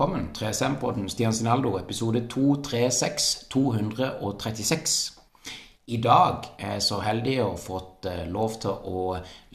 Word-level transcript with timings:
velkommen. 0.00 0.30
3SM-podden 0.32 1.08
Stian 1.08 1.32
Sinaldo, 1.32 1.78
episode 1.78 2.26
236 2.28 3.48
236. 3.50 5.20
I 5.86 5.96
dag 6.00 6.46
er 6.58 6.78
jeg 6.78 6.84
så 6.86 7.02
heldig 7.04 7.34
å 7.42 7.50
ha 7.50 7.58
fått 7.60 8.08
eh, 8.08 8.22
lov 8.32 8.56
til 8.62 8.70
å 8.70 9.02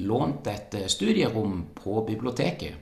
låne 0.06 0.54
et 0.54 0.78
eh, 0.78 0.86
studierom 0.86 1.64
på 1.74 2.04
biblioteket. 2.06 2.78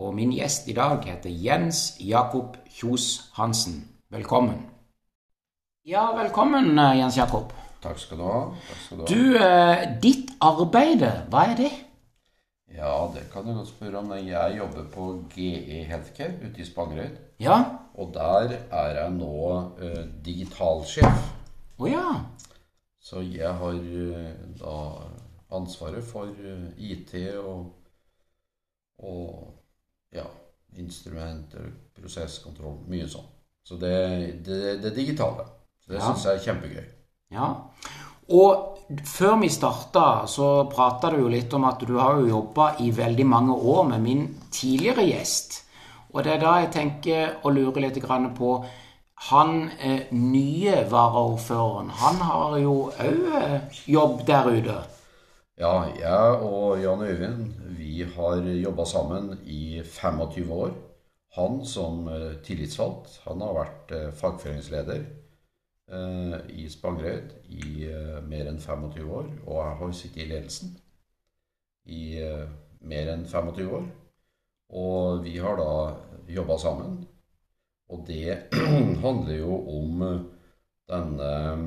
Og 0.00 0.16
min 0.16 0.32
gjest 0.32 0.72
i 0.72 0.78
dag 0.78 1.04
heter 1.04 1.28
Jens 1.28 1.98
Jakob 2.00 2.56
Kjos 2.72 3.28
Hansen. 3.36 3.82
Velkommen. 4.08 4.64
Ja, 5.84 6.14
velkommen, 6.16 6.78
eh, 6.78 6.96
Jens 7.02 7.20
Jakob. 7.20 7.52
Takk 7.84 8.00
skal 8.00 8.24
du 8.24 8.28
ha. 8.30 8.42
Takk 8.70 8.84
skal 8.86 9.02
du, 9.02 9.04
ha. 9.04 9.12
Du, 9.12 10.00
ditt 10.08 10.32
arbeid, 10.40 11.04
hva 11.28 11.50
er 11.52 11.58
det? 11.60 11.74
Ja, 12.76 13.10
det 13.14 13.26
kan 13.32 13.44
du 13.46 13.52
godt 13.54 13.68
spørre 13.68 13.98
om. 14.00 14.12
Jeg 14.16 14.56
jobber 14.58 14.84
på 14.94 15.06
GE 15.34 15.82
Healthcare 15.88 16.38
ute 16.40 16.60
i 16.60 16.64
Spangereid. 16.64 17.18
Ja? 17.40 17.58
Og 17.94 18.14
der 18.14 18.54
er 18.70 18.94
jeg 18.96 19.10
nå 19.18 19.32
uh, 19.82 20.04
digitalsjef. 20.24 21.26
Å 21.78 21.90
ja. 21.90 22.06
Så 23.02 23.20
jeg 23.26 23.52
har 23.60 23.76
uh, 23.76 24.30
da 24.60 24.76
ansvaret 25.52 26.04
for 26.06 26.30
uh, 26.32 26.70
IT 26.80 27.12
og, 27.42 27.66
og 29.04 30.14
ja, 30.16 30.24
instrumenter, 30.80 31.68
prosesskontroll, 31.98 32.80
mye 32.88 33.08
sånn. 33.10 33.28
Så 33.68 33.76
det, 33.78 33.92
det, 34.46 34.78
det 34.82 34.94
digitale. 34.96 35.44
Så 35.84 35.92
det 35.92 36.00
Ja. 36.00 36.08
syns 36.08 36.24
jeg 36.24 36.38
er 36.40 36.44
kjempegøy. 36.48 36.88
Ja. 37.36 37.46
Og 38.28 38.78
før 39.08 39.36
vi 39.40 39.48
starta, 39.48 40.26
så 40.26 40.66
prata 40.70 41.10
du 41.10 41.18
jo 41.22 41.28
litt 41.32 41.52
om 41.54 41.64
at 41.64 41.82
du 41.88 41.96
har 41.98 42.20
jo 42.20 42.28
jobba 42.28 42.74
i 42.80 42.90
veldig 42.94 43.26
mange 43.26 43.56
år 43.74 43.84
med 43.88 44.00
min 44.02 44.22
tidligere 44.52 45.06
gjest. 45.08 45.58
Og 46.12 46.24
det 46.24 46.34
er 46.34 46.40
da 46.42 46.54
jeg 46.60 46.72
tenker 46.74 47.34
og 47.42 47.54
lurer 47.56 47.80
litt 47.86 47.98
på 48.38 48.64
Han 49.30 49.70
eh, 49.78 50.10
nye 50.12 50.82
varaordføreren, 50.90 51.90
han 51.90 52.16
har 52.26 52.56
jo 52.58 52.90
òg 52.90 53.28
eh, 53.38 53.60
jobb 53.86 54.26
der 54.26 54.48
ute. 54.50 54.78
Ja, 55.60 55.72
jeg 55.98 56.42
og 56.42 56.80
Jan 56.82 57.02
Øyvind 57.02 57.52
vi 57.78 58.02
har 58.16 58.36
jobba 58.64 58.84
sammen 58.84 59.38
i 59.46 59.82
25 59.84 60.52
år. 60.52 60.72
Han 61.36 61.64
som 61.66 62.08
eh, 62.08 62.42
tillitsvalgt. 62.44 63.20
Han 63.28 63.40
har 63.40 63.54
vært 63.54 63.92
fagføringsleder. 64.20 65.04
eh, 65.04 65.21
i 65.92 66.68
Spangereid 66.72 67.34
i 67.52 67.84
eh, 67.88 68.18
mer 68.24 68.48
enn 68.50 68.60
25 68.60 69.10
år. 69.12 69.28
Og 69.46 69.58
jeg 69.58 69.78
har 69.80 69.94
sittet 69.96 70.22
i 70.24 70.28
ledelsen 70.30 70.74
i 71.92 72.02
eh, 72.22 72.46
mer 72.88 73.12
enn 73.12 73.26
25 73.28 73.74
år. 73.78 73.86
Og 74.72 75.24
vi 75.26 75.36
har 75.42 75.58
da 75.60 75.72
jobba 76.32 76.58
sammen. 76.58 77.02
Og 77.92 78.06
det 78.08 78.38
handler 79.04 79.36
jo 79.36 79.58
om 79.76 80.04
eh, 80.08 80.26
denne 80.92 81.30
eh, 81.52 81.64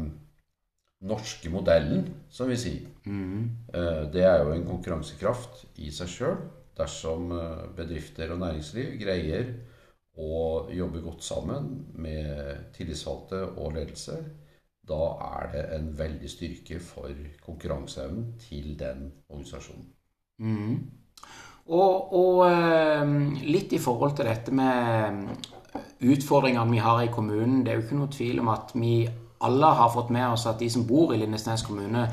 norske 1.05 1.51
modellen, 1.53 2.07
som 2.33 2.49
vi 2.49 2.57
sier. 2.57 2.85
Mm. 3.05 3.67
Det 4.09 4.23
er 4.25 4.39
jo 4.41 4.55
en 4.55 4.63
konkurransekraft 4.65 5.59
i 5.85 5.91
seg 5.93 6.09
sjøl 6.09 6.39
dersom 6.77 7.31
eh, 7.35 7.63
bedrifter 7.75 8.33
og 8.33 8.41
næringsliv 8.43 8.95
greier 9.01 9.51
å 10.21 10.67
jobber 10.71 11.03
godt 11.03 11.23
sammen 11.23 11.69
med 11.99 12.71
tillitsvalgte 12.75 13.41
og 13.59 13.73
ledelse. 13.75 14.19
Da 14.85 15.01
er 15.41 15.49
det 15.51 15.63
en 15.75 15.89
veldig 15.97 16.29
styrke 16.29 16.79
for 16.83 17.11
konkurranseevnen 17.43 18.35
til 18.39 18.75
den 18.79 19.09
organisasjonen. 19.29 19.89
Mm. 20.39 20.77
Og, 21.65 22.13
og 22.13 22.41
eh, 22.45 23.13
litt 23.49 23.73
i 23.73 23.81
forhold 23.81 24.15
til 24.17 24.29
dette 24.29 24.53
med 24.53 25.33
utfordringene 26.05 26.71
vi 26.71 26.83
har 26.83 27.01
i 27.03 27.11
kommunen. 27.11 27.63
Det 27.65 27.73
er 27.73 27.79
jo 27.79 27.85
ikke 27.87 27.99
noe 27.99 28.13
tvil 28.13 28.41
om 28.43 28.51
at 28.53 28.75
vi 28.77 28.95
alle 29.45 29.73
har 29.79 29.91
fått 29.93 30.13
med 30.13 30.27
oss 30.29 30.45
at 30.49 30.61
de 30.61 30.69
som 30.71 30.85
bor 30.87 31.13
i 31.13 31.19
Lindesnes 31.19 31.65
kommune, 31.65 32.05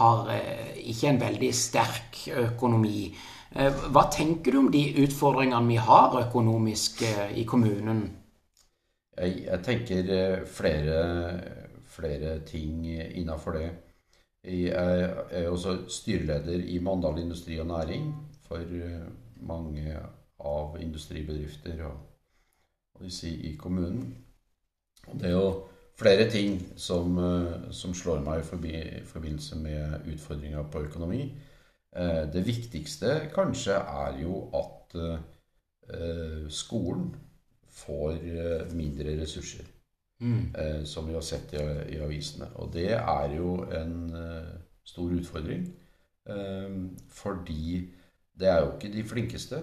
har 0.00 0.30
eh, 0.32 0.76
ikke 0.92 1.10
en 1.10 1.20
veldig 1.20 1.50
sterk 1.56 2.22
økonomi. 2.44 3.10
Eh, 3.56 3.72
Hva 3.90 4.04
tenker 4.14 4.52
du 4.52 4.58
om 4.60 4.70
de 4.70 4.82
utfordringene 5.02 5.66
vi 5.66 5.78
har 5.82 6.14
økonomisk 6.22 7.02
eh, 7.02 7.32
i 7.40 7.44
kommunen? 7.44 8.04
Jeg, 9.18 9.40
jeg 9.48 9.62
tenker 9.66 10.12
eh, 10.14 10.44
flere, 10.46 11.00
flere 11.82 12.36
ting 12.46 12.86
innafor 12.86 13.58
det. 13.58 13.70
Jeg 14.46 14.70
er 14.70 15.48
også 15.50 15.82
styreleder 15.92 16.62
i 16.72 16.78
Mandal 16.80 17.18
industri 17.20 17.58
og 17.60 17.66
næring 17.68 18.06
for 18.46 18.62
mange 19.36 19.98
av 20.40 20.78
industribedrifter 20.80 21.82
og, 21.84 21.98
og 22.94 23.04
i 23.28 23.52
kommunen. 23.60 24.14
Det 25.12 25.28
er 25.28 25.34
jo 25.34 25.66
flere 26.00 26.30
ting 26.30 26.56
som, 26.80 27.20
som 27.70 27.92
slår 27.94 28.24
meg 28.24 28.40
i 28.40 29.04
forbindelse 29.04 29.60
med 29.60 30.08
utfordringer 30.14 30.64
på 30.72 30.86
økonomi. 30.88 31.26
Eh, 31.96 32.32
Det 32.32 32.46
viktigste 32.46 33.30
kanskje 33.34 33.74
er 33.74 34.20
jo 34.22 34.44
at 34.54 34.94
eh, 34.94 36.46
skolen 36.48 37.10
får 37.68 38.12
eh, 38.12 38.72
mindre 38.74 39.20
ressurser. 39.22 39.66
Mm. 40.20 40.52
Som 40.84 41.06
vi 41.08 41.14
har 41.14 41.22
sett 41.24 41.54
i, 41.56 41.60
i 41.94 42.00
avisene. 42.04 42.50
Og 42.60 42.68
det 42.74 42.90
er 42.92 43.30
jo 43.32 43.54
en 43.72 44.10
stor 44.84 45.14
utfordring. 45.16 45.62
Fordi 47.08 47.88
det 48.36 48.48
er 48.50 48.58
jo 48.60 48.74
ikke 48.74 48.90
de 48.92 49.04
flinkeste 49.08 49.62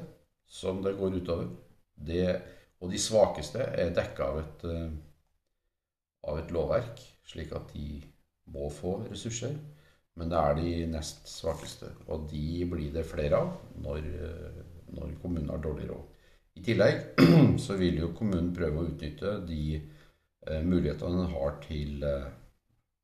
som 0.49 0.81
det 0.81 0.95
går 0.97 1.19
utover. 1.19 1.51
Det, 2.07 2.41
og 2.81 2.89
de 2.89 2.97
svakeste 2.97 3.59
er 3.59 3.93
dekka 3.93 4.31
av 4.31 4.39
et, 4.39 4.65
av 6.25 6.41
et 6.41 6.51
lovverk, 6.57 7.05
slik 7.29 7.53
at 7.53 7.69
de 7.75 8.01
må 8.49 8.71
få 8.73 8.95
ressurser. 9.11 9.53
Men 10.17 10.31
det 10.31 10.37
er 10.41 10.55
de 10.57 10.71
nest 10.89 11.27
svakeste, 11.29 11.91
og 12.09 12.25
de 12.31 12.65
blir 12.69 12.93
det 12.95 13.05
flere 13.05 13.37
av 13.37 13.51
når, 13.83 14.07
når 14.97 15.11
kommunen 15.21 15.51
har 15.53 15.61
dårlig 15.61 15.89
råd. 15.91 16.05
I 16.57 16.63
tillegg 16.65 17.21
så 17.65 17.77
vil 17.77 18.01
jo 18.01 18.13
kommunen 18.17 18.49
prøve 18.55 18.81
å 18.81 18.87
utnytte 18.89 19.35
de 19.45 19.61
eh, 19.77 20.63
mulighetene 20.65 21.21
den 21.21 21.35
har 21.35 21.59
til 21.67 22.05
eh, 22.07 22.31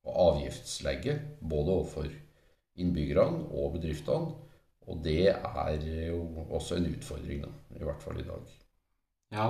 å 0.03 0.15
avgiftslegge, 0.31 1.19
både 1.41 1.75
overfor 1.77 2.09
innbyggerne 2.81 3.45
og 3.53 3.77
bedriftene. 3.77 4.33
Og 4.89 4.99
det 5.05 5.29
er 5.31 5.85
jo 6.09 6.25
også 6.49 6.75
en 6.75 6.89
utfordring, 6.89 7.45
da, 7.45 7.53
i 7.77 7.85
hvert 7.85 8.03
fall 8.03 8.19
i 8.19 8.25
dag. 8.27 8.49
Ja. 9.33 9.47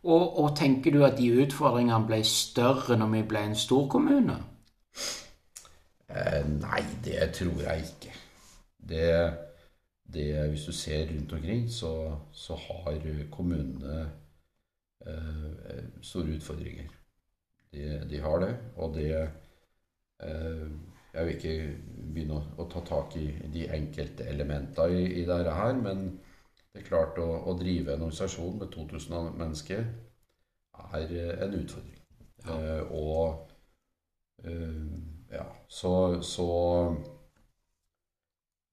Og, 0.00 0.38
og 0.40 0.54
tenker 0.56 0.94
du 0.94 1.02
at 1.04 1.18
de 1.18 1.28
utfordringene 1.42 2.06
ble 2.08 2.22
større 2.24 2.96
når 2.96 3.10
vi 3.18 3.26
ble 3.34 3.42
en 3.50 3.58
stor 3.58 3.84
kommune? 3.92 4.38
Eh, 6.10 6.42
nei, 6.60 6.82
det 7.04 7.32
tror 7.34 7.60
jeg 7.62 7.84
ikke. 7.86 8.14
Det, 8.90 9.34
det, 10.14 10.48
hvis 10.50 10.64
du 10.66 10.72
ser 10.72 11.06
rundt 11.10 11.32
omkring, 11.32 11.70
så, 11.70 11.92
så 12.32 12.54
har 12.54 12.98
kommunene 13.30 14.10
eh, 15.06 15.84
store 16.02 16.36
utfordringer. 16.36 16.88
De, 17.72 18.06
de 18.10 18.20
har 18.20 18.38
det, 18.38 18.56
og 18.76 18.94
det 18.94 19.10
eh, 20.22 20.68
Jeg 21.14 21.26
vil 21.26 21.34
ikke 21.34 21.54
begynne 22.14 22.36
å, 22.38 22.42
å 22.62 22.66
ta 22.70 22.80
tak 22.86 23.16
i 23.18 23.24
de 23.54 23.64
enkelte 23.74 24.26
elementene 24.30 25.00
i, 25.00 25.06
i 25.22 25.24
dette 25.26 25.54
her, 25.56 25.72
men 25.74 26.04
det 26.70 26.84
er 26.84 26.86
klart 26.86 27.18
å, 27.18 27.26
å 27.50 27.54
drive 27.58 27.96
en 27.96 28.04
organisasjon 28.06 28.60
med 28.60 28.70
2000 28.76 29.32
mennesker 29.40 29.82
er 31.00 31.14
en 31.46 31.56
utfordring. 31.58 31.98
Eh, 32.46 32.92
og 32.94 33.50
eh, 34.44 34.86
ja, 35.30 35.46
så, 35.68 36.22
så 36.22 36.48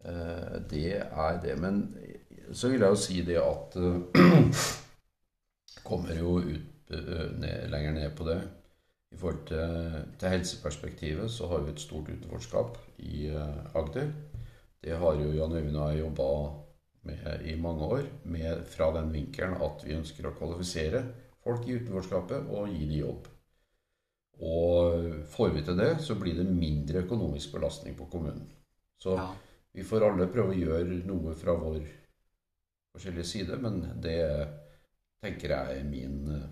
eh, 0.06 0.57
Det 0.69 0.95
er 0.98 1.42
det. 1.44 1.57
Men 1.62 1.98
så 2.51 2.69
vil 2.71 2.81
jeg 2.81 2.89
jo 2.89 3.00
si 3.00 3.21
det 3.27 3.39
at 3.42 3.77
eh, 3.80 4.62
Kommer 5.88 6.15
jo 6.19 6.39
ut 6.42 6.92
eh, 6.92 7.27
ned, 7.39 7.69
lenger 7.71 7.94
ned 7.95 8.15
på 8.18 8.27
det. 8.27 8.39
I 9.12 9.18
forhold 9.18 9.45
til, 9.48 10.01
til 10.19 10.33
helseperspektivet 10.33 11.31
så 11.31 11.48
har 11.48 11.63
vi 11.63 11.71
et 11.71 11.80
stort 11.80 12.09
utenforskap 12.09 12.77
i 12.98 13.27
eh, 13.27 13.75
Agder. 13.75 14.12
Det 14.83 14.98
har 14.98 15.21
jo 15.21 15.31
Jan 15.36 15.56
Øyvind 15.56 15.77
og 15.77 15.94
jeg 15.94 16.00
jobba 16.00 16.27
med 17.07 17.45
i 17.48 17.56
mange 17.62 17.86
år, 17.86 18.04
med, 18.24 18.65
fra 18.68 18.92
den 19.00 19.13
vinkelen 19.13 19.56
at 19.63 19.86
vi 19.86 19.95
ønsker 19.95 20.27
å 20.27 20.36
kvalifisere 20.36 21.06
folk 21.44 21.68
i 21.68 21.77
utenforskapet 21.80 22.51
og 22.51 22.68
gi 22.74 22.83
dem 22.83 23.00
jobb. 23.00 23.30
Og 24.39 25.24
får 25.34 25.50
vi 25.56 25.62
til 25.66 25.78
det, 25.80 25.92
så 26.06 26.16
blir 26.16 26.36
det 26.38 26.45
mindre 26.45 27.01
økonomisk 27.06 27.56
belastning 27.56 27.95
på 27.98 28.06
kommunen. 28.12 28.45
Så 29.01 29.16
Ja. 29.18 29.31
vi 29.74 29.84
får 29.84 30.04
alle 30.10 30.28
prøve 30.28 30.54
å 30.54 30.60
gjøre 30.60 31.06
noe 31.06 31.34
fra 31.36 31.54
vår 31.57 31.81
forskjellige 32.94 33.25
side, 33.25 33.57
men 33.62 33.81
det 34.01 34.48
tenker 35.24 35.50
jeg 35.50 35.80
er 35.80 35.84
min, 35.84 36.44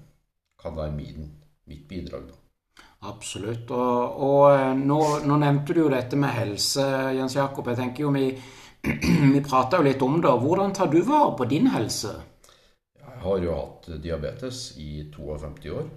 kan 0.62 0.76
være 0.76 0.96
min, 0.96 1.30
mitt 1.68 1.88
bidrag. 1.88 2.28
da. 2.28 2.34
Absolutt. 3.02 3.70
Og, 3.72 4.22
og 4.22 4.56
eh, 4.56 4.74
nå, 4.74 5.00
nå 5.26 5.38
nevnte 5.38 5.74
du 5.74 5.82
jo 5.84 5.90
dette 5.90 6.18
med 6.18 6.34
helse, 6.34 6.86
Jens 7.16 7.36
Jakob. 7.36 7.68
Jeg 7.68 7.78
tenker 7.78 8.04
jo 8.04 8.12
Vi, 8.12 8.32
vi 9.34 9.42
prata 9.46 9.78
jo 9.78 9.84
litt 9.84 10.02
om 10.02 10.18
det. 10.22 10.32
Hvordan 10.42 10.74
tar 10.74 10.88
du 10.88 11.02
vare 11.06 11.36
på 11.38 11.46
din 11.50 11.68
helse? 11.74 12.16
Jeg 12.98 13.22
har 13.22 13.38
jo 13.46 13.54
hatt 13.56 13.88
diabetes 14.02 14.78
i 14.82 15.06
52 15.14 15.70
år. 15.74 15.88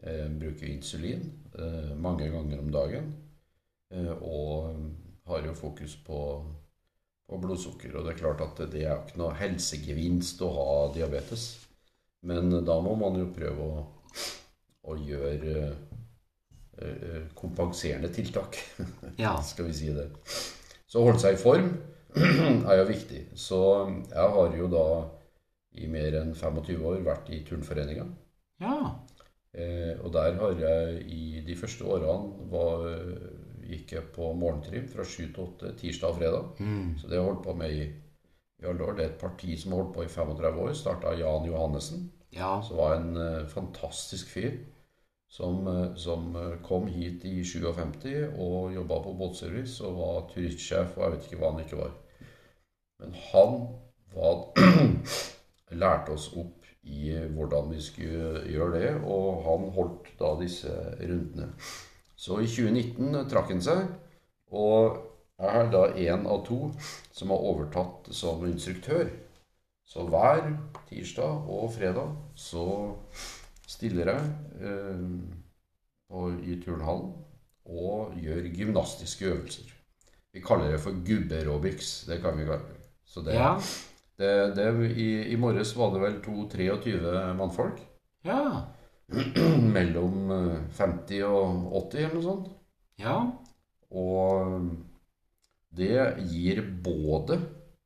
Jeg 0.00 0.32
bruker 0.40 0.70
insulin 0.70 1.26
eh, 1.58 1.92
mange 1.96 2.30
ganger 2.32 2.62
om 2.62 2.70
dagen. 2.72 3.12
Eh, 3.92 4.12
og 4.22 4.76
har 5.28 5.46
jo 5.46 5.54
fokus 5.54 5.96
på, 6.06 6.20
på, 7.28 7.40
blodsukker. 7.42 7.94
Og 7.96 8.06
det 8.06 8.14
er 8.14 8.22
klart 8.22 8.44
at 8.44 8.62
det 8.72 8.84
er 8.86 8.96
ikke 8.96 9.20
noe 9.20 9.36
helsegevinst 9.38 10.40
å 10.46 10.50
ha 10.56 10.70
diabetes. 10.94 11.50
Men 12.26 12.52
da 12.64 12.76
må 12.84 12.96
man 13.00 13.18
jo 13.20 13.28
prøve 13.34 13.66
å, 13.66 13.84
å 14.88 14.96
gjøre 14.96 15.54
eh, 16.80 17.22
kompenserende 17.36 18.12
tiltak. 18.14 18.58
Ja. 19.20 19.34
Skal 19.44 19.68
vi 19.68 19.76
si 19.76 19.92
det. 19.92 20.08
Så 20.88 21.00
å 21.00 21.04
holde 21.04 21.20
seg 21.20 21.36
i 21.36 21.40
form 21.40 21.74
er 22.70 22.80
jo 22.80 22.88
viktig. 22.88 23.24
Så 23.36 23.60
jeg 24.08 24.34
har 24.36 24.56
jo 24.56 24.68
da 24.72 24.86
i 25.80 25.86
mer 25.90 26.16
enn 26.22 26.32
25 26.34 26.86
år 26.88 27.02
vært 27.06 27.28
i 27.34 27.42
Turnforeninga. 27.46 28.06
Ja. 28.64 28.78
Eh, 29.54 29.96
og 30.04 30.12
der 30.14 30.36
har 30.38 30.60
jeg 30.60 31.00
i 31.10 31.40
de 31.46 31.56
første 31.58 31.84
årene 31.84 32.50
var, 32.52 32.84
gikk 33.66 33.94
jeg 33.96 34.10
på 34.14 34.32
morgentrim 34.38 34.86
fra 34.90 35.04
7 35.04 35.32
til 35.34 35.42
8 35.44 35.72
tirsdag 35.80 36.12
og 36.12 36.20
fredag. 36.20 36.48
Mm. 36.58 36.98
Så 36.98 37.06
det 37.06 37.16
har 37.16 37.24
jeg 37.24 37.32
holdt 37.32 37.46
på 37.46 37.54
med 37.58 37.74
i, 37.74 37.84
i 38.62 38.66
alle 38.66 38.84
år. 38.84 38.96
Det 38.96 39.04
er 39.04 39.12
et 39.12 39.22
parti 39.22 39.56
som 39.58 39.72
har 39.72 39.82
holdt 39.82 39.94
på 39.96 40.04
i 40.06 40.10
35 40.10 40.60
år. 40.66 40.74
Starta 40.78 41.14
Jan 41.18 41.48
Johannessen. 41.48 42.10
Ja. 42.34 42.60
Som 42.66 42.78
var 42.78 42.96
en 42.96 43.16
uh, 43.16 43.48
fantastisk 43.50 44.30
fyr. 44.30 44.60
Som, 45.30 45.66
uh, 45.66 45.96
som 45.98 46.34
kom 46.66 46.86
hit 46.90 47.24
i 47.24 47.44
57 47.46 48.06
og 48.38 48.74
jobba 48.74 49.02
på 49.02 49.14
båtservice 49.18 49.82
og 49.86 49.98
var 49.98 50.24
turistsjef 50.32 50.96
og 50.96 51.04
jeg 51.04 51.12
vet 51.14 51.28
ikke 51.28 51.42
hva 51.42 51.52
han 51.52 51.62
ikke 51.64 51.82
var. 51.82 51.92
Men 53.00 53.14
han 53.30 53.60
var 54.14 54.42
lærte 55.82 56.14
oss 56.16 56.30
opp 56.36 56.59
i 56.82 57.12
hvordan 57.34 57.70
vi 57.74 57.80
skulle 57.82 58.42
gjøre 58.48 58.80
det, 58.80 58.92
og 59.04 59.42
han 59.44 59.70
holdt 59.74 60.12
da 60.20 60.34
disse 60.40 60.72
rundene. 61.00 61.50
Så 62.16 62.40
i 62.40 62.48
2019 62.48 63.28
trakk 63.30 63.52
han 63.52 63.62
seg, 63.64 63.86
og 64.52 64.98
jeg 65.40 65.56
er 65.56 65.70
da 65.72 65.82
én 65.96 66.26
av 66.28 66.42
to 66.44 66.68
som 67.16 67.32
har 67.32 67.44
overtatt 67.52 68.10
som 68.12 68.44
instruktør. 68.48 69.08
Så 69.88 70.04
hver 70.06 70.44
tirsdag 70.90 71.48
og 71.50 71.72
fredag 71.74 72.12
så 72.38 72.64
stiller 73.66 74.12
jeg 74.12 74.28
eh, 74.60 75.06
i 76.44 76.58
turnhallen 76.62 77.14
og 77.70 78.16
gjør 78.20 78.50
gymnastiske 78.54 79.30
øvelser. 79.30 79.72
Vi 80.32 80.42
kaller 80.44 80.70
det 80.70 80.80
for 80.82 80.94
gubberobics. 81.06 82.04
Det 82.06 82.20
kan 82.22 82.38
vi 82.38 82.46
kalle 82.46 82.68
det. 82.68 82.78
Så 83.04 83.24
det, 83.26 83.34
ja. 83.34 83.56
Det, 84.20 84.32
det, 84.56 84.68
i, 85.00 85.32
I 85.32 85.36
morges 85.40 85.72
var 85.76 85.94
det 85.94 86.02
vel 86.02 86.18
to-23 86.24 86.98
mannfolk. 87.38 87.80
Ja. 88.26 88.66
Mellom 89.76 90.28
50 90.76 91.14
eh, 91.16 91.24
og 91.24 91.72
80 91.88 92.02
eller 92.04 92.18
noe 92.18 92.26
sånt. 92.26 92.50
Ja. 93.00 93.16
Og 93.90 94.68
det 95.74 95.96
gir 96.28 96.60
både 96.84 97.40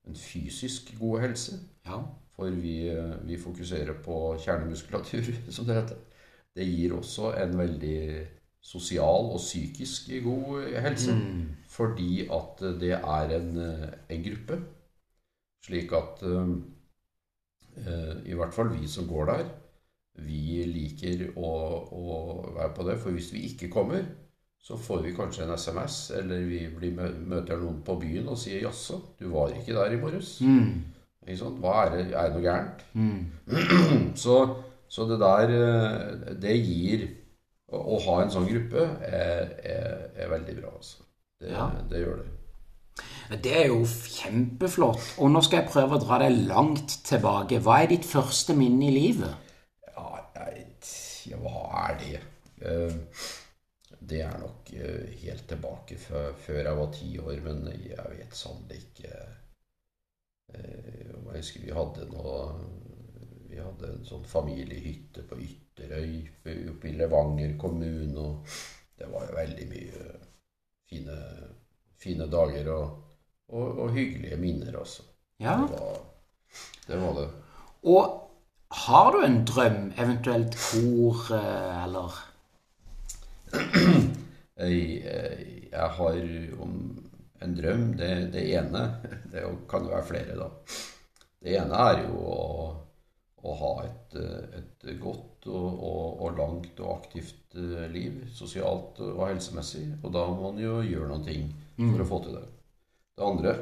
en 0.09 0.19
fysisk 0.19 0.91
god 0.99 1.23
helse 1.25 1.61
ja. 1.85 2.01
For 2.35 2.51
vi, 2.51 2.79
vi, 3.29 3.37
fokuserer 3.39 3.95
på 4.03 4.35
kjernemuskulatur, 4.43 5.29
som 5.55 5.69
det 5.69 5.77
heter. 5.79 6.01
Det 6.55 6.67
gir 6.67 6.97
også 6.97 7.31
en 7.39 7.55
veldig 7.59 7.99
sosial 8.65 9.29
og 9.31 9.39
psykisk 9.39 10.11
god 10.25 10.73
helse. 10.83 11.15
Mm. 11.15 11.45
Fordi 11.71 12.25
at 12.27 12.65
det 12.81 12.97
er 12.97 13.37
en, 13.37 13.61
en 14.11 14.25
gruppe 14.25 14.59
slik 15.65 15.93
at 15.97 16.25
uh, 16.29 16.55
i 18.25 18.37
hvert 18.37 18.55
fall 18.55 18.71
vi 18.71 18.89
som 18.91 19.09
går 19.11 19.31
der, 19.33 19.47
vi 20.23 20.63
liker 20.71 21.25
å, 21.35 21.49
å, 21.91 22.19
være 22.55 22.73
på 22.77 22.87
det. 22.87 22.99
For 23.03 23.17
hvis 23.17 23.33
vi 23.35 23.49
ikke 23.49 23.71
kommer, 23.73 24.05
så 24.65 24.79
får 24.81 25.03
vi 25.05 25.15
kanskje 25.17 25.45
en 25.45 25.57
SMS, 25.59 25.99
eller 26.19 26.45
vi 26.49 26.61
blir, 26.73 26.95
møter 27.29 27.59
noen 27.61 27.83
på 27.85 27.99
byen 28.01 28.31
og 28.33 28.39
sier 28.41 28.63
'jaså, 28.63 29.01
du 29.19 29.27
var 29.33 29.53
ikke 29.53 29.75
der 29.77 29.97
i 29.97 30.01
morges'. 30.01 30.39
Mm. 30.45 30.85
Hva 31.61 31.75
er 31.83 31.91
det? 31.97 32.05
Er 32.13 32.31
det 32.31 32.37
noe 32.37 32.45
gærent? 32.45 32.85
Mm. 32.93 33.21
så, 34.25 34.39
så, 34.89 35.07
det 35.09 35.17
der 35.21 35.53
eh, 35.57 36.35
Det 36.37 36.57
gir 36.61 37.07
Å 37.75 37.97
ha 38.05 38.19
en 38.21 38.31
sånn 38.31 38.45
gruppe 38.47 38.83
er, 39.09 39.55
er, 39.65 40.03
er 40.15 40.29
veldig 40.31 40.53
bra, 40.61 40.75
altså. 40.77 41.01
Det, 41.41 41.49
ja. 41.51 41.65
det 41.91 42.03
gjør 42.05 42.21
det. 42.21 42.27
Det 43.43 43.55
er 43.57 43.71
jo 43.73 43.81
kjempeflott. 43.89 45.15
Og 45.23 45.33
nå 45.33 45.43
skal 45.45 45.63
jeg 45.63 45.73
prøve 45.73 45.97
å 45.97 46.03
dra 46.03 46.21
deg 46.23 46.45
langt 46.51 46.99
tilbake. 47.09 47.61
Hva 47.65 47.81
er 47.83 47.91
ditt 47.95 48.07
første 48.07 48.57
minne 48.57 48.89
i 48.89 48.95
livet? 48.95 49.51
Ja, 49.89 50.11
jeg, 50.37 50.67
ja 51.31 51.41
hva 51.43 51.65
er 51.87 51.99
det? 52.03 52.21
Uh, 52.65 52.93
det 54.05 54.21
er 54.25 54.37
nok 54.41 54.71
uh, 54.77 55.09
helt 55.25 55.49
tilbake 55.49 55.99
før, 56.01 56.37
jeg 56.61 56.77
var 56.79 56.93
ti 56.95 57.11
år, 57.19 57.41
men 57.45 57.67
jeg 57.73 58.13
vet 58.19 58.37
sannelig 58.37 58.79
ikke 58.85 59.11
uh, 60.55 61.35
Jeg 61.35 61.41
husker 61.41 61.65
vi 61.65 61.75
hadde 61.75 62.07
noe 62.13 62.39
Vi 63.51 63.59
hadde 63.59 63.91
en 63.91 64.07
sånn 64.07 64.25
familiehytte 64.29 65.27
på 65.29 65.41
Ytterøy 65.45 66.15
oppe 66.73 66.89
i 66.91 66.95
Levanger 66.97 67.59
kommune, 67.61 68.23
og 68.23 68.57
det 68.99 69.11
var 69.11 69.29
jo 69.29 69.37
veldig 69.37 69.69
mye 69.73 70.07
fine 70.89 71.19
fine 72.05 72.29
dager 72.31 72.69
og, 72.75 73.01
og, 73.49 73.81
og 73.87 73.97
hyggelige 73.97 74.37
minner 74.41 74.77
også. 74.83 75.07
Ja. 75.43 75.57
Det 75.71 75.81
var, 75.81 75.99
det 76.87 77.01
var 77.01 77.19
det. 77.21 77.27
Og 77.85 78.21
har 78.75 79.13
du 79.13 79.21
en 79.25 79.45
drøm, 79.47 79.93
eventuelt 79.99 80.57
kor, 80.59 81.27
eh, 81.37 81.83
eller 81.85 82.17
jeg, 84.59 84.79
jeg, 85.71 85.91
har 85.99 86.17
en 86.19 87.55
drøm. 87.57 87.93
Det, 87.99 88.11
det 88.35 88.49
ene 88.59 88.83
Det 89.31 89.45
kan 89.71 89.87
jo 89.87 89.95
være 89.95 90.09
flere, 90.09 90.39
da. 90.39 90.49
Det 91.45 91.55
ene 91.61 91.85
er 91.91 92.03
jo 92.07 92.19
å, 92.25 92.39
å 93.45 93.55
ha 93.61 93.73
et, 93.85 94.17
et 94.59 94.87
godt 95.01 95.47
og, 95.53 95.67
og, 95.69 96.23
og, 96.25 96.39
langt 96.39 96.81
og 96.81 96.95
aktivt 96.97 97.59
eh, 97.61 97.85
liv. 97.93 98.23
Sosialt 98.33 99.01
og 99.05 99.27
helsemessig. 99.29 99.87
Og 100.03 100.15
da 100.15 100.25
må 100.31 100.49
man 100.49 100.63
jo 100.63 100.81
gjøre 100.83 101.11
noen 101.13 101.53
ting 101.77 101.91
for 101.91 102.01
mm. 102.01 102.05
å 102.05 102.09
få 102.09 102.21
til 102.25 102.37
det. 102.39 102.45
Det 103.15 103.27
andre 103.29 103.55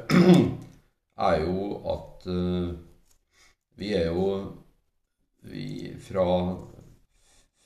er 1.29 1.41
jo 1.43 1.65
at 1.93 2.27
uh, 2.29 2.69
vi 3.77 3.93
er 3.97 4.09
jo 4.13 4.27
vi 5.43 5.67
fra, 5.99 6.25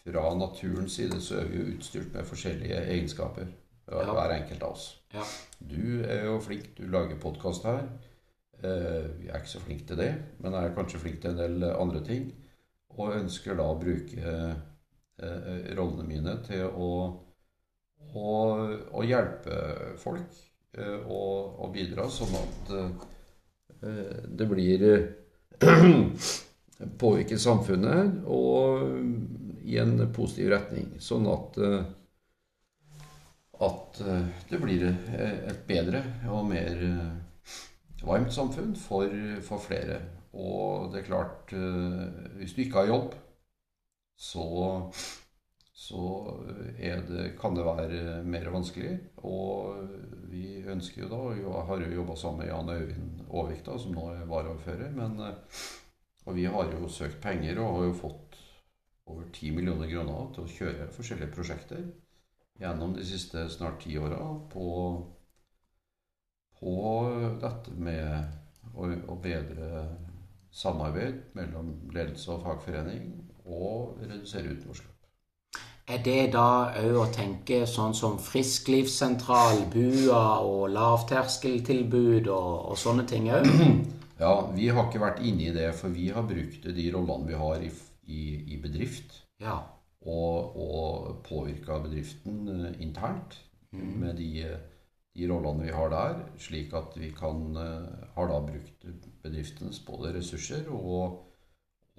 fra 0.01 0.25
naturens 0.35 0.97
side 0.97 1.19
så 1.21 1.41
er 1.41 1.51
vi 1.51 1.61
jo 1.61 1.75
utstyrt 1.75 2.13
med 2.15 2.27
forskjellige 2.27 2.81
egenskaper. 2.87 3.53
Hver, 3.87 4.09
hver 4.11 4.33
enkelt 4.35 4.63
av 4.67 4.73
oss. 4.75 4.87
Ja. 5.13 5.23
Du 5.63 6.01
er 6.03 6.25
jo 6.27 6.41
flink, 6.43 6.73
du 6.75 6.89
lager 6.91 7.19
podkast 7.21 7.63
her. 7.69 7.85
Uh, 8.57 9.05
jeg 9.21 9.29
er 9.29 9.39
ikke 9.39 9.53
så 9.53 9.61
flink 9.63 9.85
til 9.87 10.01
det, 10.01 10.09
men 10.41 10.57
jeg 10.57 10.67
er 10.67 10.75
kanskje 10.75 10.99
flink 10.99 11.21
til 11.23 11.31
en 11.31 11.39
del 11.39 11.69
andre 11.69 12.01
ting. 12.03 12.25
Og 12.97 13.15
ønsker 13.15 13.55
da 13.55 13.69
å 13.69 13.77
bruke 13.79 14.33
uh, 14.35 14.57
rollene 15.77 16.07
mine 16.09 16.35
til 16.49 16.65
å 16.67 16.89
og, 18.15 18.73
og 18.91 19.05
hjelpe 19.07 19.59
folk 19.99 20.39
eh, 20.77 20.99
og, 21.03 21.59
og, 21.59 21.71
bidra 21.73 22.07
sånn 22.11 22.35
at 22.39 22.73
eh, 22.77 24.25
det 24.27 24.47
blir 24.49 24.85
påvirke 27.01 27.37
samfunnet 27.41 28.23
og 28.31 29.63
i 29.67 29.77
en 29.81 29.99
positiv 30.15 30.53
retning. 30.53 30.93
Sånn 31.03 31.27
at 31.29 31.61
at 33.57 33.99
det 34.51 34.59
blir 34.61 34.83
et 34.85 35.63
bedre 35.65 36.03
og 36.29 36.43
mer 36.45 36.75
varmt 38.05 38.29
samfunn 38.35 38.75
for, 38.77 39.09
for 39.45 39.63
flere. 39.63 39.97
Og 40.37 40.91
det 40.93 41.01
er 41.01 41.07
klart 41.07 41.53
Hvis 42.37 42.53
du 42.53 42.61
ikke 42.61 42.83
har 42.83 42.91
jobb, 42.91 43.15
så 44.17 44.45
så 45.77 46.03
det, 46.79 47.37
kan 47.39 47.53
det 47.53 47.65
være 47.65 48.23
mer 48.25 48.47
vanskelig. 48.49 48.95
Og 49.29 49.77
vi 50.31 50.63
ønsker 50.65 51.03
jo 51.03 51.09
da, 51.11 51.19
og 51.51 51.67
har 51.69 51.83
jo 51.83 51.91
jobba 51.99 52.15
sammen 52.17 52.41
med 52.41 52.49
Jan 52.49 52.71
Øyvind 52.73 53.19
Aavik, 53.29 53.61
som 53.67 53.93
nå 53.93 54.07
er 54.15 54.25
varaordfører. 54.25 54.89
Men, 54.97 55.21
og 56.25 56.35
vi 56.35 56.47
har 56.49 56.73
jo 56.73 56.89
søkt 56.89 57.21
penger 57.21 57.61
og 57.61 57.75
har 57.75 57.85
jo 57.91 57.99
fått 58.01 58.39
over 59.05 59.29
10 59.29 59.53
millioner 59.59 59.91
kroner 59.91 60.33
til 60.33 60.47
å 60.47 60.55
kjøre 60.55 60.89
forskjellige 60.97 61.35
prosjekter 61.37 61.85
gjennom 62.57 62.97
de 62.97 63.05
siste 63.05 63.45
snart 63.53 63.83
ti 63.85 63.93
åra 64.01 64.19
på, 64.51 64.67
på, 66.57 66.75
dette 67.45 67.77
med 67.77 68.73
å, 68.73 68.89
å 69.13 69.21
bedre 69.21 69.85
samarbeid 70.49 71.35
mellom 71.37 71.75
ledelse 71.93 72.33
og 72.33 72.45
fagforening 72.49 73.11
og 73.45 74.01
redusere 74.01 74.57
utenforskap. 74.57 74.96
Er 75.87 76.01
det 76.03 76.33
da 76.33 76.73
òg 76.81 76.97
å 76.99 77.05
tenke 77.15 77.61
sånn 77.69 77.93
som 77.95 78.17
frisklivssentral, 78.19 79.61
BUA 79.71 80.23
og 80.43 80.65
lavterskeltilbud 80.75 82.27
og, 82.27 82.51
og 82.73 82.79
sånne 82.81 83.07
ting 83.07 83.31
òg? 83.31 83.47
Ja, 84.17 84.31
vi 84.49 84.65
har 84.73 84.87
ikke 84.87 85.03
vært 85.03 85.19
inne 85.21 85.43
i 85.45 85.53
det, 85.53 85.67
for 85.77 85.93
vi 85.93 86.07
har 86.09 86.23
brukt 86.25 86.63
de 86.73 86.85
rollene 86.89 87.29
vi 87.29 87.35
har 87.37 87.61
i, 87.61 87.67
i, 88.09 88.21
i 88.49 88.55
bedrift. 88.57 89.13
Ja. 89.37 89.59
Og, 90.09 90.55
og 90.57 91.19
påvirka 91.27 91.77
bedriften 91.83 92.47
internt 92.81 92.81
internt 92.81 93.37
med 94.01 94.17
de, 94.17 94.47
de 95.13 95.27
rollene 95.29 95.67
vi 95.67 95.75
har 95.75 95.91
der, 95.93 96.23
slik 96.41 96.73
at 96.77 96.97
vi 96.97 97.11
kan 97.13 97.61
eh, 97.61 98.07
har 98.15 98.31
da 98.31 98.39
brukt 98.47 98.87
bedriftens 99.21 99.83
både 99.85 100.15
ressurser 100.17 100.65
og, 100.73 101.19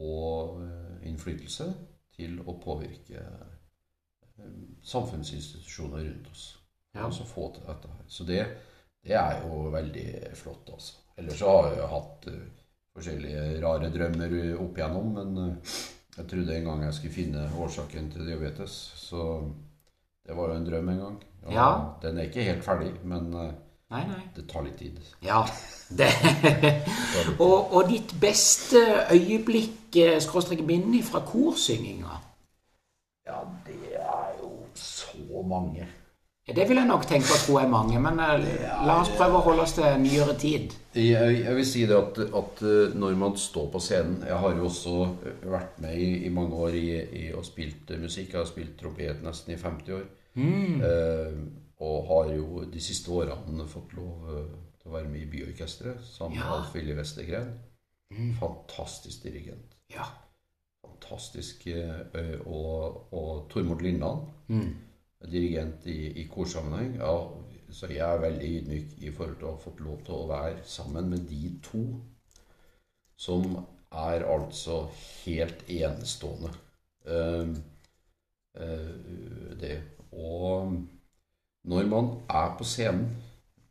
og 0.02 0.58
eh, 0.64 1.06
innflytelse 1.12 1.68
til 2.18 2.40
å 2.42 2.56
påvirke 2.62 3.22
eh, 3.22 3.47
samfunnsinstitusjoner 4.84 6.04
rundt 6.04 6.30
oss. 6.32 6.46
Ja. 6.94 7.06
Og 7.06 7.14
så 7.14 7.26
få 7.28 7.50
til 7.54 7.66
dette 7.66 7.90
her. 7.92 8.04
Så 8.08 8.24
det, 8.24 8.40
det 9.04 9.14
er 9.18 9.42
jo 9.44 9.68
veldig 9.74 10.08
flott, 10.38 10.70
altså. 10.72 10.96
Ellers 11.18 11.38
så 11.38 11.50
har 11.50 11.72
jeg 11.74 11.92
hatt 11.92 12.28
uh, 12.30 12.42
forskjellige 12.96 13.46
rare 13.64 13.90
drømmer 13.94 14.34
opp 14.62 14.78
igjennom, 14.78 15.14
men 15.18 15.38
uh, 15.38 15.78
jeg 16.16 16.26
trodde 16.30 16.56
en 16.56 16.68
gang 16.70 16.84
jeg 16.86 16.94
skulle 16.98 17.14
finne 17.14 17.46
årsaken 17.58 18.10
til 18.14 18.26
diabetes. 18.26 18.76
Så 18.98 19.24
det 20.26 20.36
var 20.36 20.52
jo 20.52 20.58
en 20.60 20.68
drøm 20.68 20.92
en 20.94 21.02
gang. 21.04 21.18
Og 21.46 21.52
Ja. 21.54 21.70
Den 22.02 22.18
er 22.18 22.28
ikke 22.28 22.46
helt 22.46 22.64
ferdig, 22.64 22.92
men 23.04 23.34
uh, 23.34 23.50
Nei, 23.88 24.02
nei. 24.04 24.20
det 24.36 24.44
tar 24.50 24.66
litt 24.66 24.76
tid. 24.76 24.98
Ja. 25.24 25.40
Det. 25.88 26.10
og, 27.44 27.72
og 27.72 27.86
ditt 27.88 28.12
beste 28.20 28.82
øyeblikk, 29.14 29.96
eh, 29.96 30.18
skråstrek 30.20 30.60
minne 30.68 31.00
fra 31.06 31.22
korsynginga? 31.24 32.18
Så 34.78 35.42
mange. 35.46 35.86
Ja, 36.48 36.54
det 36.56 36.64
vil 36.70 36.78
jeg 36.80 36.88
nok 36.88 37.02
tenke 37.04 37.28
og 37.34 37.42
tro 37.44 37.58
er 37.60 37.68
mange, 37.68 37.98
men 38.00 38.20
eh, 38.24 38.44
la 38.88 38.94
oss 39.02 39.10
prøve 39.18 39.36
å 39.36 39.44
holde 39.44 39.66
oss 39.66 39.74
til 39.76 39.98
nyere 40.00 40.32
tid. 40.40 40.72
Jeg, 40.96 41.34
jeg 41.42 41.56
vil 41.58 41.66
si 41.68 41.82
det 41.90 41.96
at, 41.98 42.20
at 42.40 42.62
eh, 42.64 42.94
når 42.96 43.18
man 43.20 43.34
står 43.36 43.66
på 43.74 43.82
scenen 43.84 44.22
Jeg 44.24 44.38
har 44.40 44.54
jo 44.56 44.64
også 44.70 44.94
eh, 45.28 45.42
vært 45.52 45.76
med 45.84 45.98
i, 46.00 46.08
i 46.24 46.30
mange 46.32 46.56
år 46.56 46.78
i, 46.78 46.86
i 47.20 47.24
og 47.36 47.44
spilt 47.44 47.92
musikk. 48.00 48.32
Jeg 48.32 48.40
har 48.40 48.48
spilt 48.48 48.78
trompet 48.80 49.20
nesten 49.26 49.52
i 49.52 49.58
50 49.60 49.98
år. 49.98 50.06
Eh, 50.38 51.36
og 51.84 52.08
har 52.08 52.32
jo 52.32 52.64
de 52.72 52.80
siste 52.82 53.12
årene 53.12 53.68
fått 53.70 53.92
lov 53.94 54.24
til 54.80 54.88
å 54.88 54.94
være 54.96 55.12
med 55.12 55.26
i 55.26 55.28
Byorkesteret 55.30 56.00
sammen 56.02 56.38
med 56.38 56.46
Ja. 56.46 56.56
Alf 56.56 56.72
Willy 56.74 56.96
Westergren. 56.96 57.52
Fantastisk 58.40 59.22
dirigent. 59.28 59.76
Ja. 59.92 60.08
Fantastisk. 60.98 61.66
eh, 61.66 62.40
Og, 62.46 63.12
og 63.12 63.48
Tormod 63.50 63.80
Lindland, 63.82 64.26
dirigent 65.30 65.86
i, 65.86 66.20
i 66.20 66.24
korsammenheng. 66.26 66.96
Ja, 66.96 67.28
så 67.70 67.86
jeg 67.86 68.14
er 68.14 68.20
veldig 68.20 68.48
ydmyk 68.58 69.02
i 69.02 69.10
forhold 69.12 69.36
til 69.36 69.46
å 69.46 69.52
ha 69.52 69.60
fått 69.60 69.80
lov 69.80 69.98
til 70.04 70.14
å 70.14 70.28
være 70.28 70.64
sammen 70.64 71.10
med 71.10 71.26
de 71.28 71.50
to, 71.62 71.82
som 73.16 73.58
er 73.92 74.24
altså 74.24 74.88
helt 75.24 75.64
enestående. 75.68 76.50
Uh, 77.08 77.48
uh, 78.60 79.58
det. 79.60 79.82
Og 80.12 80.72
når 81.64 81.86
man 81.86 82.20
er 82.28 82.56
på 82.58 82.64
scenen, 82.64 83.08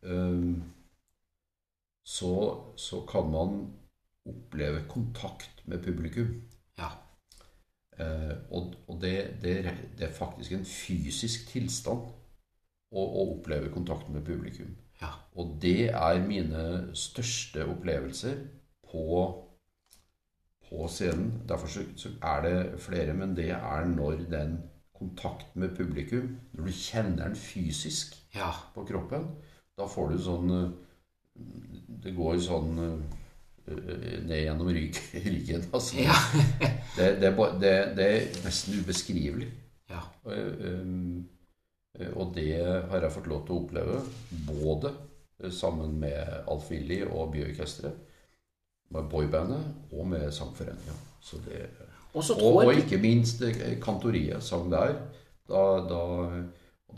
uh, 0.05 0.61
så, 2.05 2.33
så 2.77 3.01
kan 3.09 3.31
man 3.31 3.73
oppleve 4.25 4.85
kontakt 4.89 5.63
med 5.65 5.83
publikum. 5.83 6.41
Eh, 7.97 8.35
og 8.53 8.75
og 8.87 9.01
det, 9.01 9.39
det, 9.41 9.55
det 9.97 10.07
er 10.07 10.13
faktisk 10.13 10.51
en 10.53 10.65
fysisk 10.65 11.47
tilstand 11.49 12.05
å, 12.91 13.01
å 13.01 13.25
oppleve 13.33 13.71
kontakten 13.73 14.13
med 14.13 14.25
publikum. 14.25 14.75
Ja. 15.01 15.11
Og 15.37 15.57
det 15.61 15.89
er 15.89 16.21
mine 16.25 16.61
største 16.97 17.65
opplevelser 17.69 18.39
på, 18.91 19.25
på 20.69 20.87
scenen. 20.89 21.33
Derfor 21.49 21.67
så, 21.73 21.85
så 21.99 22.13
er 22.21 22.41
det 22.45 22.57
flere, 22.81 23.13
men 23.13 23.35
det 23.37 23.51
er 23.57 23.85
når 23.91 24.25
den 24.31 24.57
kontakten 24.97 25.61
med 25.61 25.75
publikum 25.77 26.37
Når 26.53 26.65
du 26.65 26.71
kjenner 26.73 27.27
den 27.27 27.35
fysisk 27.35 28.15
Ja. 28.33 28.49
på 28.73 28.83
kroppen, 28.85 29.27
da 29.77 29.85
får 29.85 30.09
du 30.09 30.17
sånn 30.25 30.49
eh, 30.55 30.71
Det 32.05 32.15
går 32.17 32.39
sånn 32.41 32.79
eh, 32.81 33.16
ned 33.67 34.43
gjennom 34.43 34.69
rygg, 34.71 34.99
ryggen. 35.31 35.65
Altså. 35.73 35.97
Ja. 36.01 36.17
Det, 36.97 37.09
det, 37.21 37.31
det, 37.61 37.73
det 37.97 38.05
er 38.07 38.27
nesten 38.45 38.79
ubeskrivelig. 38.81 39.49
ja. 39.91 40.03
Og, 40.27 40.63
um, 40.63 41.27
og 42.13 42.33
det 42.35 42.51
har 42.61 43.01
jeg 43.01 43.13
fått 43.15 43.29
lov 43.31 43.45
til 43.45 43.55
å 43.55 43.61
oppleve, 43.63 44.01
både 44.45 44.91
sammen 45.53 45.95
med 46.01 46.43
Alf 46.49 46.69
Willy 46.69 46.99
og 47.07 47.31
Byorkesteret, 47.33 48.03
med 48.93 49.09
boybandet 49.11 49.63
og 49.91 50.05
med 50.07 50.29
sangforeninga. 50.31 50.95
Og 51.33 51.41
og, 52.13 52.23
tror 52.23 52.61
og 52.63 52.77
ikke 52.79 52.99
minst 53.01 53.41
eh, 53.45 53.75
Kantoriet 53.83 54.43
sang 54.43 54.69
der. 54.71 54.95
Da, 55.47 55.63
da, 55.89 56.01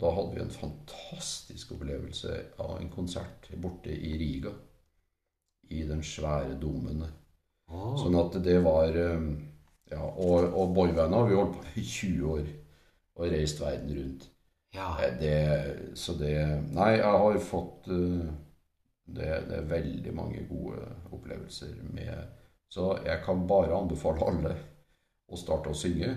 da 0.00 0.12
hadde 0.16 0.34
vi 0.34 0.42
en 0.44 0.54
fantastisk 0.54 1.74
opplevelse 1.76 2.36
av 2.62 2.76
en 2.78 2.90
konsert 2.92 3.50
borte 3.62 3.94
i 3.94 4.14
Riga. 4.20 4.52
I 5.70 5.82
den 5.88 6.02
svære 6.02 6.56
domen. 6.62 7.04
Ah. 7.68 7.94
Sånn 8.02 8.16
at 8.18 8.36
det 8.44 8.58
var 8.64 8.96
eh, 8.96 9.30
Ja, 9.90 10.02
og, 10.06 10.44
og 10.54 10.74
boybandet 10.76 11.18
har 11.18 11.28
vi 11.30 11.38
holdt 11.38 11.56
på 11.58 11.80
i 11.80 11.84
20 11.84 12.28
år 12.34 12.44
og 13.20 13.32
reist 13.32 13.60
verden 13.62 13.96
rundt. 13.98 14.28
ja. 14.74 14.88
Eh, 15.02 15.16
Det, 15.20 15.96
så 15.98 16.14
det 16.18 16.34
Nei, 16.74 16.90
jeg 16.98 17.22
har 17.24 17.38
fått 17.44 17.88
eh, 17.88 18.30
det, 19.10 19.30
det 19.50 19.56
er 19.58 19.70
veldig 19.72 20.14
mange 20.14 20.44
gode 20.50 20.84
opplevelser 21.12 21.74
med 21.94 22.12
Så 22.70 22.92
jeg 23.06 23.22
kan 23.24 23.46
bare 23.50 23.74
anbefale 23.76 24.26
alle 24.30 24.54
å 25.30 25.38
starte 25.38 25.70
å 25.72 25.74
synge. 25.78 26.12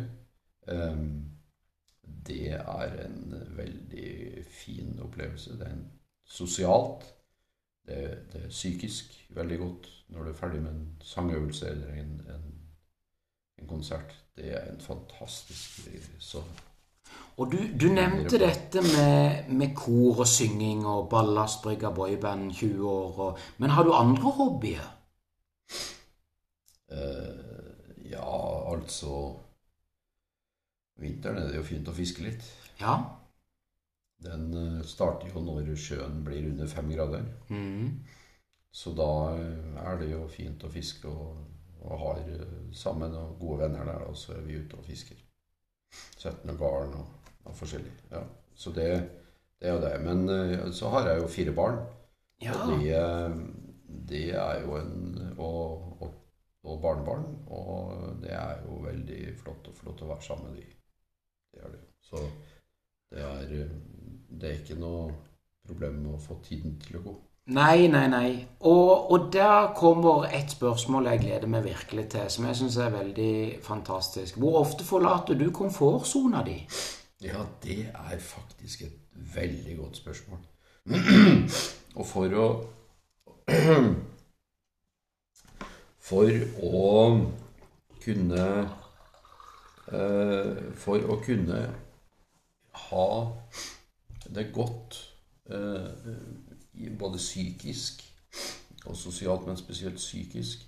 Det 2.27 2.51
er 2.53 2.93
en 3.05 3.33
veldig 3.57 4.43
fin 4.47 4.99
opplevelse. 5.03 5.57
Det 5.59 5.67
er 5.67 5.73
en 5.75 5.85
sosialt. 6.25 7.07
Det, 7.87 8.03
det 8.31 8.43
er 8.45 8.49
psykisk 8.49 9.15
veldig 9.35 9.57
godt 9.59 9.87
når 10.13 10.23
du 10.23 10.29
er 10.29 10.37
ferdig 10.37 10.61
med 10.61 10.71
en 10.71 10.91
sangøvelse 11.01 11.69
eller 11.69 11.87
en, 11.99 12.11
en, 12.31 12.45
en 13.61 13.67
konsert. 13.67 14.15
Det 14.35 14.53
er 14.53 14.71
en 14.71 14.79
fantastisk 14.81 15.89
Så 16.19 16.41
Og 17.37 17.51
du, 17.51 17.57
du 17.81 17.87
nevnte 17.93 18.39
dette 18.39 18.81
med, 18.81 19.49
med 19.49 19.75
kor 19.75 20.19
og 20.23 20.27
synging 20.27 20.85
og 20.87 21.09
ballastbrygga 21.09 21.91
boyband 21.91 22.51
20 22.53 22.89
år 22.89 23.19
og 23.19 23.37
Men 23.57 23.69
har 23.69 23.83
du 23.83 23.93
andre 23.93 24.31
hobbyer? 24.31 24.89
Uh, 26.93 28.09
ja, 28.11 28.73
altså 28.73 29.39
Vinteren 30.95 31.37
er 31.37 31.47
det 31.49 31.57
jo 31.57 31.65
fint 31.65 31.87
å 31.89 31.95
fiske 31.95 32.23
litt. 32.23 32.43
Ja. 32.79 33.22
Starter 34.87 35.31
jo 35.31 35.41
når 35.43 35.73
sjøen 35.79 36.21
blir 36.25 36.49
under 36.51 36.69
fem 36.69 36.91
grader. 36.93 37.25
Mm. 37.49 38.03
Så 38.73 38.93
da 38.97 39.09
eh, 39.37 39.81
er 39.85 39.99
det 40.01 40.09
jo 40.09 40.23
fint 40.31 40.63
å 40.65 40.71
fiske, 40.73 41.09
og, 41.09 41.41
og 41.83 41.99
har 42.01 42.21
eh, 42.25 42.55
sammen 42.73 43.13
og 43.19 43.35
gode 43.41 43.67
venner 43.67 43.85
der, 43.85 44.07
og 44.09 44.17
så 44.17 44.33
er 44.33 44.47
vi 44.47 44.57
ute 44.57 44.79
og 44.79 44.87
fisker. 44.87 45.19
Setter 45.93 46.47
noen 46.49 46.57
garn 46.57 46.95
og, 46.97 47.29
og 47.45 47.57
forskjellig. 47.59 47.91
Ja. 48.11 48.23
Så 48.57 48.73
det, 48.73 48.87
det 49.61 49.69
er 49.69 49.77
jo 49.77 49.83
det. 49.83 49.93
Men 50.01 50.25
eh, 50.33 50.65
så 50.73 50.89
har 50.95 51.11
jeg 51.11 51.21
jo 51.21 51.29
fire 51.35 51.53
barn. 51.59 51.77
Ja. 52.41 52.57
Og 52.57 52.81
de, 52.81 52.97
de 54.09 54.23
er 54.41 54.63
jo 54.65 54.79
en 54.79 54.97
og, 55.37 56.01
og, 56.01 56.17
og 56.65 56.81
barnebarn. 56.81 57.29
Og 57.53 58.17
det 58.25 58.33
er 58.33 58.65
jo 58.65 58.81
veldig 58.87 59.21
flott 59.43 59.69
å 59.69 59.75
flott 59.77 60.01
å 60.01 60.09
være 60.15 60.25
sammen 60.25 60.49
med 60.49 60.63
de. 60.63 60.65
Det 61.53 61.61
er 61.61 61.77
det. 61.77 61.83
Så 62.01 62.25
det 63.13 63.21
er, 63.21 63.69
det 64.39 64.49
er 64.49 64.59
ikke 64.61 64.79
noe 64.79 65.11
problem 65.67 66.01
med 66.03 66.15
å 66.17 66.21
få 66.21 66.39
tiden 66.43 66.77
til 66.81 66.99
å 66.99 67.03
gå. 67.05 67.13
Nei, 67.53 67.87
nei, 67.91 68.05
nei. 68.07 68.29
Og, 68.69 69.11
og 69.11 69.27
der 69.33 69.73
kommer 69.75 70.29
et 70.31 70.53
spørsmål 70.53 71.09
jeg 71.11 71.23
gleder 71.25 71.49
meg 71.51 71.65
virkelig 71.65 72.05
til, 72.13 72.29
som 72.31 72.45
jeg 72.47 72.55
syns 72.61 72.77
er 72.79 72.93
veldig 72.93 73.35
fantastisk. 73.65 74.37
Hvor 74.39 74.61
ofte 74.61 74.87
forlater 74.87 75.35
du 75.35 75.49
komfortsona 75.51 76.43
di? 76.47 76.55
Ja, 77.23 77.43
det 77.63 77.91
er 77.91 78.19
faktisk 78.19 78.81
et 78.87 78.95
veldig 79.35 79.77
godt 79.77 79.99
spørsmål. 79.99 80.39
Og 81.99 82.07
for 82.07 82.39
å 82.39 82.47
For 86.03 86.27
å 86.63 86.87
kunne 88.03 88.47
eh, 89.87 90.57
For 90.79 91.05
å 91.07 91.19
kunne 91.23 91.61
ha 92.87 93.07
det 94.35 94.51
godt 94.53 94.99
eh, 95.49 96.89
både 96.99 97.17
psykisk 97.17 98.03
og 98.85 98.97
sosialt, 98.97 99.47
men 99.47 99.57
spesielt 99.57 99.95
psykisk, 99.95 100.67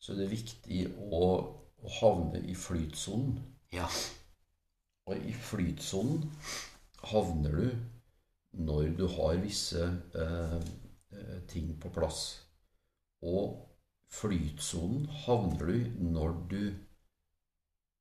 så 0.00 0.12
er 0.12 0.22
det 0.22 0.30
viktig 0.30 0.82
å, 1.10 1.26
å 1.82 1.92
havne 2.00 2.42
i 2.46 2.54
flytsonen. 2.54 3.38
Ja. 3.74 3.88
Og 5.06 5.22
i 5.26 5.34
flytsonen 5.34 6.26
havner 7.10 7.60
du 7.60 7.68
når 8.56 8.92
du 8.98 9.06
har 9.18 9.38
visse 9.42 9.82
eh, 10.16 10.58
eh, 11.12 11.38
ting 11.50 11.74
på 11.80 11.90
plass. 11.94 12.22
Og 13.26 13.56
flytsonen 14.12 15.08
havner 15.26 15.72
du 15.72 16.04
når 16.14 16.36
du 16.50 16.60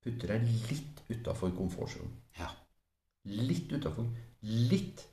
putter 0.06 0.36
deg 0.36 0.46
litt 0.70 1.02
utafor 1.10 1.54
komfortsonen. 1.58 2.14
Ja. 2.38 2.52
Litt 3.26 3.72
utafor. 3.74 4.06
Litt. 4.46 5.04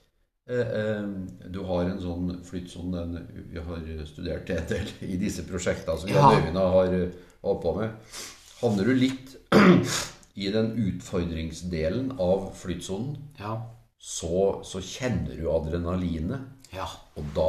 Eh, 0.50 0.58
eh, 0.60 1.04
du 1.54 1.60
har 1.68 1.86
en 1.86 2.00
sånn 2.02 2.32
flytsone 2.44 3.04
vi 3.52 3.60
har 3.62 3.84
studert 4.10 4.50
en 4.50 4.66
del 4.68 4.88
i 5.06 5.16
disse 5.20 5.44
prosjektene 5.48 5.98
som 6.02 6.10
Ja. 6.10 6.30
Øyvind 6.34 6.58
har 6.58 6.92
eh, 6.96 7.12
holdt 7.42 7.62
på 7.62 7.74
med. 7.78 7.90
Havner 8.60 8.84
du 8.90 8.94
litt 8.94 9.36
i 10.42 10.48
den 10.52 10.72
utfordringsdelen 10.88 12.12
av 12.20 12.50
flyttsonen, 12.58 13.16
Ja. 13.38 13.54
så, 13.98 14.62
så 14.64 14.80
kjenner 14.82 15.36
du 15.38 15.48
adrenalinet. 15.50 16.40
Ja. 16.72 16.86
Og 17.20 17.24
da 17.36 17.48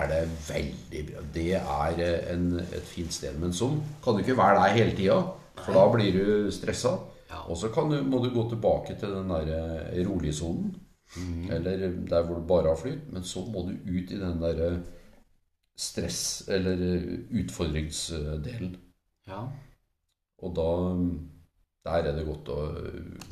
er 0.00 0.06
det 0.08 0.20
veldig 0.48 1.02
bra. 1.10 1.22
Det 1.34 1.48
er 1.60 2.02
en, 2.32 2.46
et 2.60 2.86
fint 2.88 3.12
sted. 3.12 3.36
Men 3.38 3.52
sånn 3.52 3.82
kan 4.04 4.16
du 4.16 4.22
ikke 4.24 4.36
være 4.38 4.62
der 4.62 4.76
hele 4.78 4.94
tida, 4.96 5.18
for 5.62 5.76
da 5.76 5.82
blir 5.92 6.12
du 6.16 6.50
stressa. 6.50 6.94
Ja. 7.32 7.42
Og 7.48 7.56
så 7.56 7.68
du, 7.74 8.02
må 8.04 8.20
du 8.24 8.30
gå 8.34 8.48
tilbake 8.50 8.96
til 9.00 9.08
den 9.16 9.30
der 9.30 9.46
roligsonen. 9.48 10.08
rolige 10.12 10.32
sonen. 10.32 10.76
Mhm. 11.16 11.50
Eller 11.52 11.88
der 12.08 12.22
hvor 12.24 12.34
du 12.40 12.46
bare 12.46 12.68
har 12.68 12.76
flyt. 12.76 13.12
Men 13.12 13.22
så 13.24 13.40
må 13.44 13.66
du 13.68 13.72
ut 13.88 14.10
i 14.10 14.20
den 14.20 14.42
der 14.42 14.78
stress- 15.78 16.44
eller 16.48 16.72
eh, 16.72 17.18
utfordringsdelen. 17.44 18.76
ja. 19.28 19.42
Og 20.42 20.56
da 20.56 20.68
Der 21.84 21.90
er 21.98 22.12
det 22.16 22.26
godt 22.26 22.48
å, 22.48 22.56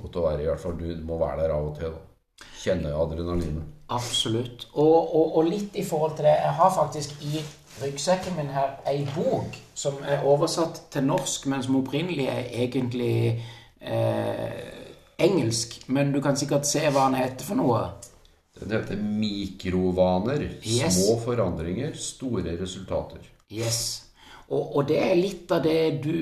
godt 0.03 0.17
å 0.17 0.23
være, 0.25 0.43
i 0.43 0.47
hvert 0.47 0.61
fall. 0.61 0.73
Du 0.79 1.05
må 1.07 1.19
være 1.19 1.43
der 1.43 1.53
av 1.55 1.69
og 1.69 1.77
til. 1.79 1.93
da. 1.95 2.47
Kjenne 2.59 2.91
adrenalinet. 2.95 3.63
Absolutt. 3.89 4.69
Og, 4.75 5.15
og, 5.15 5.37
og 5.37 5.45
litt 5.45 5.77
i 5.77 5.85
forhold 5.85 6.17
til 6.17 6.25
det 6.25 6.33
Jeg 6.35 6.55
har 6.59 6.75
faktisk 6.75 7.23
i 7.23 7.43
ryggsekken 7.83 8.37
min 8.37 8.51
her 8.55 8.81
ei 8.91 9.05
bok 9.15 9.55
som 9.75 9.95
er 10.03 10.25
oversatt 10.27 10.83
til 10.91 11.07
norsk, 11.07 11.47
men 11.47 11.63
som 11.63 11.77
opprinnelig 11.79 12.27
er 12.27 12.49
egentlig 12.65 13.43
eh, 13.81 14.61
engelsk. 15.19 15.81
Men 15.89 16.13
du 16.13 16.21
kan 16.25 16.37
sikkert 16.37 16.69
se 16.69 16.85
hva 16.89 17.09
han 17.09 17.19
heter 17.19 17.47
for 17.47 17.61
noe. 17.61 17.83
Den 18.61 18.77
heter 18.77 19.01
Mikrovaner. 19.01 20.47
Yes. 20.63 21.01
Små 21.01 21.19
forandringer, 21.25 21.93
store 21.97 22.57
resultater. 22.61 23.25
Yes. 23.51 24.07
Og, 24.51 24.77
og 24.77 24.87
det 24.89 24.97
er 24.99 25.15
litt 25.15 25.53
av 25.55 25.63
det 25.63 26.03
du, 26.03 26.15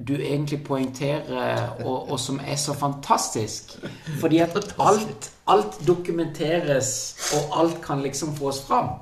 du 0.00 0.14
egentlig 0.16 0.62
poengterer, 0.64 1.82
og, 1.84 2.10
og 2.14 2.20
som 2.20 2.38
er 2.40 2.56
så 2.56 2.72
fantastisk. 2.72 3.74
Fordi 4.22 4.40
at 4.40 4.56
alt, 4.80 5.28
alt 5.52 5.76
dokumenteres, 5.86 6.94
og 7.36 7.58
alt 7.60 7.82
kan 7.84 8.00
liksom 8.02 8.32
fås 8.38 8.62
fram. 8.64 8.94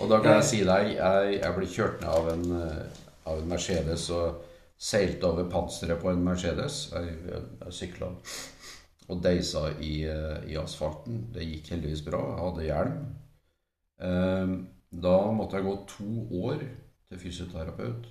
Og 0.00 0.08
da 0.08 0.20
kan 0.22 0.38
jeg 0.38 0.46
si 0.46 0.60
deg, 0.64 0.94
jeg, 0.94 1.34
jeg 1.40 1.56
ble 1.56 1.66
kjørt 1.74 2.04
ned 2.04 2.12
av 2.14 2.30
en, 2.32 2.46
eh, 2.60 3.02
av 3.28 3.42
en 3.42 3.50
Mercedes 3.50 4.06
og 4.14 4.46
seilte 4.80 5.28
over 5.28 5.48
panseret 5.52 6.00
på 6.00 6.10
en 6.12 6.22
Mercedes. 6.24 6.86
Jeg, 6.94 7.16
jeg, 7.28 7.42
jeg 7.64 7.76
sykla 7.76 8.10
og 9.10 9.22
deisa 9.24 9.64
i, 9.82 10.04
eh, 10.06 10.44
i 10.52 10.56
asfalten. 10.60 11.24
Det 11.34 11.42
gikk 11.44 11.72
heldigvis 11.74 12.04
bra. 12.06 12.20
Jeg 12.30 12.44
hadde 12.44 12.68
hjelm. 12.68 13.00
Eh, 14.00 14.54
Da 14.90 15.16
måtte 15.30 15.54
jeg 15.58 15.66
gå 15.68 15.74
to 15.86 16.06
år 16.42 16.62
til 17.10 17.18
fysioterapeut. 17.22 18.06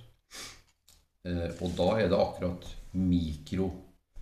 Eh, 1.28 1.50
Og 1.60 1.74
da 1.76 1.88
er 2.00 2.08
det 2.08 2.16
akkurat 2.20 2.64
mikro. 2.94 3.66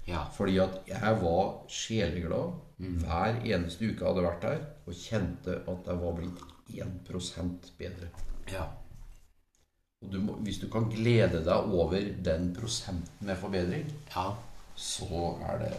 Ja. 0.08 0.24
Fordi 0.34 0.56
at 0.58 0.80
jeg 0.88 1.18
var 1.22 1.52
sjeleglad 1.68 2.56
hver 2.78 3.38
eneste 3.44 3.84
uke 3.90 4.00
jeg 4.00 4.08
hadde 4.08 4.24
vært 4.24 4.42
der, 4.46 4.60
og 4.86 4.94
kjente 4.94 5.56
at 5.68 5.86
jeg 5.90 6.00
var 6.02 6.12
blitt 6.16 6.42
1% 6.72 7.72
bedre. 7.78 8.08
ja. 8.52 8.66
Du 10.00 10.20
må, 10.20 10.32
hvis 10.32 10.58
du 10.58 10.68
kan 10.70 10.84
glede 10.94 11.40
deg 11.44 11.72
over 11.74 11.96
den 12.24 12.56
prosenten 12.60 13.26
med 13.26 13.36
forbedring, 13.36 13.84
ja. 14.16 14.28
så 14.74 15.34
er 15.48 15.58
det 15.58 15.72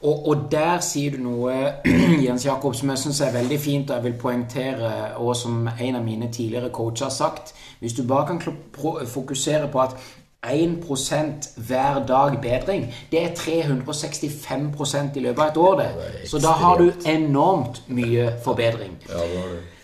Og, 0.00 0.28
og 0.28 0.36
der 0.50 0.78
sier 0.80 1.10
du 1.12 1.18
noe, 1.20 1.52
Jens 2.26 2.46
Jakob, 2.46 2.74
som 2.74 2.88
jeg 2.88 2.98
syns 3.02 3.20
er 3.20 3.34
veldig 3.34 3.58
fint, 3.60 3.90
og 3.90 3.96
jeg 3.96 4.04
vil 4.04 4.14
poengtere, 4.20 4.92
og 5.16 5.34
som 5.36 5.68
en 5.68 5.98
av 5.98 6.04
mine 6.04 6.30
tidligere 6.32 6.70
coacher 6.72 7.04
har 7.04 7.12
sagt. 7.12 7.52
Hvis 7.80 7.92
du 7.92 8.06
bare 8.08 8.26
kan 8.26 8.40
fokusere 9.06 9.68
på 9.68 9.80
at 9.82 9.98
1 10.50 10.78
hver 11.56 12.06
dag 12.06 12.38
bedring, 12.42 12.86
det 13.10 13.24
er 13.24 13.34
365% 13.34 15.16
i 15.16 15.20
løpet 15.26 15.42
av 15.42 15.48
et 15.48 15.56
år, 15.56 15.74
det. 15.82 16.30
Så 16.30 16.38
da 16.38 16.54
har 16.62 16.78
du 16.78 16.92
enormt 17.04 17.82
mye 17.88 18.32
forbedring. 18.44 18.96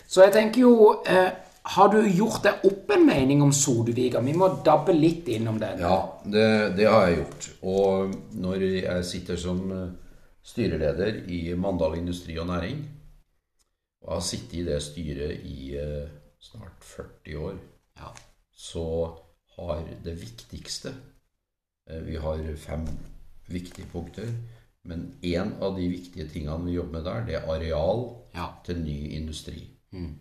Så 0.07 0.23
jeg 0.23 0.33
tenker 0.33 0.61
jo 0.61 1.03
eh, 1.05 1.29
Har 1.67 1.89
du 1.91 1.99
gjort 2.07 2.43
deg 2.45 2.63
opp 2.69 2.91
en 2.95 3.05
mening 3.05 3.41
om 3.43 3.51
Sodeviga? 3.53 4.21
Vi 4.23 4.33
må 4.37 4.47
dabbe 4.63 4.93
litt 4.95 5.27
innom 5.33 5.57
den. 5.59 5.81
Ja, 5.83 5.97
det, 6.23 6.45
det 6.77 6.85
har 6.87 7.07
jeg 7.09 7.17
gjort. 7.19 7.47
Og 7.67 8.13
når 8.39 8.63
jeg 8.67 9.03
sitter 9.09 9.39
som 9.41 9.59
eh, 9.75 9.89
styreleder 10.47 11.19
i 11.27 11.41
Mandal 11.59 11.97
Industri 11.99 12.37
og 12.39 12.47
Næring, 12.47 12.85
og 14.05 14.13
har 14.13 14.23
sittet 14.23 14.61
i 14.61 14.63
det 14.69 14.77
styret 14.85 15.43
i 15.49 15.73
eh, 15.75 16.07
snart 16.39 16.85
40 16.95 17.41
år, 17.49 17.57
Ja. 17.97 18.11
så 18.53 18.83
har 19.57 19.79
det 20.05 20.13
viktigste 20.21 20.91
eh, 21.89 21.99
Vi 22.05 22.15
har 22.21 22.43
fem 22.61 22.85
viktige 23.49 23.87
punkter. 23.91 24.29
Men 24.87 25.09
én 25.25 25.51
av 25.59 25.75
de 25.75 25.87
viktige 25.91 26.29
tingene 26.31 26.63
vi 26.65 26.77
jobber 26.77 26.91
med 27.01 27.03
der, 27.09 27.25
det 27.27 27.35
er 27.41 27.49
areal 27.51 28.05
Ja. 28.35 28.47
til 28.63 28.79
ny 28.85 28.99
industri. 29.17 29.65
Mm. 29.91 30.13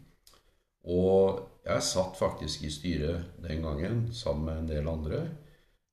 Og 0.86 1.40
jeg 1.66 1.82
satt 1.82 2.18
faktisk 2.18 2.62
i 2.62 2.70
styret 2.70 3.32
den 3.42 3.64
gangen 3.66 4.06
sammen 4.14 4.46
med 4.46 4.62
en 4.62 4.70
del 4.70 4.88
andre 4.88 5.26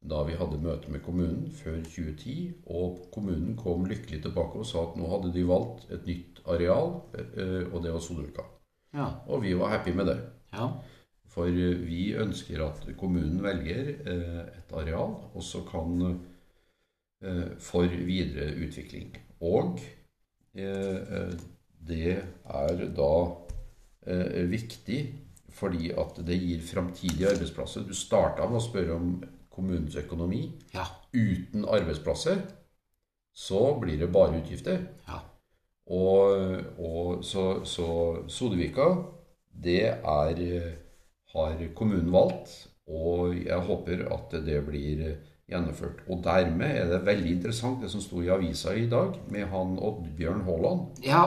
da 0.03 0.19
vi 0.27 0.35
hadde 0.35 0.59
møte 0.59 0.91
med 0.91 1.03
kommunen 1.03 1.51
før 1.55 1.77
2010. 1.85 2.33
Og 2.75 3.05
kommunen 3.13 3.55
kom 3.59 3.85
lykkelig 3.87 4.21
tilbake 4.25 4.59
og 4.59 4.67
sa 4.67 4.83
at 4.83 4.97
nå 4.99 5.07
hadde 5.11 5.31
de 5.35 5.45
valgt 5.47 5.87
et 5.95 6.07
nytt 6.09 6.41
areal, 6.49 6.97
eh, 7.15 7.63
og 7.69 7.83
det 7.85 7.93
var 7.93 8.03
Solvika. 8.03 8.43
Ja. 8.93 9.07
Og 9.27 9.45
vi 9.45 9.55
var 9.57 9.77
happy 9.77 9.95
med 9.95 10.11
det. 10.11 10.19
ja. 10.53 10.67
For 11.33 11.47
eh, 11.49 11.79
vi 11.87 12.13
ønsker 12.19 12.65
at 12.67 12.83
kommunen 12.99 13.39
velger 13.43 13.95
eh, 13.95 14.43
et 14.59 14.75
areal, 14.75 15.17
og 15.33 15.43
så 15.43 15.63
kan 15.69 16.19
For 17.63 17.87
videre 17.87 18.49
utvikling. 18.59 19.13
Og 19.39 19.79
det 21.87 22.15
er 22.43 22.81
da 22.97 23.13
viktig 24.49 24.99
fordi 25.53 25.91
at 25.93 26.17
det 26.25 26.39
gir 26.41 26.61
framtidige 26.65 27.29
arbeidsplasser. 27.29 27.85
Du 27.87 27.93
starta 27.95 28.47
med 28.49 28.57
å 28.57 28.63
spørre 28.63 28.95
om 28.97 29.11
kommunens 29.53 29.95
økonomi. 30.01 30.47
Ja. 30.73 30.87
Uten 31.13 31.67
arbeidsplasser 31.69 32.41
så 33.33 33.61
blir 33.81 33.99
det 34.01 34.11
bare 34.13 34.39
utgifter. 34.41 34.81
Ja. 35.07 35.21
Og, 35.93 36.57
og 36.79 37.25
så, 37.25 37.63
så 37.67 37.87
Sodevika, 38.31 38.87
det 39.63 39.81
er 39.91 40.41
eh, 40.41 40.71
har 41.33 41.59
kommunen 41.75 42.11
valgt, 42.13 42.53
og 42.87 43.35
jeg 43.35 43.59
håper 43.67 44.05
at 44.13 44.35
det 44.45 44.59
blir 44.67 45.03
gjennomført. 45.49 46.03
Og 46.07 46.21
dermed 46.23 46.77
er 46.77 46.89
det 46.91 47.05
veldig 47.05 47.31
interessant 47.37 47.81
det 47.83 47.91
som 47.91 48.01
sto 48.01 48.21
i 48.23 48.31
avisa 48.31 48.73
i 48.77 48.87
dag 48.89 49.17
med 49.33 49.49
han 49.51 49.77
Oddbjørn 49.79 50.45
Haaland. 50.47 51.03
ja. 51.05 51.25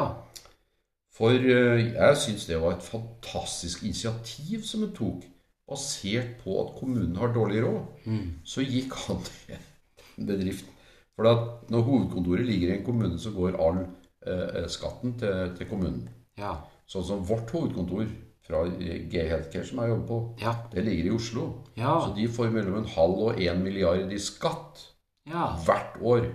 For 1.17 1.33
eh, 1.33 1.95
jeg 1.95 2.17
syns 2.21 2.45
det 2.51 2.59
var 2.61 2.77
et 2.77 2.85
fantastisk 2.85 3.85
initiativ 3.89 4.63
som 4.69 4.83
hun 4.85 4.93
tok, 4.97 5.23
basert 5.67 6.35
på 6.45 6.59
at 6.63 6.75
kommunen 6.79 7.17
har 7.19 7.33
dårlig 7.35 7.63
råd. 7.65 8.19
Så 8.47 8.63
gikk 8.63 8.93
han 9.07 9.23
til 9.27 9.57
en 9.57 10.29
bedrift. 10.29 10.69
For 11.17 11.27
at 11.31 11.71
når 11.73 11.87
hovedkontoret 11.89 12.45
ligger 12.47 12.69
i 12.75 12.77
en 12.79 12.85
kommune, 12.85 13.17
så 13.19 13.33
går 13.35 13.57
all 13.65 13.81
eh, 14.29 14.67
skatten 14.71 15.17
til, 15.19 15.55
til 15.57 15.67
kommunen. 15.71 16.05
Ja. 16.39 16.53
Sånn 16.87 17.07
som 17.09 17.25
vårt 17.27 17.51
hovedkontor 17.51 18.05
fra 18.47 18.61
G 18.77 19.25
Healthcare 19.27 19.65
som 19.67 19.81
jeg 19.83 19.91
jobber 19.91 20.07
på, 20.11 20.19
Ja. 20.45 20.53
det 20.71 20.85
ligger 20.87 21.09
i 21.09 21.15
Oslo. 21.17 21.47
Ja. 21.81 21.97
Så 22.05 22.13
de 22.15 22.29
får 22.31 22.53
mellom 22.55 22.77
en 22.83 22.93
halv 22.93 23.25
og 23.31 23.41
en 23.43 23.63
milliard 23.65 24.13
i 24.13 24.21
skatt 24.23 24.85
Ja. 25.27 25.49
hvert 25.65 25.97
år. 26.03 26.29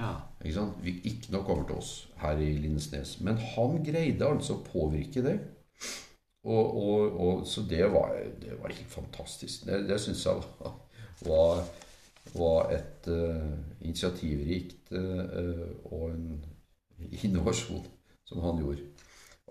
Ja. 0.00 0.12
Ikke 0.44 0.66
Ikke 1.04 1.32
nok 1.32 1.48
over 1.48 1.66
til 1.68 1.76
oss 1.76 2.08
her 2.20 2.38
i 2.40 2.52
Lindesnes. 2.56 3.18
Men 3.20 3.36
han 3.36 3.82
greide 3.84 4.28
altså 4.28 4.56
å 4.56 4.64
påvirke 4.64 5.22
det. 5.24 5.38
Og, 6.44 6.76
og, 6.82 7.20
og, 7.20 7.46
så 7.46 7.62
det 7.68 7.84
var, 7.92 8.14
det 8.40 8.56
var 8.62 8.72
helt 8.72 8.92
fantastisk. 8.92 9.66
Det, 9.68 9.82
det 9.88 9.98
syns 10.00 10.24
jeg 10.24 10.40
var, 10.60 10.78
var, 11.26 11.60
var 12.32 12.70
et 12.72 13.10
uh, 13.12 13.58
initiativrikt 13.84 14.94
uh, 14.96 15.66
og 15.92 16.06
en 16.14 16.40
innovasjon 17.20 17.84
som 18.24 18.40
han 18.46 18.62
gjorde. 18.62 18.88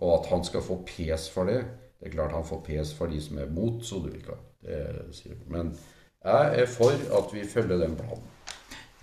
Og 0.01 0.15
at 0.15 0.31
han 0.31 0.43
skal 0.47 0.65
få 0.65 0.79
pes 0.88 1.27
for 1.33 1.49
det 1.49 1.59
Det 1.99 2.07
er 2.07 2.13
klart 2.13 2.31
han 2.31 2.47
får 2.47 2.62
pes 2.63 2.93
for 2.95 3.12
de 3.12 3.19
som 3.21 3.38
er 3.38 3.49
mot 3.51 3.83
Sodulika. 3.85 4.38
Det 4.63 4.81
sier. 5.13 5.35
Men 5.51 5.73
jeg 6.23 6.62
er 6.63 6.69
for 6.71 6.95
at 7.19 7.33
vi 7.35 7.43
følger 7.47 7.81
den 7.83 7.97
planen. 7.99 8.23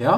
Ja, 0.01 0.15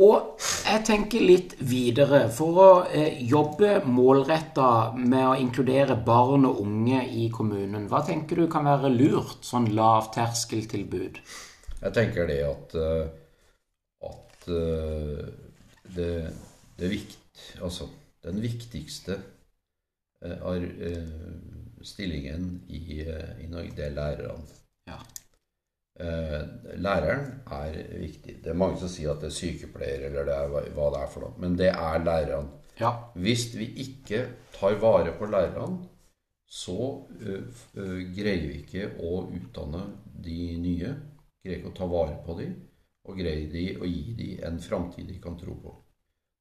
Og 0.00 0.40
jeg 0.64 0.80
tenker 0.88 1.24
litt 1.24 1.54
videre. 1.68 2.22
For 2.32 2.60
å 2.62 2.68
eh, 2.88 3.20
jobbe 3.28 3.80
målretta 3.84 4.92
med 4.96 5.26
å 5.26 5.36
inkludere 5.40 5.98
barn 6.06 6.46
og 6.48 6.62
unge 6.64 7.02
i 7.04 7.28
kommunen, 7.32 7.88
hva 7.90 8.00
tenker 8.06 8.40
du 8.40 8.46
kan 8.52 8.68
være 8.68 8.92
lurt? 8.94 9.42
Sånn 9.44 9.68
lavterskeltilbud? 9.76 11.20
Jeg 11.80 11.96
tenker 11.96 12.28
det 12.28 12.40
at, 12.46 12.76
eh, 12.80 13.10
at 14.08 14.48
eh, 14.56 15.26
det, 15.96 16.14
det 16.80 16.92
vikt, 16.92 17.44
altså, 17.60 17.90
den 18.24 18.40
viktigste 18.42 19.20
stillingen 21.80 22.42
i, 22.68 23.00
i 23.00 23.46
Norge, 23.48 23.72
det 23.72 23.86
er 23.86 23.94
lærerne. 23.96 24.58
Ja. 24.90 24.98
Læreren 26.00 27.26
er 27.52 27.74
viktig. 28.00 28.38
Det 28.44 28.52
er 28.52 28.56
mange 28.56 28.78
som 28.80 28.88
sier 28.88 29.12
at 29.12 29.20
det 29.20 29.28
er 29.28 29.36
sykepleier 29.36 30.06
eller 30.08 30.28
det 30.28 30.36
er 30.36 30.72
hva 30.76 30.86
det 30.94 31.02
er 31.02 31.10
for 31.12 31.26
noe. 31.26 31.34
Men 31.42 31.58
det 31.58 31.68
er 31.74 32.04
lærerne. 32.04 32.56
Ja. 32.80 32.94
Hvis 33.20 33.50
vi 33.58 33.66
ikke 33.84 34.22
tar 34.54 34.78
vare 34.80 35.12
på 35.18 35.28
lærerne, 35.28 35.82
så 36.48 36.78
uh, 36.80 37.60
uh, 37.76 37.98
greier 38.16 38.46
vi 38.48 38.62
ikke 38.62 38.88
å 39.04 39.26
utdanne 39.28 39.84
de 40.24 40.38
nye 40.62 40.94
greier 41.40 41.60
ikke 41.60 41.72
å 41.72 41.76
ta 41.76 41.88
vare 41.88 42.18
på 42.24 42.36
dem, 42.40 42.56
og 43.08 43.20
greier 43.20 43.48
de 43.52 43.66
å 43.80 43.88
gi 43.88 44.16
dem 44.18 44.42
en 44.48 44.60
framtid 44.62 45.08
de 45.08 45.18
kan 45.22 45.38
tro 45.40 45.56
på. 45.62 45.74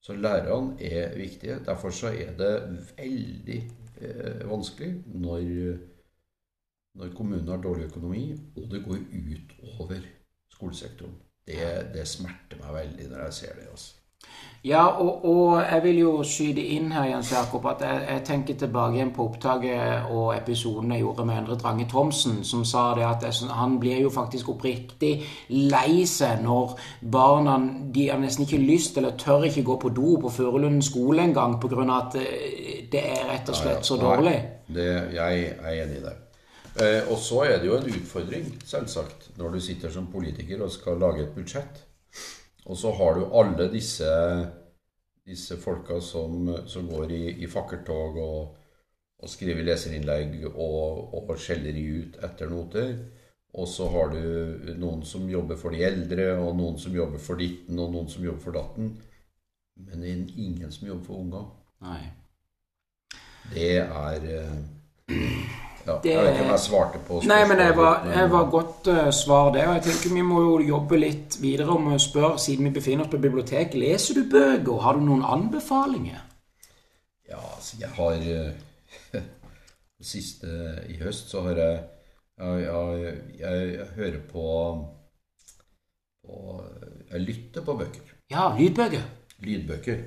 Så 0.03 0.15
lærerne 0.15 0.79
er 0.79 1.15
viktige. 1.19 1.59
Derfor 1.65 1.91
så 1.95 2.11
er 2.11 2.35
det 2.39 2.51
veldig 2.97 3.59
eh, 3.99 4.43
vanskelig 4.47 4.91
når, 5.19 5.49
når 6.95 7.13
kommunen 7.17 7.47
har 7.47 7.61
dårlig 7.61 7.85
økonomi, 7.91 8.23
og 8.57 8.71
det 8.71 8.83
går 8.85 8.97
ut 9.13 9.55
over 9.79 10.01
skolesektoren. 10.51 11.15
Det, 11.47 11.61
det 11.93 12.07
smerter 12.07 12.59
meg 12.61 12.75
veldig 12.75 13.09
når 13.09 13.25
jeg 13.25 13.33
ser 13.33 13.55
det. 13.57 13.69
altså. 13.71 13.99
Ja, 14.63 14.85
og, 14.85 15.25
og, 15.25 15.61
jeg 15.71 15.83
vil 15.83 15.99
jo 16.01 16.09
skyte 16.27 16.63
inn 16.75 16.89
her, 16.91 17.05
Jens 17.07 17.29
Jakob, 17.31 17.63
at 17.71 17.79
jeg, 17.85 18.01
jeg, 18.09 18.23
tenker 18.27 18.57
tilbake 18.59 18.97
igjen 18.97 19.13
på 19.15 19.29
opptaket 19.29 20.09
og 20.11 20.33
episoden 20.35 20.91
jeg 20.91 21.05
gjorde 21.05 21.25
med 21.29 21.37
Endre 21.39 21.55
Drange 21.61 21.85
Thomsen, 21.87 22.41
som 22.43 22.65
sa 22.67 22.89
det 22.97 23.05
at 23.07 23.23
jeg, 23.23 23.47
han 23.55 23.77
blir 23.79 24.01
jo 24.03 24.11
faktisk 24.11 24.51
oppriktig 24.51 25.13
lei 25.71 26.03
seg 26.03 26.43
når 26.43 26.75
barna 26.99 27.55
de 27.95 28.09
har 28.11 28.19
nesten 28.19 28.43
ikke 28.43 28.59
lyst 28.59 28.99
eller 28.99 29.15
tør 29.15 29.47
ikke 29.47 29.63
gå 29.71 29.79
på 29.79 29.95
do 29.95 30.17
på 30.25 30.35
Furulunden 30.41 30.83
skole 30.83 31.23
engang 31.23 31.55
pga. 31.63 31.85
at 31.95 32.19
eh, 32.19 32.87
det 32.91 33.05
er 33.15 33.29
rett 33.31 33.49
og 33.49 33.55
slett 33.55 33.87
så 33.87 33.95
dårlig. 33.95 34.39
Det, 34.67 34.89
jeg 35.15 35.53
er 35.55 35.85
enig 35.85 36.01
i 36.01 36.03
det. 36.03 36.17
Eh, 36.79 37.03
og 37.11 37.17
så 37.19 37.43
er 37.43 37.59
det 37.59 37.67
jo 37.67 37.75
en 37.75 37.91
utfordring, 37.91 38.49
selvsagt, 38.65 39.31
når 39.37 39.55
du 39.55 39.61
sitter 39.63 39.91
som 39.91 40.07
politiker 40.11 40.61
og 40.63 40.71
skal 40.71 41.01
lage 41.01 41.25
et 41.25 41.35
budsjett 41.35 41.85
og 42.69 42.77
så 42.77 42.91
har 42.93 43.15
du 43.17 43.29
alle 43.33 43.65
disse, 43.73 44.09
disse 45.25 45.57
folka 45.57 45.99
som, 46.05 46.51
som 46.69 46.89
går 46.89 47.13
i, 47.15 47.23
i 47.43 47.47
fakkeltog 47.49 48.19
og, 48.21 48.57
og, 49.17 49.29
skriver 49.31 49.65
leserinnlegg 49.65 50.43
og, 50.51 51.15
og 51.17 51.31
skjeller 51.41 51.79
ut 51.79 52.19
etter 52.25 52.51
noter. 52.51 52.91
Og 53.57 53.65
så 53.65 53.87
har 53.89 54.13
du 54.13 54.75
noen 54.77 55.01
som 55.09 55.25
jobber 55.25 55.57
for 55.57 55.73
de 55.73 55.81
eldre, 55.81 56.27
og 56.37 56.53
noen 56.59 56.77
som 56.77 56.93
jobber 56.93 57.17
for 57.23 57.41
ditten, 57.41 57.79
og 57.81 57.95
noen 57.95 58.11
som 58.11 58.21
jobber 58.21 58.43
for 58.43 58.57
datten. 58.59 58.91
Men 59.87 60.03
det 60.03 60.11
er 60.11 60.43
ingen 60.43 60.69
som 60.75 60.85
jobber 60.91 61.07
for 61.07 61.23
unga. 61.23 61.41
Nei. 61.87 62.03
Det 63.49 63.71
er 63.81 64.29
eh, 64.35 65.65
ja, 65.85 65.95
det, 66.03 66.11
jeg 66.11 66.23
vet 66.23 66.33
ikke 66.33 66.45
om 66.45 66.51
jeg 66.53 66.63
svarte 66.63 67.01
på. 67.07 67.19
Nei, 67.29 67.39
men 67.49 67.61
det 67.61 67.69
var, 67.77 68.05
jeg 68.13 68.31
var 68.31 68.49
godt 68.51 68.89
uh, 68.91 69.01
svar, 69.15 69.51
det. 69.55 69.65
Og 69.67 69.77
jeg 69.77 69.85
tenker 69.87 70.15
vi 70.15 70.25
må 70.25 70.41
jo 70.43 70.57
jobbe 70.67 70.99
litt 71.01 71.37
videre 71.41 71.75
om 71.75 71.91
å 71.93 71.99
spørre, 72.01 72.39
siden 72.41 72.69
vi 72.69 72.75
befinner 72.79 73.05
oss 73.05 73.13
på 73.13 73.21
biblioteket. 73.21 73.77
Leser 73.79 74.19
du 74.19 74.25
bøker? 74.31 74.81
Har 74.83 74.99
du 74.99 75.05
noen 75.07 75.25
anbefalinger? 75.25 76.21
Ja, 77.29 77.39
altså, 77.39 77.79
jeg 77.81 77.91
har 77.97 78.19
uh, 79.17 79.23
siste 79.99 80.51
i 80.89 80.99
høst 81.01 81.33
så 81.33 81.45
har 81.47 81.63
jeg 81.63 81.79
Jeg, 82.39 82.59
jeg, 82.63 83.15
jeg, 83.39 83.71
jeg 83.73 83.87
hører 83.97 84.19
på, 84.31 84.43
på 86.23 86.37
Jeg 87.11 87.21
lytter 87.25 87.65
på 87.67 87.73
bøker. 87.81 88.13
Ja, 88.31 88.45
lydbøker. 88.55 89.03
Lydbøker. 89.43 89.99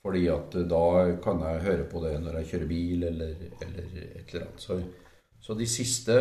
Fordi 0.00 0.22
at 0.32 0.54
da 0.70 0.84
kan 1.20 1.42
jeg 1.44 1.64
høre 1.66 1.84
på 1.90 2.00
det 2.06 2.14
når 2.22 2.40
jeg 2.40 2.50
kjører 2.52 2.70
bil 2.70 3.04
eller, 3.10 3.34
eller 3.66 3.98
et 4.00 4.32
eller 4.32 4.46
annet. 4.46 4.64
Så 4.64 4.78
så 5.40 5.54
de 5.56 5.64
siste 5.68 6.12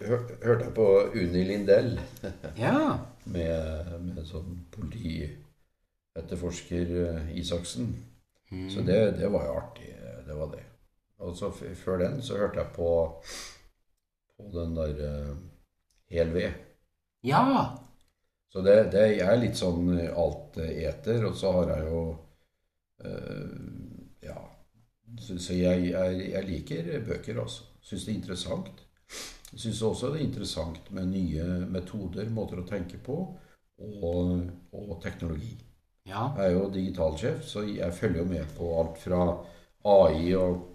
hørte 0.00 0.64
jeg 0.64 0.72
på 0.76 0.86
Uni 1.12 1.44
Lindell. 1.44 2.00
Ja. 2.64 2.98
med, 3.30 3.86
med 4.00 4.26
sånn 4.26 4.66
politietterforsker 4.72 6.86
eh, 7.04 7.38
Isaksen. 7.38 8.04
Mm. 8.50 8.70
Så 8.72 8.80
det, 8.86 9.10
det, 9.20 9.28
var 9.30 9.44
jo 9.46 9.52
artig. 9.60 9.90
Det 10.26 10.34
var 10.34 10.48
det. 10.54 10.64
Og 11.20 11.36
så 11.36 11.50
før 11.52 11.98
den 12.00 12.22
så 12.24 12.38
hørte 12.40 12.58
jeg 12.62 12.70
på, 12.74 12.90
på 14.40 14.44
den 14.56 14.74
der 14.78 14.94
uh, 15.04 15.36
Hel 16.10 16.30
ved. 16.32 16.52
Ja. 17.22 17.76
Så 18.50 18.60
det, 18.64 18.90
det, 18.96 19.18
jeg 19.18 19.28
er 19.28 19.42
litt 19.42 19.56
sånn 19.60 20.00
alt 20.08 20.56
eter, 20.64 21.24
og 21.28 21.34
så 21.38 21.52
har 21.60 21.66
jeg 21.76 21.82
jo 21.92 22.00
Ja. 24.22 24.38
Så, 25.18 25.38
så 25.42 25.56
jeg, 25.56 25.90
jeg, 25.90 26.18
jeg, 26.30 26.44
liker 26.46 26.90
bøker, 27.06 27.40
altså 27.42 27.70
syns 27.82 28.06
det 28.06 28.12
er 28.12 28.18
interessant. 28.18 28.82
Jeg 29.50 29.62
syns 29.64 29.82
også 29.82 30.12
det 30.12 30.20
er 30.20 30.28
interessant 30.28 30.90
med 30.94 31.10
nye 31.10 31.46
metoder, 31.70 32.28
måter 32.30 32.62
å 32.62 32.66
tenke 32.68 33.00
på, 33.02 33.18
og, 33.80 34.34
og 34.76 34.98
teknologi. 35.02 35.56
Ja. 36.06 36.30
Jeg 36.36 36.50
er 36.50 36.56
jo 36.56 36.66
digitalsjef, 36.74 37.44
så 37.46 37.64
jeg 37.66 37.94
følger 37.96 38.22
jo 38.22 38.28
med 38.30 38.52
på 38.56 38.68
alt 38.80 39.00
fra 39.00 39.24
AI 39.90 40.34
og 40.38 40.66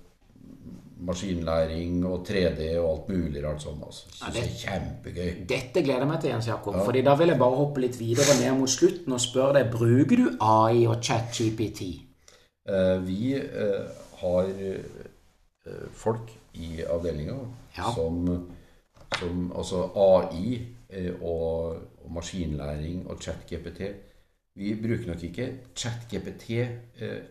maskinlæring 1.06 2.06
og 2.08 2.24
3D 2.28 2.70
og 2.80 2.86
alt 2.90 3.10
mulig 3.12 3.44
rart 3.44 3.64
sånn. 3.64 3.82
Altså. 3.84 4.10
Ja, 4.22 4.32
det, 4.32 4.44
er 4.46 4.54
kjempegøy. 4.62 5.32
Dette 5.50 5.84
gleder 5.84 6.06
jeg 6.06 6.12
meg 6.12 6.22
til, 6.24 6.32
Jens 6.32 6.50
Jakob. 6.50 6.78
Ja. 6.78 6.86
Fordi 6.88 7.04
da 7.06 7.16
vil 7.20 7.34
jeg 7.34 7.42
bare 7.42 7.60
hoppe 7.60 7.84
litt 7.84 8.00
videre 8.00 8.38
ned 8.40 8.56
mot 8.62 8.72
slutten 8.72 9.16
og 9.16 9.24
spørre 9.24 9.60
deg 9.60 9.72
bruker 9.76 10.24
du 10.24 10.30
AI 10.40 10.86
og 10.88 11.02
ChatGPT? 11.04 11.90
Eh, 12.70 12.98
vi 12.98 13.34
eh, 13.36 13.86
har 14.12 14.44
eh, 14.44 15.90
folk 15.94 16.32
i 16.54 16.86
avdelinga 16.86 17.36
ja. 17.78 17.92
som, 17.94 18.48
som, 19.20 19.52
Altså 19.56 19.84
AI 19.96 20.66
og, 21.22 21.76
og 22.02 22.12
maskinlæring 22.14 23.04
og 23.10 23.22
ChatGPT 23.22 23.82
Vi 24.56 24.74
bruker 24.82 25.12
nok 25.12 25.24
ikke 25.24 25.48
ChatGPT 25.76 26.50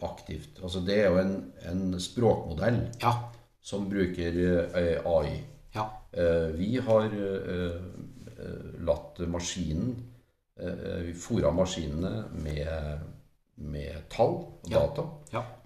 aktivt. 0.03 0.61
Altså 0.63 0.83
det 0.87 0.99
er 1.01 1.07
jo 1.09 1.19
en, 1.19 1.53
en 1.71 2.01
språkmodell 2.01 2.83
ja. 3.03 3.13
som 3.63 3.89
bruker 3.91 4.37
AI. 5.09 5.39
Ja. 5.75 5.87
vi 6.53 6.77
har 6.77 7.09
latt 8.85 9.23
maskinen 9.29 9.97
Vi 11.07 11.15
fôra 11.17 11.51
maskinene 11.51 12.29
med, 12.45 13.01
med 13.57 14.09
tall 14.11 14.37
og 14.45 14.71
data. 14.71 15.07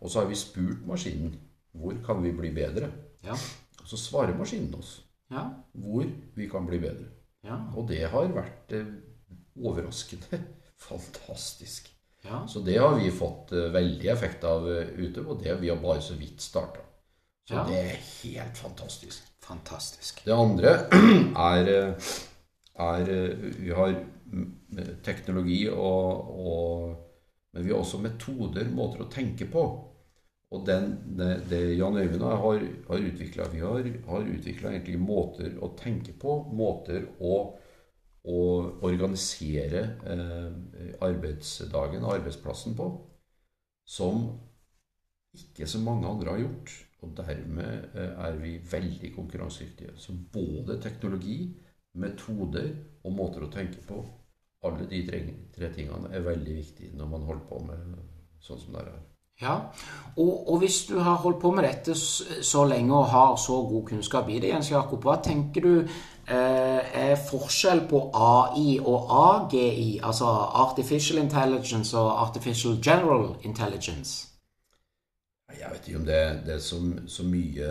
Og 0.01 0.11
så 0.11 0.23
har 0.23 0.31
vi 0.31 0.39
spurt 0.39 0.87
maskinen 0.87 1.37
hvor 1.79 1.95
kan 2.07 2.23
vi 2.23 2.33
bli 2.35 2.51
bedre. 2.55 2.91
Ja. 3.25 3.37
Og 3.83 3.87
så 3.87 3.97
svarer 3.97 4.37
maskinen 4.37 4.75
oss 4.79 4.99
ja. 5.31 5.45
hvor 5.73 6.07
vi 6.35 6.49
kan 6.49 6.67
bli 6.67 6.81
bedre. 6.83 7.07
Ja. 7.45 7.61
Og 7.77 7.89
det 7.89 8.03
har 8.11 8.33
vært 8.35 8.75
eh, 8.77 8.91
overraskende 9.57 10.41
fantastisk. 10.89 11.93
Ja. 12.25 12.43
Så 12.51 12.61
det 12.67 12.79
har 12.81 12.97
vi 12.99 13.11
fått 13.15 13.53
eh, 13.53 13.71
veldig 13.73 14.11
effekt 14.11 14.45
av 14.45 14.67
uh, 14.67 14.91
ute, 14.99 15.23
og 15.23 15.39
det 15.43 15.55
vi 15.61 15.71
har 15.71 15.79
bare 15.83 16.03
så 16.03 16.17
vidt 16.19 16.43
starta. 16.43 16.83
Så 17.49 17.55
ja. 17.55 17.65
det 17.69 17.79
er 17.79 18.01
helt 18.25 18.59
fantastisk. 18.59 19.23
Fantastisk. 19.49 20.25
Det 20.27 20.35
andre 20.35 20.75
er, 21.55 21.71
er 22.77 23.13
Vi 23.57 23.71
har 23.73 23.95
teknologi 25.07 25.63
og, 25.71 26.35
og 26.45 27.08
Men 27.53 27.65
vi 27.65 27.73
har 27.73 27.81
også 27.81 28.01
metoder, 28.03 28.69
måter 28.75 29.05
å 29.05 29.13
tenke 29.13 29.49
på. 29.51 29.65
Og 30.49 30.65
den, 30.65 30.93
det, 31.19 31.29
det 31.51 31.61
Jan 31.77 31.97
Øyvind 31.97 32.23
og 32.23 32.31
jeg 32.33 32.43
har, 32.43 32.67
har 32.89 33.07
utvikla 33.11 33.49
Vi 33.53 33.61
har, 33.61 33.89
har 34.09 34.31
utvikla 34.35 34.73
egentlig 34.73 35.01
måter 35.01 35.59
å 35.61 35.75
tenke 35.77 36.15
på, 36.17 36.39
måter 36.57 37.05
å, 37.21 37.35
å 38.25 38.41
organisere 38.89 39.83
eh, 40.09 40.95
arbeidsdagen 41.05 42.05
og 42.05 42.15
arbeidsplassen 42.17 42.77
på, 42.79 42.89
som 43.89 44.25
ikke 45.37 45.69
så 45.69 45.83
mange 45.85 46.09
andre 46.09 46.33
har 46.33 46.45
gjort. 46.47 46.77
Og 47.05 47.13
dermed 47.21 47.93
eh, 47.95 48.15
er 48.27 48.41
vi 48.41 48.57
veldig 48.73 49.13
konkurransedyktige. 49.15 49.99
Så 50.01 50.17
både 50.33 50.81
teknologi, 50.83 51.43
metoder 51.99 52.73
og 53.05 53.15
måter 53.15 53.45
å 53.45 53.53
tenke 53.53 53.85
på, 53.87 54.01
alle 54.67 54.89
de 54.91 55.03
tre, 55.07 55.21
tre 55.55 55.71
tingene 55.75 56.11
er 56.15 56.25
veldig 56.27 56.57
viktige 56.57 56.97
når 56.99 57.13
man 57.13 57.29
holder 57.29 57.47
på 57.51 57.61
med 57.67 57.95
sånn 58.43 58.61
som 58.61 58.75
det 58.75 58.83
er 58.83 58.91
her. 58.93 59.05
Ja, 59.39 59.55
og, 60.17 60.49
og, 60.51 60.57
hvis 60.59 60.81
du 60.89 60.97
har 60.99 61.21
holdt 61.23 61.39
på 61.39 61.53
med 61.55 61.63
dette 61.63 61.95
så 61.95 62.65
lenge 62.67 62.91
og 62.97 63.13
har 63.13 63.37
så 63.39 63.61
god 63.69 63.85
kunnskap 63.93 64.29
i 64.35 64.41
det, 64.43 64.51
Jens 64.51 64.73
Jakob, 64.73 65.05
hva 65.07 65.21
tenker 65.23 65.63
du 65.63 65.75
er 66.29 67.15
forskjell 67.29 67.85
på 67.89 68.01
AI 68.19 68.81
og 68.83 69.13
AGI, 69.15 70.01
altså 70.03 70.27
Artificial 70.65 71.23
Intelligence 71.23 71.95
og 71.97 72.11
Artificial 72.27 72.81
General 72.83 73.31
Intelligence? 73.47 74.27
Jeg 75.57 75.71
vet 75.73 75.89
ikke 75.89 75.99
om 75.99 76.05
det, 76.07 76.43
det 76.47 76.55
er 76.55 76.59
så, 76.59 76.77
så 77.07 77.25
mye 77.25 77.69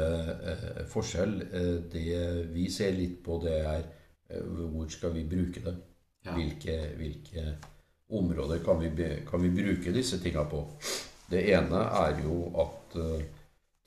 eh, 0.51 0.85
forskjell. 0.89 1.35
Eh, 1.45 1.75
det 1.91 2.47
vi 2.53 2.71
ser 2.73 2.95
litt 2.97 3.19
på, 3.25 3.37
det 3.43 3.53
er 3.59 3.83
eh, 4.29 4.41
hvor 4.41 4.87
skal 4.89 5.13
vi 5.13 5.27
bruke 5.29 5.61
det? 5.65 5.75
Ja. 6.25 6.35
Hvilke, 6.35 6.77
hvilke, 6.99 7.43
områder 8.07 8.61
kan 8.63 8.79
vi, 8.79 8.89
kan 9.27 9.41
vi, 9.43 9.49
bruke 9.51 9.91
disse 9.91 10.19
tinga 10.23 10.45
på? 10.47 10.61
Det 11.27 11.41
ene 11.51 11.81
er 12.05 12.21
jo 12.23 12.37
at 12.63 12.95
uh, 12.95 13.19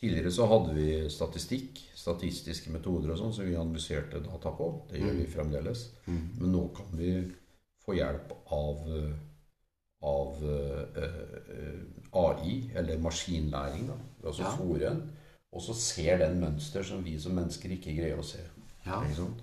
tidligere 0.00 0.32
så 0.32 0.44
hadde 0.48 0.74
vi 0.76 0.88
statistikk, 1.12 1.80
statistiske 1.96 2.72
metoder 2.72 3.14
og 3.14 3.20
sånn, 3.20 3.32
som 3.32 3.48
vi 3.48 3.56
analyserte 3.56 4.20
data 4.24 4.52
på. 4.56 4.68
Det 4.90 5.00
gjør 5.00 5.16
vi 5.16 5.24
mm. 5.24 5.32
fremdeles. 5.32 5.86
Mm. 6.04 6.22
Men 6.36 6.52
nå 6.52 6.66
kan 6.76 6.92
vi 7.00 7.14
få 7.80 7.96
hjelp 7.96 8.34
av 8.52 8.86
eh, 8.92 9.10
av 10.00 10.44
uh, 10.44 11.00
uh, 11.02 11.80
AI, 12.16 12.70
eller 12.74 13.00
maskinlæring. 13.04 13.88
da, 13.88 13.96
Altså 14.24 14.42
ja. 14.42 14.52
fòre 14.56 14.92
Og 15.52 15.62
så 15.62 15.74
ser 15.74 16.18
den 16.18 16.40
mønster 16.40 16.82
som 16.82 17.04
vi 17.04 17.18
som 17.20 17.34
mennesker 17.34 17.72
ikke 17.74 17.92
greier 17.96 18.20
å 18.20 18.24
se. 18.24 18.40
Ja. 18.86 19.02
Ikke 19.02 19.16
sant? 19.18 19.42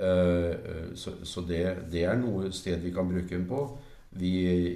Uh, 0.00 0.94
så, 0.96 1.12
så 1.28 1.44
det, 1.44 1.64
det, 1.92 2.06
er 2.08 2.16
noe 2.16 2.48
sted 2.56 2.80
vi 2.80 2.92
kan 2.94 3.08
bruke 3.10 3.34
den 3.34 3.44
på. 3.48 3.64
Vi, 4.16 4.30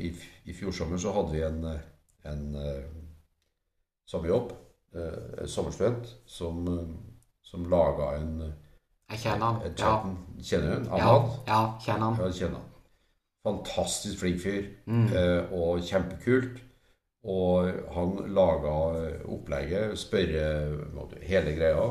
i, 0.09 0.11
I 0.45 0.55
fjor 0.55 0.75
sommer 0.77 1.01
så 1.01 1.15
hadde 1.17 1.33
vi 1.33 1.41
en, 1.43 1.65
en 2.31 2.45
sommerjobb, 4.07 4.53
en 4.95 5.51
sommerstudent, 5.51 6.13
som, 6.31 6.61
som 7.43 7.65
laga 7.67 8.13
en 8.21 8.37
Jeg 8.45 9.25
kjenner 9.25 9.49
han. 9.49 9.75
Ja. 9.75 9.97
Kjenner 10.39 10.77
han? 10.77 10.87
Ahmad? 10.87 11.35
Ja, 11.49 11.51
ja, 11.51 11.59
kjenner 11.83 12.07
han. 12.07 12.23
Ja, 12.23 12.31
kjenner 12.31 12.61
han. 12.61 12.71
Fantastisk 13.45 14.23
flink 14.23 14.41
fyr. 14.41 14.63
Mm. 14.89 15.09
Eh, 15.13 15.53
og 15.53 15.83
kjempekult. 15.85 16.63
Og 17.25 17.69
han 17.95 18.17
laga 18.37 18.73
opplegget, 19.33 19.99
spørre 19.99 21.19
hele 21.25 21.55
greia. 21.57 21.87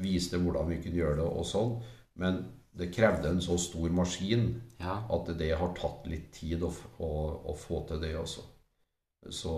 Viste 0.00 0.40
hvordan 0.40 0.68
vi 0.68 0.80
kunne 0.82 1.00
gjøre 1.00 1.20
det 1.20 1.28
og 1.28 1.46
sånn. 1.48 1.76
Men 2.20 2.42
det 2.76 2.90
krevde 2.92 3.30
en 3.32 3.40
så 3.42 3.56
stor 3.60 3.92
maskin 3.94 4.50
ja. 4.80 4.98
at 5.12 5.30
det 5.38 5.54
har 5.56 5.72
tatt 5.78 6.06
litt 6.10 6.28
tid 6.36 6.64
å, 6.66 6.70
å, 7.00 7.10
å 7.52 7.56
få 7.56 7.82
til 7.88 8.02
det 8.02 8.12
også. 8.20 8.44
Så, 9.32 9.54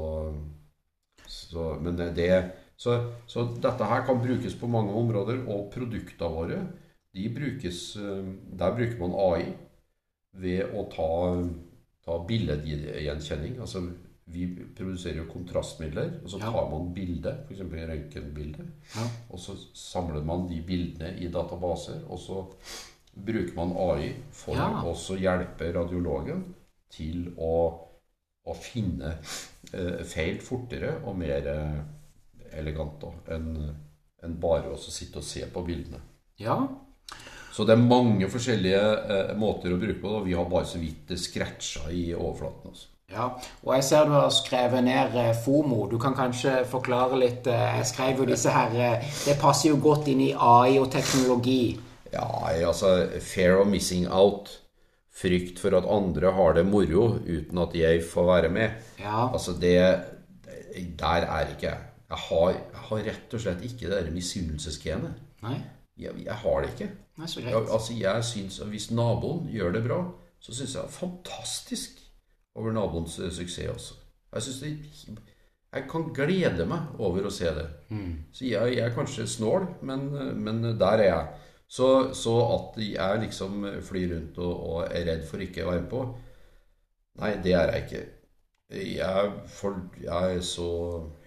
så 1.26 1.72
Men 1.82 1.98
det 1.98 2.30
så, 2.78 2.94
så, 3.26 3.42
dette 3.58 3.86
her 3.90 4.04
kan 4.06 4.20
brukes 4.22 4.54
på 4.54 4.70
mange 4.70 4.94
områder. 4.94 5.42
Og 5.50 5.66
produktene 5.74 6.30
våre, 6.30 6.58
de 7.14 7.24
brukes 7.34 7.96
eh, 7.98 8.28
Der 8.60 8.76
bruker 8.76 9.00
man 9.00 9.16
AI 9.18 9.48
ved 10.38 10.76
å 10.76 10.84
ta, 10.92 11.08
ta 12.06 12.20
billedgjenkjenning. 12.28 13.58
Altså, 13.64 13.82
vi 14.28 14.44
produserer 14.76 15.22
jo 15.22 15.30
kontrastmidler, 15.32 16.18
og 16.22 16.30
så 16.30 16.38
tar 16.42 16.68
man 16.70 16.90
bilde, 16.94 17.32
f.eks. 17.48 17.62
røntgenbilde. 17.64 18.66
Ja. 18.92 19.06
Og 19.32 19.40
så 19.40 19.56
samler 19.74 20.22
man 20.28 20.44
de 20.50 20.60
bildene 20.62 21.14
i 21.16 21.30
databaser, 21.32 22.02
og 22.12 22.20
så 22.20 22.42
bruker 23.24 23.54
man 23.56 23.74
AI 23.76 24.12
for 24.34 24.58
ja. 24.58 24.68
å 24.82 25.18
hjelpe 25.18 25.70
radiologen 25.74 26.42
til 26.92 27.28
å, 27.36 27.54
å 28.48 28.56
finne 28.56 29.16
eh, 29.18 30.04
feil 30.08 30.40
fortere 30.44 30.96
og 31.04 31.18
mer 31.20 31.48
eh, 31.52 31.78
elegant 32.58 33.04
enn 33.34 33.50
en 34.24 34.36
bare 34.40 34.72
å 34.74 34.78
sitte 34.80 35.20
og 35.20 35.26
se 35.26 35.44
på 35.52 35.62
bildene. 35.66 36.00
Ja, 36.38 36.58
så 37.58 37.64
det 37.66 37.74
er 37.74 37.82
mange 37.82 38.28
forskjellige 38.30 38.82
eh, 39.10 39.34
måter 39.38 39.72
å 39.74 39.80
bruke 39.80 39.98
på 39.98 40.12
det, 40.12 40.20
og 40.20 40.26
vi 40.28 40.36
har 40.38 40.46
bare 40.50 40.68
så 40.70 40.78
vidt 40.78 41.10
scratcha 41.18 41.88
i 41.90 42.12
overflaten. 42.14 42.70
Også. 42.70 42.92
Ja, 43.08 43.30
og 43.64 43.70
jeg 43.72 43.84
ser 43.86 44.04
du 44.04 44.12
har 44.12 44.28
skrevet 44.30 44.84
ned 44.84 45.14
eh, 45.16 45.32
FOMO. 45.44 45.86
Du 45.90 45.96
kan 45.98 46.14
kanskje 46.14 46.58
forklare 46.68 47.16
litt 47.16 47.46
eh, 47.48 47.78
Jeg 47.80 47.88
skrev 47.88 48.20
jo 48.20 48.26
disse 48.28 48.52
her 48.52 48.74
eh, 48.76 49.06
Det 49.24 49.38
passer 49.40 49.70
jo 49.70 49.78
godt 49.80 50.10
inn 50.12 50.20
i 50.26 50.34
AI 50.36 50.76
og 50.78 50.90
teknologi. 50.92 51.78
Ja, 52.12 52.26
altså 52.68 53.08
Fair 53.20 53.58
of 53.60 53.68
missing 53.70 54.08
out. 54.10 54.50
Frykt 55.18 55.58
for 55.58 55.74
at 55.74 55.86
andre 55.90 56.30
har 56.32 56.54
det 56.54 56.66
moro 56.66 57.08
uten 57.26 57.58
at 57.58 57.74
jeg 57.74 58.04
får 58.06 58.26
være 58.26 58.52
med. 58.54 58.70
Ja. 59.00 59.32
Altså, 59.32 59.52
det 59.58 59.78
Der 60.98 61.26
er 61.26 61.48
ikke 61.48 61.66
jeg. 61.66 61.78
Jeg 62.08 62.18
har, 62.18 62.50
jeg 62.50 62.82
har 62.88 63.04
rett 63.10 63.34
og 63.34 63.40
slett 63.40 63.64
ikke 63.66 63.90
det 63.90 64.12
misunnelsesgenet. 64.12 65.14
Jeg, 65.98 66.12
jeg 66.24 66.34
har 66.34 66.60
det 66.62 66.70
ikke. 66.70 66.90
Nei, 67.18 67.26
så 67.26 67.42
greit. 67.42 67.52
Jeg, 67.52 67.66
altså, 67.72 67.94
jeg 67.98 68.24
synes, 68.24 68.58
Hvis 68.58 68.90
naboen 68.90 69.48
gjør 69.50 69.72
det 69.72 69.82
bra, 69.84 69.98
så 70.40 70.54
syns 70.54 70.74
jeg 70.74 70.82
det 70.82 70.88
er 70.88 70.94
fantastisk 70.94 71.98
over 72.54 72.72
naboens 72.72 73.18
uh, 73.18 73.30
suksess 73.32 73.68
også. 73.68 73.94
Jeg 74.34 74.42
synes 74.42 74.60
det, 74.60 75.18
jeg 75.72 75.84
kan 75.90 76.06
glede 76.14 76.64
meg 76.68 76.94
over 76.98 77.26
å 77.28 77.32
se 77.32 77.50
det. 77.54 77.66
Mm. 77.90 78.14
Så 78.32 78.46
jeg, 78.46 78.76
jeg, 78.76 78.84
er 78.86 78.94
kanskje 78.94 79.26
snål, 79.28 79.66
men, 79.82 80.08
men 80.40 80.62
der 80.80 81.02
er 81.02 81.08
jeg. 81.10 81.26
Så, 81.68 82.14
så, 82.16 82.34
at 82.54 82.78
jeg 82.80 83.20
liksom 83.26 83.66
flyr 83.84 84.14
rundt 84.14 84.38
og, 84.40 84.54
og, 84.70 84.78
er 84.88 85.04
redd 85.10 85.26
for 85.28 85.44
ikke 85.44 85.66
å 85.66 85.72
være 85.72 85.82
med 85.84 85.90
på 85.92 86.06
Nei, 87.18 87.32
det 87.42 87.52
er 87.58 87.72
jeg 87.74 87.84
ikke. 87.84 88.00
Jeg, 88.68 89.30
for, 89.48 89.76
jeg 90.02 90.36
er 90.36 90.40
så 90.44 90.68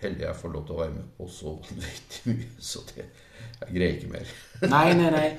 heldig 0.02 0.28
jeg 0.28 0.38
får 0.38 0.52
lov 0.54 0.66
til 0.66 0.76
å 0.76 0.82
være 0.84 0.92
med 0.94 1.06
på 1.18 1.26
så 1.26 1.56
vanvittig 1.56 2.20
mye. 2.38 2.50
Så 2.62 2.84
det, 2.92 3.08
jeg 3.64 3.74
greier 3.74 3.96
ikke 3.96 4.12
mer. 4.12 4.34
nei, 4.76 4.92
nei, 5.00 5.08
nei. 5.10 5.30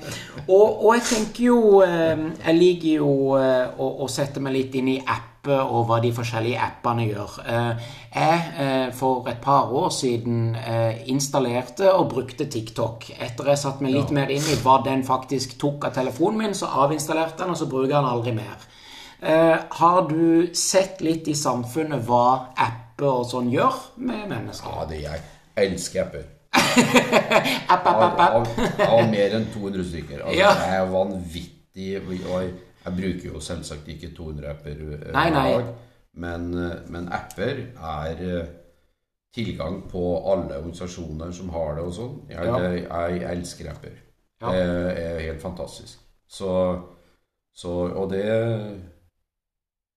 Og, 0.49 0.83
og, 0.83 0.89
jeg 0.97 1.05
tenker 1.07 1.45
jo 1.45 1.59
eh, 1.85 2.25
Jeg 2.41 2.57
liker 2.57 2.97
jo 2.97 3.13
eh, 3.39 3.71
å, 3.79 3.87
å, 4.03 4.09
sette 4.11 4.43
meg 4.43 4.57
litt 4.57 4.75
inn 4.75 4.89
i 4.91 4.97
apper 4.99 5.63
og 5.63 5.87
hva 5.87 6.01
de 6.03 6.11
forskjellige 6.15 6.59
appene 6.67 7.07
gjør. 7.07 7.39
Eh, 7.47 7.87
jeg 8.17 8.91
for 8.99 9.31
et 9.31 9.39
par 9.43 9.71
år 9.71 9.89
siden 9.91 10.53
installerte 11.11 11.87
og 11.91 12.11
brukte 12.11 12.49
TikTok. 12.51 13.13
Etter 13.15 13.53
jeg 13.53 13.63
satte 13.63 13.83
meg 13.83 13.95
litt 13.95 14.11
ja. 14.11 14.19
mer 14.19 14.35
inn 14.35 14.43
i 14.43 14.59
hva 14.59 14.81
den 14.83 15.07
faktisk 15.07 15.55
tok 15.59 15.87
av 15.87 15.95
telefonen 15.95 16.43
min, 16.43 16.55
så 16.55 16.67
avinstallerte 16.83 17.45
den, 17.45 17.55
og 17.55 17.59
så 17.59 17.67
bruker 17.71 17.91
jeg 17.91 17.97
den 17.97 18.11
aldri 18.11 18.35
mer. 18.43 18.71
Har 19.23 20.07
du 20.09 20.49
sett 20.57 21.01
litt 21.05 21.27
i 21.31 21.35
samfunnet 21.37 22.03
hva 22.07 22.53
apper 22.59 23.09
og 23.09 23.27
sånn 23.29 23.51
gjør 23.53 23.77
med 24.03 24.27
mennesker? 24.31 24.73
Ja, 24.73 24.87
det 24.89 25.01
jeg 25.03 25.23
elsker 25.63 26.05
apper 26.07 26.25
app, 27.67 27.85
app, 27.85 28.01
app, 28.01 28.19
app. 28.19 28.81
Av 28.85 29.07
mer 29.09 29.37
enn 29.37 29.47
200 29.53 29.85
stykker. 29.89 30.21
Altså, 30.21 30.37
ja. 30.37 30.51
Det 30.57 30.69
er 30.77 30.91
vanvittig. 30.91 31.87
Jeg 31.93 32.95
bruker 32.97 33.29
jo 33.29 33.41
selvsagt 33.41 33.89
ikke 33.93 34.11
200 34.15 34.51
apper 34.51 34.83
nei, 35.15 35.25
hver 35.31 35.37
dag. 35.37 35.71
Men, 36.23 36.49
eh, 36.53 36.75
men, 36.93 37.09
apper 37.13 37.63
er 37.73 38.23
eh, 38.27 38.51
tilgang 39.33 39.81
på 39.89 40.03
alle 40.29 40.59
organisasjoner 40.59 41.33
som 41.33 41.49
har 41.55 41.77
det 41.79 41.87
og 41.87 41.93
sånn. 41.97 42.17
Jeg, 42.29 42.49
ja. 42.49 42.59
jeg, 42.61 42.83
jeg, 42.85 43.23
elsker 43.33 43.71
apper. 43.73 43.95
Ja. 44.43 44.53
Det 44.53 44.63
er 45.07 45.21
helt 45.29 45.41
fantastisk. 45.41 46.01
Så, 46.29 46.51
så 47.55 47.73
Og 47.87 48.11
det 48.11 48.27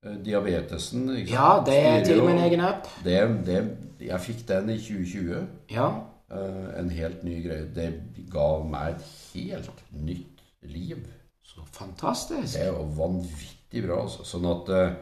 Diabetesen 0.05 1.09
Ja, 1.27 1.63
det 1.67 2.07
til 2.07 2.23
min 2.25 2.39
egen 2.39 2.61
app. 2.61 2.89
Det, 3.05 3.19
det, 3.47 3.63
jeg 4.01 4.21
fikk 4.21 4.45
den 4.49 4.71
i 4.71 4.79
2020. 4.79 5.43
Ja. 5.73 5.89
Uh, 6.31 6.81
en 6.81 6.91
helt 6.91 7.25
ny 7.25 7.41
greie. 7.45 7.67
Det 7.75 7.91
ga 8.33 8.49
meg 8.67 8.97
et 8.97 9.05
helt 9.35 9.85
nytt 9.91 10.43
liv. 10.63 11.05
Så 11.47 11.63
fantastisk. 11.73 12.57
Det 12.57 12.67
jo 12.69 12.87
vanvittig 12.97 13.85
bra. 13.87 14.01
Altså. 14.05 14.27
Sånn 14.27 14.49
at 14.51 14.73
eh, 14.75 14.97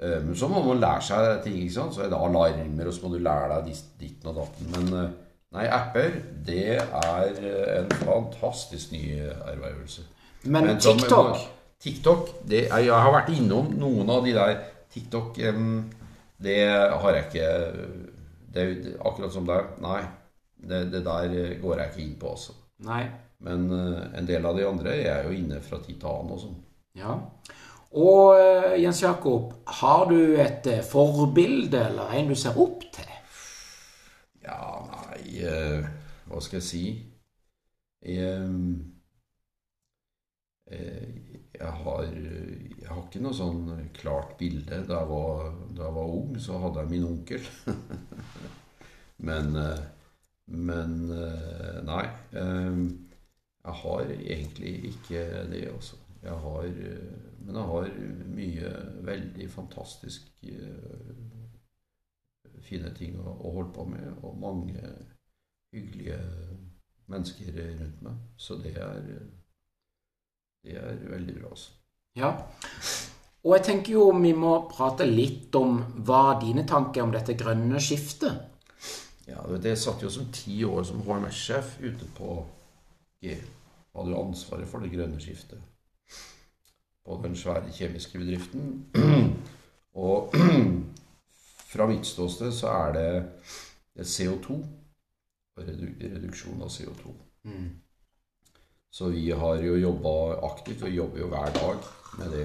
eh, 0.00 0.16
Men 0.24 0.36
så 0.38 0.48
må 0.48 0.62
man 0.64 0.80
lære 0.80 1.04
seg 1.04 1.42
ting. 1.44 1.58
ikke 1.60 1.74
sant? 1.76 1.96
Så 1.96 2.06
er 2.06 2.08
det 2.12 2.20
alarmer, 2.20 2.88
og 2.88 2.96
så 2.96 3.04
må 3.04 3.12
du 3.12 3.20
lære 3.20 3.60
deg 3.60 3.82
ditten 4.00 4.32
og 4.32 4.38
datten. 4.40 4.70
Men 4.72 5.12
nei, 5.54 5.66
apper, 5.68 6.16
det 6.48 6.78
er 6.80 7.44
en 7.76 7.92
fantastisk 8.00 8.96
ny 8.96 9.04
ervervelse. 9.20 10.06
Men, 10.44 10.70
men 10.72 10.80
TikTok? 10.80 11.36
Som, 11.36 11.53
TikTok 11.84 12.30
det, 12.48 12.66
Jeg 12.72 12.90
har 12.90 13.12
vært 13.12 13.32
innom 13.36 13.70
noen 13.78 14.10
av 14.10 14.24
de 14.24 14.32
der 14.36 14.58
TikTok 14.94 15.36
Det 15.36 16.58
har 16.64 17.16
jeg 17.18 17.26
ikke 17.28 17.48
det, 18.54 18.64
er 18.64 19.00
Akkurat 19.04 19.34
som 19.34 19.48
det 19.48 19.60
Nei 19.84 20.00
det, 20.64 20.84
det, 20.90 21.04
der 21.04 21.60
går 21.60 21.80
jeg 21.80 21.90
ikke 21.90 22.02
inn 22.04 22.16
på, 22.20 22.30
altså. 22.32 22.54
Nei. 22.84 23.02
Men 23.44 23.66
uh, 23.72 24.16
en 24.16 24.28
del 24.28 24.46
av 24.46 24.56
de 24.56 24.66
andre 24.68 24.96
er 24.96 25.26
jo 25.26 25.34
inne 25.36 25.60
fra 25.64 25.80
tid 25.84 25.98
til 26.00 26.10
annen 26.10 26.34
og 26.34 26.40
sånn. 26.40 26.56
Ja. 26.98 27.16
Og 27.94 28.38
uh, 28.38 28.74
Jens 28.80 29.02
Jakob, 29.04 29.52
har 29.80 30.06
du 30.10 30.36
et 30.40 30.66
uh, 30.70 30.80
forbilde 30.86 31.82
eller 31.90 32.16
en 32.18 32.32
du 32.32 32.36
ser 32.38 32.56
opp 32.60 32.86
til? 32.94 33.10
Ja, 34.44 34.60
nei 34.90 35.40
Hva 36.28 36.40
skal 36.44 36.58
jeg 36.58 36.66
si? 36.66 36.82
Jeg, 38.04 38.48
jeg, 41.54 41.72
har, 41.84 42.04
jeg 42.10 42.88
har 42.90 43.02
ikke 43.04 43.22
noe 43.24 43.36
sånn 43.36 43.64
klart 43.96 44.36
bilde. 44.40 44.82
Da 44.88 45.00
jeg 45.02 45.10
var, 45.10 45.50
da 45.74 45.86
jeg 45.88 45.96
var 45.98 46.14
ung, 46.18 46.38
så 46.42 46.58
hadde 46.62 46.84
jeg 46.84 46.94
min 46.94 47.08
onkel. 47.12 47.50
Men 49.28 49.54
men 50.46 51.10
eh, 51.10 51.78
nei. 51.86 52.04
Ehm, 52.36 53.00
Jeg 53.64 53.72
har 53.72 54.00
egentlig 54.12 54.72
ikke 54.84 55.20
det, 55.48 55.68
altså. 55.72 55.96
Jeg 56.22 56.32
har, 56.32 56.66
men 57.40 57.56
jeg 57.56 57.64
har 57.64 57.86
mye 58.36 58.72
veldig 59.06 59.46
fantastisk 59.50 60.44
fine 62.64 62.90
ting 62.96 63.16
å, 63.20 63.32
å 63.32 63.52
holde 63.56 63.72
på 63.76 63.86
med, 63.88 64.10
og 64.20 64.36
mange 64.40 64.82
hyggelige 65.72 66.18
mennesker 67.12 67.56
rundt 67.80 68.04
meg. 68.04 68.20
Så 68.36 68.58
det 68.60 68.74
er, 68.76 69.08
det 70.64 70.76
er 70.80 71.00
veldig 71.10 71.34
bra, 71.38 71.50
altså. 71.50 71.70
Ja. 72.16 72.30
Og 73.44 73.56
jeg 73.58 73.64
tenker 73.66 73.92
jo 73.92 74.08
vi 74.16 74.32
må 74.36 74.54
prate 74.70 75.04
litt 75.08 75.54
om 75.58 75.76
hva 76.06 76.38
dine 76.40 76.64
tanker 76.68 77.02
er 77.02 77.08
om 77.08 77.12
dette 77.12 77.36
grønne 77.36 77.80
skiftet. 77.82 78.50
Ja, 79.28 79.40
Det 79.60 79.76
satt 79.78 80.02
jo 80.02 80.10
som 80.10 80.30
ti 80.32 80.62
år 80.64 80.84
som 80.84 81.02
HMS-sjef 81.04 81.78
ute 81.80 82.08
på 82.16 82.38
G. 83.24 83.36
Hadde 83.94 84.10
jo 84.10 84.20
ansvaret 84.20 84.68
for 84.68 84.84
det 84.84 84.92
grønne 84.92 85.20
skiftet 85.20 85.60
på 87.04 87.20
den 87.22 87.36
svære 87.36 87.72
kjemiske 87.72 88.18
bedriften. 88.18 88.86
Og 90.06 90.32
fra 91.72 91.86
mitt 91.86 92.06
ståsted 92.06 92.52
så 92.52 92.68
er 92.68 92.92
det, 92.96 93.24
det 93.96 94.06
CO2 94.08 94.56
og 95.56 95.68
reduksjon 95.68 96.62
av 96.62 96.72
CO2. 96.72 97.12
Mm. 97.44 97.68
Så 98.94 99.08
vi 99.10 99.30
har 99.30 99.62
jo 99.62 99.74
jobba 99.76 100.10
aktivt, 100.46 100.84
og 100.86 100.94
jobber 100.94 101.18
jo 101.18 101.28
hver 101.32 101.50
dag 101.56 101.86
med 102.18 102.28
det. 102.30 102.44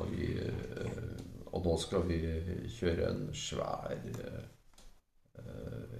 Og, 0.00 0.06
vi, 0.08 0.28
eh, 0.40 1.18
og 1.52 1.66
nå 1.66 1.74
skal 1.82 2.06
vi 2.08 2.20
kjøre 2.78 3.10
en 3.10 3.26
svær 3.36 3.92
eh, 3.92 4.38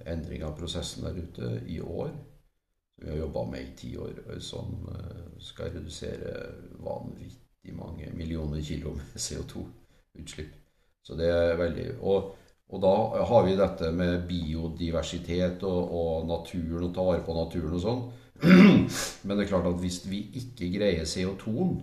endring 0.09 0.41
av 0.47 0.55
prosessen 0.57 1.05
der 1.05 1.19
ute 1.21 1.51
i 1.69 1.77
år. 1.77 2.09
Som 2.09 3.05
vi 3.05 3.11
har 3.11 3.21
jobba 3.21 3.43
med 3.51 3.67
i 3.67 3.75
ti 3.77 3.91
år, 4.01 4.17
som 4.41 4.89
eh, 4.95 5.37
skal 5.45 5.75
redusere 5.75 6.33
vanvittig 6.81 7.75
mange 7.77 8.09
millioner 8.17 8.65
kilo 8.65 8.95
med 8.97 9.21
CO2-utslipp. 9.27 10.57
Så 11.05 11.19
det 11.21 11.29
er 11.29 11.59
veldig 11.61 11.91
Og 12.01 12.37
og 12.71 12.79
da 12.79 12.91
har 13.27 13.43
vi 13.43 13.55
dette 13.59 13.89
med 13.91 14.21
biodiversitet 14.29 15.63
og, 15.67 15.89
og 15.91 16.27
naturen, 16.29 16.85
og 16.87 16.93
ta 16.95 17.03
vare 17.03 17.23
på 17.25 17.35
naturen 17.35 17.73
og 17.75 17.81
sånn. 17.83 18.03
Men 19.25 19.35
det 19.37 19.43
er 19.43 19.51
klart 19.51 19.69
at 19.69 19.79
hvis 19.81 20.01
vi 20.09 20.23
ikke 20.39 20.71
greier 20.73 21.07
CO2-en, 21.07 21.75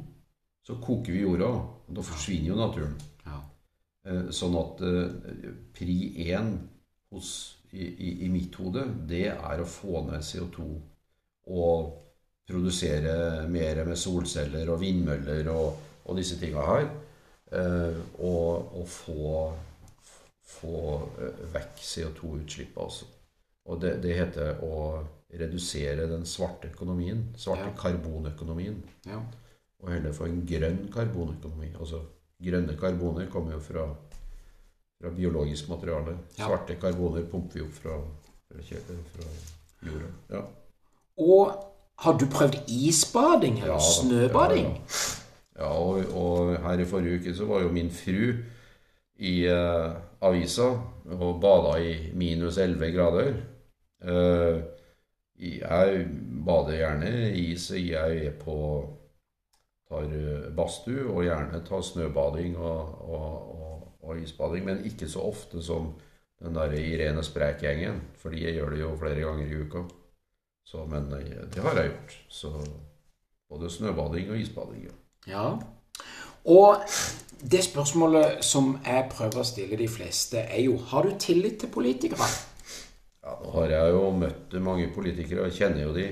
så 0.66 0.77
koker 0.83 1.14
vi 1.14 1.23
jorda. 1.23 1.53
Og 1.88 1.97
da 1.97 2.05
forsvinner 2.05 2.51
jo 2.51 2.59
naturen. 2.59 2.97
Ja. 3.27 3.38
Eh, 4.09 4.27
sånn 4.35 4.57
at 4.59 4.83
eh, 4.85 5.53
pri 5.77 5.97
én 6.29 6.53
i, 7.09 7.87
i, 7.87 8.11
i, 8.27 8.29
mitt 8.33 8.59
hode, 8.61 8.85
det 9.09 9.29
er 9.33 9.62
å 9.62 9.68
få 9.68 10.05
ned 10.09 10.25
CO2 10.25 10.66
og 11.49 11.94
produsere 12.49 13.47
mer 13.49 13.85
med 13.88 13.97
solceller 14.01 14.68
og 14.73 14.83
vindmøller 14.83 15.49
og, 15.53 15.81
og 16.05 16.21
disse 16.21 16.37
tinga 16.40 16.66
her. 16.68 16.90
Eh, 17.49 18.03
og, 18.21 18.77
og 18.77 18.87
få 18.92 19.33
få 20.49 21.01
vekk 21.53 21.81
CO2-utslippet 21.85 22.83
altså. 22.83 23.09
Og 23.68 23.81
det, 23.83 23.99
det, 24.03 24.14
heter 24.16 24.62
å 24.64 24.75
redusere 25.35 26.09
den 26.11 26.25
svarte 26.27 26.71
økonomien. 26.73 27.27
Svarte 27.37 27.69
ja. 27.69 27.75
karbonøkonomien. 27.77 28.79
Ja. 29.07 29.21
Og 29.79 29.93
heller 29.93 30.12
få 30.12 30.27
en 30.27 30.41
grønn 30.49 30.87
karbonøkonomi. 30.93 31.73
Altså 31.81 32.01
grønne 32.45 32.77
karboner 32.79 33.27
kommer 33.31 33.57
jo 33.57 33.61
fra, 33.62 33.87
fra 35.01 35.11
biologisk 35.14 35.69
materiale. 35.69 36.17
Ja. 36.38 36.47
Svarte 36.47 36.79
karboner 36.81 37.27
pumper 37.31 37.59
vi 37.59 37.67
opp 37.67 37.75
fra, 37.83 37.99
fra, 38.49 38.85
fra 39.14 39.31
jorda. 39.87 40.12
Ja. 40.31 40.45
Og 41.19 41.64
har 41.99 42.19
du 42.19 42.27
prøvd 42.31 42.61
isbading 42.71 43.61
eller 43.62 43.79
snøbading? 43.83 44.71
Ja, 45.59 45.73
og, 45.75 46.05
og, 46.14 46.55
her 46.62 46.79
i 46.79 46.87
forrige 46.87 47.19
uke 47.19 47.35
så 47.35 47.47
var 47.49 47.64
jo 47.64 47.73
min 47.75 47.91
fru 47.91 48.37
i 49.19 49.33
uh, 49.51 49.97
avisa 50.23 50.69
og 51.11 51.41
bada 51.43 51.73
i 51.83 52.12
minus 52.14 52.59
11 52.59 52.93
grader. 52.95 53.33
Uh, 53.99 54.62
jeg 55.38 56.07
bader 56.46 56.77
gjerne 56.77 57.12
i 57.31 57.53
is. 57.53 57.70
Jeg 57.70 58.24
er 58.27 58.35
på 58.40 58.59
tar 59.88 60.11
eh, 60.12 60.48
badstue 60.57 61.07
og 61.09 61.24
gjerne 61.24 61.62
tar 61.66 61.85
snøbading 61.85 62.57
og, 62.57 62.98
og, 63.09 63.55
og, 63.55 63.87
og, 64.03 64.18
isbading, 64.20 64.66
men 64.66 64.85
ikke 64.85 65.09
så 65.09 65.24
ofte 65.31 65.62
som 65.64 65.94
den 66.38 66.55
der 66.55 66.74
Irene 66.77 67.24
Sprek-gjengen, 67.24 68.03
fordi 68.20 68.44
jeg 68.44 68.59
gjør 68.59 68.74
det 68.74 68.81
jo 68.81 68.96
flere 68.98 69.24
ganger 69.24 69.46
i 69.46 69.62
uka. 69.62 69.83
Så, 70.68 70.85
men 70.85 71.09
det 71.11 71.62
har 71.64 71.81
jeg 71.81 71.90
gjort. 71.90 72.18
Så 72.29 72.53
både 73.48 73.70
snøbading 73.70 74.31
og 74.31 74.38
isbading. 74.38 74.85
Ja. 74.85 74.92
ja. 75.33 75.46
Og 76.44 76.85
det 77.51 77.64
spørsmålet 77.64 78.44
som 78.44 78.77
jeg 78.85 79.09
prøver 79.11 79.40
å 79.40 79.46
stille 79.48 79.79
de 79.81 79.88
fleste, 79.88 80.44
er 80.44 80.62
jo 80.66 80.77
har 80.90 81.09
du 81.09 81.16
tillit 81.18 81.59
til 81.62 81.72
politikere? 81.72 82.29
Ja, 83.29 83.35
nå 83.43 83.53
har 83.59 83.73
jeg 83.75 83.93
jo 83.93 84.05
møtt 84.17 84.55
mange 84.64 84.88
politikere 84.95 85.45
og 85.45 85.53
kjenner 85.53 85.85
jo 85.85 85.93
de. 85.97 86.07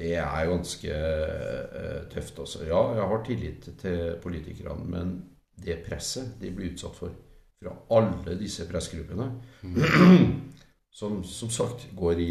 Det 0.00 0.14
er 0.18 0.48
ganske 0.50 0.94
uh, 0.96 2.00
tøft 2.10 2.38
også. 2.42 2.64
Ja, 2.66 2.80
jeg 2.96 3.08
har 3.12 3.24
tillit 3.26 3.68
til 3.78 4.16
politikerne, 4.22 4.86
men 4.90 5.12
det 5.60 5.82
presset 5.86 6.38
de 6.40 6.50
blir 6.54 6.72
utsatt 6.72 6.96
for 6.98 7.14
fra 7.60 7.74
alle 7.92 8.38
disse 8.40 8.64
pressgruppene, 8.64 9.26
mm. 9.62 10.30
som 11.00 11.18
som 11.28 11.50
sagt 11.52 11.90
går 11.96 12.22
i 12.24 12.30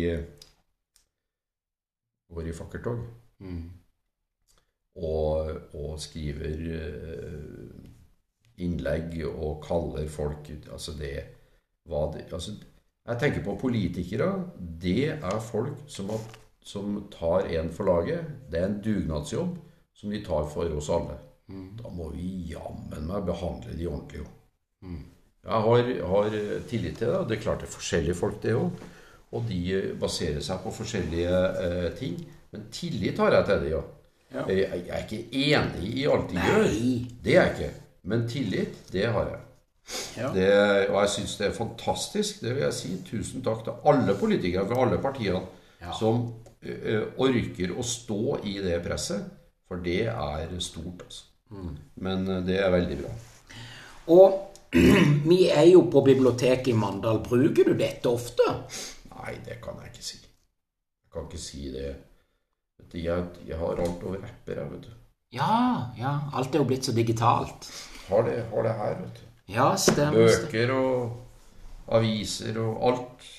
går 2.34 2.50
i 2.50 2.56
fakkeltog. 2.58 3.04
Mm. 3.40 3.68
Og, 5.00 5.52
og, 5.78 5.94
skriver 6.02 6.64
uh, 6.74 7.86
innlegg 8.60 9.22
og 9.30 9.62
kaller 9.64 10.10
folk 10.12 10.50
ut 10.50 10.66
Altså 10.74 10.92
det, 11.00 11.14
hva 11.88 12.02
det 12.12 12.26
altså, 12.36 12.58
Jeg 13.10 13.18
tenker 13.22 13.46
på 13.46 13.56
politikere. 13.58 14.30
Det 14.82 15.10
er 15.18 15.40
folk 15.42 15.82
som, 15.90 16.12
har, 16.14 16.26
som 16.62 17.00
tar 17.14 17.50
en 17.58 17.72
for 17.74 17.90
laget. 17.90 18.28
Det 18.52 18.60
er 18.60 18.70
en 18.70 18.82
dugnadsjobb 18.86 19.56
som 19.98 20.14
de 20.14 20.22
tar 20.26 20.46
for 20.52 20.70
oss 20.78 20.92
alle. 20.94 21.18
Mm. 21.50 21.72
Da 21.80 21.90
må 21.90 22.12
vi 22.14 22.28
jammen 22.52 23.10
meg 23.10 23.26
behandle 23.26 23.74
de 23.78 23.88
ordentlig, 23.90 24.22
jo. 24.22 24.28
Mm. 24.86 25.02
Jeg 25.50 25.66
har, 25.66 25.92
har, 26.12 26.38
tillit 26.70 27.00
til 27.00 27.10
det. 27.10 27.26
Det 27.30 27.38
er 27.38 27.42
klart 27.42 27.64
det 27.64 27.70
er 27.70 27.74
forskjellige 27.74 28.20
folk, 28.20 28.38
det 28.44 28.56
òg. 28.60 28.86
Og 29.34 29.46
de 29.50 29.60
baserer 30.02 30.42
seg 30.46 30.62
på 30.62 30.74
forskjellige 30.74 31.42
eh, 31.66 31.90
ting. 31.98 32.20
Men 32.54 32.70
tillit 32.74 33.18
har 33.22 33.34
jeg 33.40 33.50
til 33.50 33.64
det, 33.64 33.74
ja. 33.74 33.84
ja. 34.36 34.46
Jeg, 34.50 34.70
jeg, 34.70 34.86
er 34.88 35.06
ikke 35.06 35.22
enig 35.50 35.94
i 36.04 36.08
alt 36.10 36.30
de 36.30 36.38
Nei. 36.38 36.48
gjør. 36.50 36.72
Det 37.26 37.36
er 37.36 37.40
jeg 37.42 37.56
ikke. 37.56 37.86
Men 38.10 38.26
tillit, 38.30 38.82
det 38.94 39.06
har 39.10 39.34
jeg. 39.34 39.46
Ja. 40.18 40.30
Det, 40.34 40.50
og 40.90 41.00
jeg 41.02 41.14
syns 41.16 41.38
det 41.40 41.48
er 41.48 41.56
fantastisk. 41.56 42.44
Det 42.44 42.54
vil 42.56 42.66
jeg 42.68 42.78
si. 42.78 42.92
Tusen 43.08 43.46
takk 43.46 43.64
til 43.66 43.90
alle 43.90 44.16
politikere 44.20 44.68
fra 44.70 44.84
alle 44.86 45.00
partiene 45.02 45.42
ja. 45.82 45.94
som 45.98 46.22
uh, 46.30 47.04
orker 47.22 47.74
å 47.74 47.86
stå 47.86 48.40
i 48.50 48.60
det 48.64 48.78
presset. 48.86 49.26
For 49.70 49.82
det 49.86 50.04
er 50.10 50.54
stort, 50.66 51.04
altså. 51.06 51.26
Mm. 51.50 51.74
Men 52.06 52.26
det 52.46 52.58
er 52.62 52.72
veldig 52.74 52.96
bra. 53.00 53.12
Og 54.14 54.50
vi 55.32 55.48
er 55.50 55.66
jo 55.70 55.84
på 55.90 56.02
biblioteket 56.06 56.72
i 56.74 56.78
Mandal. 56.78 57.22
Bruker 57.26 57.72
du 57.72 57.78
dette 57.78 58.10
ofte? 58.10 58.46
Nei, 59.16 59.36
det 59.46 59.60
kan 59.64 59.78
jeg 59.82 59.94
ikke 59.94 60.06
si. 60.06 60.20
Jeg 60.22 61.14
kan 61.14 61.28
ikke 61.30 61.42
si 61.42 61.70
det. 61.74 61.90
Jeg, 62.94 63.26
jeg 63.46 63.58
har 63.58 63.82
alt 63.84 64.04
over 64.06 64.22
apper, 64.26 64.62
jeg, 64.62 64.72
vet 64.72 64.86
du. 64.88 64.94
Ja, 65.36 65.56
ja. 65.98 66.14
Alt 66.34 66.56
er 66.56 66.64
jo 66.64 66.70
blitt 66.70 66.88
så 66.88 66.94
digitalt. 66.96 67.70
Har 68.08 68.26
det, 68.26 68.40
har 68.50 68.66
det 68.66 68.78
her, 68.78 68.96
vet 69.04 69.20
du. 69.20 69.26
Ja, 69.50 69.72
stemmer. 69.78 70.30
Bøker 70.30 70.74
og 70.76 71.96
aviser 72.00 72.60
og 72.62 72.84
alt. 72.90 73.30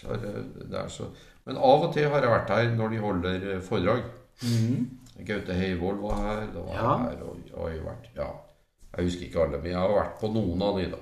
Der, 0.71 0.89
så. 0.89 1.11
Men 1.47 1.59
av 1.59 1.87
og 1.87 1.93
til 1.95 2.09
har 2.11 2.25
jeg 2.25 2.33
vært 2.33 2.51
her 2.55 2.73
når 2.77 2.95
de 2.95 3.05
holder 3.05 3.47
eh, 3.55 3.63
foredrag. 3.65 4.03
Mm. 4.43 4.89
Gaute 5.27 5.55
Heivold 5.57 6.03
var 6.03 6.19
her. 6.25 6.43
Det 6.55 6.65
var 6.67 6.75
ja. 6.75 6.97
her 7.05 7.23
og, 7.29 7.39
og 7.55 7.71
jeg, 7.71 7.85
vært, 7.85 8.11
ja. 8.17 8.29
jeg 8.97 9.09
husker 9.09 9.29
ikke 9.29 9.47
alle, 9.47 9.63
men 9.63 9.73
jeg 9.73 9.81
har 9.81 9.95
vært 9.95 10.21
på 10.21 10.33
noen 10.35 10.67
av 10.67 10.81
de 10.81 10.91
da. 10.97 11.01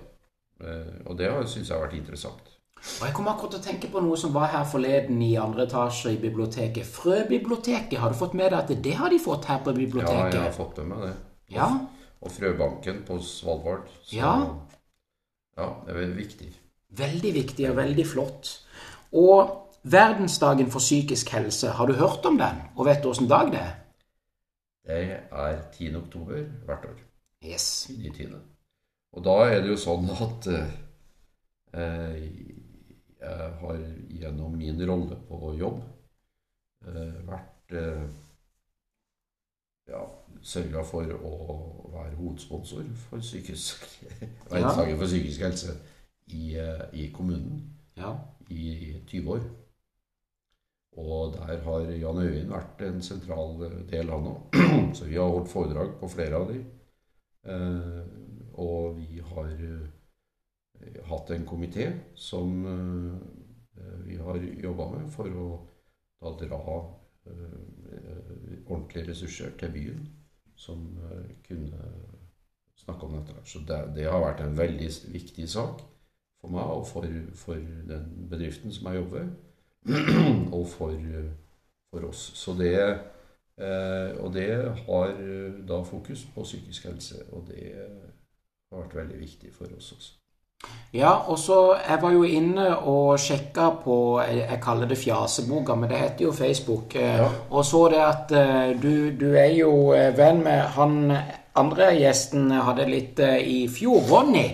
Eh, 0.59 0.95
og 1.07 1.19
det 1.19 1.33
syns 1.49 1.69
jeg 1.69 1.77
har 1.77 1.85
vært 1.87 1.99
interessant. 1.99 2.55
Og 2.79 3.07
Jeg 3.09 3.15
kommer 3.15 3.35
akkurat 3.35 3.57
til 3.57 3.61
å 3.61 3.65
tenke 3.65 3.89
på 3.91 4.01
noe 4.05 4.17
som 4.19 4.31
var 4.35 4.53
her 4.53 4.67
forleden 4.69 5.19
i 5.25 5.33
andre 5.41 5.65
etasje 5.67 6.13
i 6.15 6.21
biblioteket. 6.23 6.87
Frøbiblioteket, 6.87 7.99
har 7.99 8.15
du 8.15 8.19
fått 8.19 8.37
med 8.39 8.53
deg 8.53 8.61
at 8.61 8.85
det 8.85 8.95
har 9.01 9.11
de 9.11 9.19
fått 9.23 9.49
her 9.51 9.65
på 9.65 9.75
biblioteket? 9.75 10.21
Ja, 10.21 10.29
jeg 10.37 10.45
har 10.45 10.55
fått 10.55 10.79
med 10.83 10.93
meg 10.93 11.07
det. 11.09 11.15
Og, 11.49 11.57
ja. 11.57 11.69
og 12.23 12.35
Frøbanken 12.35 13.03
på 13.09 13.19
Svalbard. 13.25 13.89
Så, 14.05 14.15
ja. 14.21 14.35
Ja, 15.59 15.69
det 15.85 15.93
er 15.93 16.01
veldig 16.01 16.19
viktig. 16.19 16.51
Veldig 16.99 17.33
viktig 17.35 17.67
og 17.71 17.77
veldig 17.77 18.07
flott. 18.07 18.53
Og 19.19 19.51
verdensdagen 19.89 20.71
for 20.73 20.83
psykisk 20.83 21.33
helse, 21.35 21.75
har 21.77 21.87
du 21.87 21.99
hørt 21.99 22.27
om 22.29 22.39
den? 22.41 22.63
Og 22.77 22.87
vet 22.89 23.03
du 23.03 23.11
åssen 23.11 23.29
dag 23.31 23.51
det 23.53 23.61
er? 23.61 23.75
Det 24.89 25.01
er 25.33 25.59
10. 25.75 25.97
oktober 26.01 26.47
hvert 26.65 26.87
år. 26.89 27.01
Yes. 27.45 27.91
I 27.91 27.99
de 28.03 28.15
tiende. 28.15 28.41
Og 29.13 29.25
da 29.25 29.37
er 29.49 29.61
det 29.63 29.73
jo 29.73 29.81
sånn 29.81 30.09
at 30.13 30.49
eh, 30.53 32.25
jeg 33.19 33.51
har 33.61 33.79
gjennom 34.21 34.57
min 34.57 34.81
rolle 34.89 35.19
på 35.29 35.53
jobb 35.59 35.83
eh, 36.87 37.19
vært 37.29 37.77
eh, 37.77 38.05
sørga 40.43 40.83
for 40.87 41.09
å 41.19 41.35
være 41.93 42.17
hovedsponsor 42.19 42.85
for 43.09 43.23
psykisk, 43.25 43.85
for 44.49 45.07
psykisk 45.07 45.41
helse 45.47 45.75
i, 46.27 46.55
i 46.93 47.09
kommunen 47.15 47.63
Ja. 47.97 48.13
i 48.51 48.95
20 49.09 49.33
år. 49.33 49.47
Og 50.99 51.35
der 51.35 51.61
har 51.63 51.81
Jan 51.81 52.19
Øyvind 52.19 52.49
vært 52.51 52.83
en 52.83 53.03
sentral 53.03 53.59
del, 53.91 54.11
han 54.11 54.27
òg. 54.33 54.57
Så 54.99 55.05
vi 55.07 55.15
har 55.19 55.31
holdt 55.31 55.51
foredrag 55.51 55.95
på 56.01 56.09
flere 56.11 56.41
av 56.41 56.49
de. 56.51 56.59
Eh, 57.49 58.03
og 58.59 58.97
vi 58.99 59.21
har 59.23 59.53
eh, 59.53 61.03
hatt 61.07 61.31
en 61.31 61.47
komité 61.47 61.87
som 62.19 62.57
eh, 62.67 63.19
vi 64.07 64.17
har 64.19 64.41
jobba 64.65 64.89
med 64.97 65.11
for 65.15 65.31
å 65.31 65.49
da 66.19 66.33
dra 66.41 66.59
eh, 66.59 66.89
ordentlige 68.69 69.11
ressurser 69.11 69.51
til 69.59 69.73
byen 69.73 70.09
som 70.57 70.99
eh, 71.11 71.31
kunne 71.49 71.91
snakke 72.77 73.07
om 73.07 73.13
dette. 73.13 73.35
Så 73.45 73.59
det, 73.59 73.79
det 73.97 74.09
har 74.11 74.23
vært 74.23 74.43
en 74.45 74.59
veldig 74.59 74.91
viktig 75.13 75.49
sak 75.51 75.83
for 76.41 76.55
meg 76.55 76.73
og 76.75 76.87
for, 76.87 77.07
for 77.35 77.55
den 77.89 78.29
bedriften 78.31 78.75
som 78.75 78.91
jeg 78.91 79.03
jobber 79.03 79.29
og 80.57 80.67
for, 80.69 80.95
for, 81.91 82.09
oss. 82.11 82.31
Så 82.39 82.55
det, 82.59 82.75
eh, 83.59 84.11
og 84.19 84.33
det 84.35 84.51
har 84.87 85.15
da 85.69 85.83
fokus 85.87 86.27
på 86.35 86.47
psykisk 86.47 86.91
helse, 86.91 87.23
og 87.33 87.47
det 87.51 87.73
har 88.71 88.83
vært 88.83 88.99
veldig 89.03 89.21
viktig 89.21 89.55
for 89.55 89.79
oss 89.79 89.93
også. 89.97 90.15
Ja, 90.93 91.11
og 91.29 91.39
så 91.39 91.77
Jeg 91.89 91.99
var 92.03 92.13
jo 92.13 92.23
inne 92.25 92.77
og 92.79 93.19
sjekka 93.21 93.69
på 93.85 94.21
Jeg 94.25 94.61
kaller 94.63 94.89
det 94.89 94.99
Fjaseboka, 94.99 95.75
men 95.75 95.91
det 95.91 95.99
heter 95.99 96.25
jo 96.25 96.33
Facebook. 96.33 96.95
eh, 96.95 97.17
Ja. 97.19 97.29
Og 97.51 97.65
så 97.65 97.89
det 97.89 98.01
at 98.01 98.33
eh, 98.33 98.83
du, 98.83 99.11
du 99.21 99.35
er 99.37 99.53
jo 99.59 99.93
eh, 99.93 100.17
venn 100.17 100.43
med 100.45 100.61
han 100.79 101.17
andre 101.55 101.93
gjesten 101.99 102.51
hadde 102.51 102.87
litt 102.87 103.19
i 103.21 103.69
fjor, 103.69 104.01
Ronny. 104.11 104.47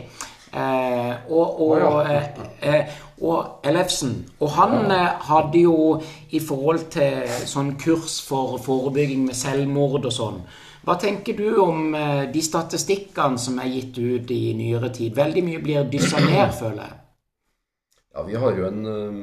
Eh, 0.54 1.14
og, 1.30 1.60
og, 1.60 1.72
Å, 1.82 2.02
ja. 2.06 2.18
eh, 2.62 2.74
eh, 2.74 2.84
og 3.22 3.60
Ellefsen. 3.66 4.24
Og 4.40 4.50
han 4.50 4.90
ja. 4.90 5.16
hadde 5.28 5.58
jo 5.64 6.00
i 6.30 6.40
forhold 6.40 6.86
til 6.94 7.24
sånn 7.46 7.74
kurs 7.78 8.20
for 8.26 8.58
forebygging 8.62 9.24
med 9.26 9.34
selvmord 9.38 10.04
og 10.06 10.12
sånn. 10.14 10.40
Hva 10.84 10.98
tenker 11.00 11.36
du 11.38 11.56
om 11.62 11.94
eh, 11.96 12.24
de 12.32 12.42
statistikkene 12.44 13.40
som 13.40 13.56
er 13.62 13.70
gitt 13.72 13.98
ut 13.98 14.30
i 14.34 14.52
nyere 14.56 14.90
tid? 14.92 15.14
Veldig 15.16 15.42
mye 15.46 15.60
blir 15.64 15.86
dyssa 15.88 16.20
ned, 16.20 16.50
føler 16.60 16.82
jeg. 16.84 16.98
Ja, 18.14 18.22
vi 18.28 18.36
har 18.38 18.58
jo 18.58 18.66
en 18.68 18.86
eh, 18.90 19.20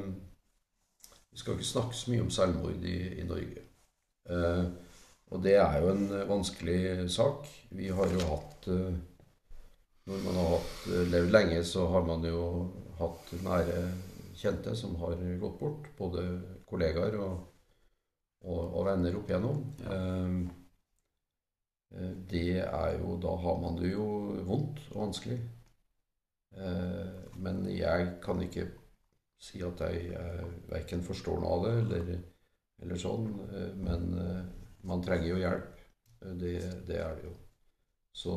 Vi 1.31 1.39
skal 1.39 1.55
ikke 1.55 1.67
snakke 1.69 1.95
så 1.95 2.11
mye 2.11 2.23
om 2.25 2.31
selvmord 2.33 2.87
i, 2.87 2.95
i 3.21 3.27
Norge. 3.27 3.61
Eh, 4.29 4.63
og 5.31 5.43
det 5.45 5.53
er 5.61 5.77
jo 5.79 5.91
en 5.93 6.07
vanskelig 6.27 7.09
sak. 7.13 7.45
Vi 7.77 7.87
har 7.87 8.09
jo 8.11 8.25
hatt 8.27 8.65
Når 8.67 10.23
man 10.25 10.35
har 10.35 10.49
hatt, 10.57 10.73
levd 11.13 11.31
lenge, 11.31 11.61
så 11.63 11.85
har 11.93 12.03
man 12.03 12.25
jo 12.27 12.41
hatt 12.99 13.31
nære 13.45 13.77
kjente 14.35 14.73
som 14.75 14.97
har 14.99 15.15
gått 15.39 15.59
bort. 15.61 15.87
Både 15.97 16.25
kollegaer 16.67 17.15
og, 17.21 17.37
og, 18.43 18.59
og 18.65 18.89
venner 18.89 19.15
opp 19.21 19.31
igjennom. 19.31 19.61
Ja. 19.85 20.01
eh, 20.01 20.60
det 22.31 22.61
er 22.63 22.97
jo 22.99 23.17
Da 23.23 23.35
har 23.45 23.57
man 23.61 23.77
det 23.81 23.91
jo 23.93 24.05
vondt 24.47 24.79
og 24.91 25.01
vanskelig. 25.05 25.39
Eh, 26.57 27.07
Men 27.37 27.63
jeg 27.69 28.07
kan 28.23 28.41
ikke 28.43 28.67
si 29.41 29.61
at 29.65 29.81
jeg 29.87 30.11
eh, 30.17 30.43
verken 30.71 31.03
forstår 31.03 31.39
noe 31.41 31.53
av 31.57 31.63
det 31.65 31.73
eller, 31.81 32.17
eller 32.83 33.01
sånn. 33.01 33.27
eh, 33.49 33.71
Men 33.87 34.07
eh, 34.25 34.41
man 34.87 35.03
trenger 35.05 35.31
jo 35.33 35.41
hjelp. 35.43 35.81
Eh, 36.21 36.35
Det, 36.43 36.55
det 36.87 36.99
er 37.01 37.15
det 37.19 37.29
jo. 37.29 37.35
Så, 38.13 38.33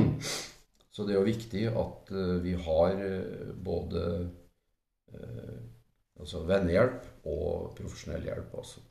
så 0.94 1.04
det 1.06 1.14
er 1.14 1.18
jo 1.20 1.26
viktig 1.30 1.64
at 1.84 2.12
eh, 2.14 2.36
vi 2.44 2.54
har 2.68 3.02
eh, 3.08 3.54
både 3.70 4.04
eh, 5.12 5.58
altså 6.20 6.42
vennehjelp 6.48 7.26
og 7.28 7.74
profesjonell 7.78 8.26
hjelp. 8.28 8.54
Altså. 8.62 8.82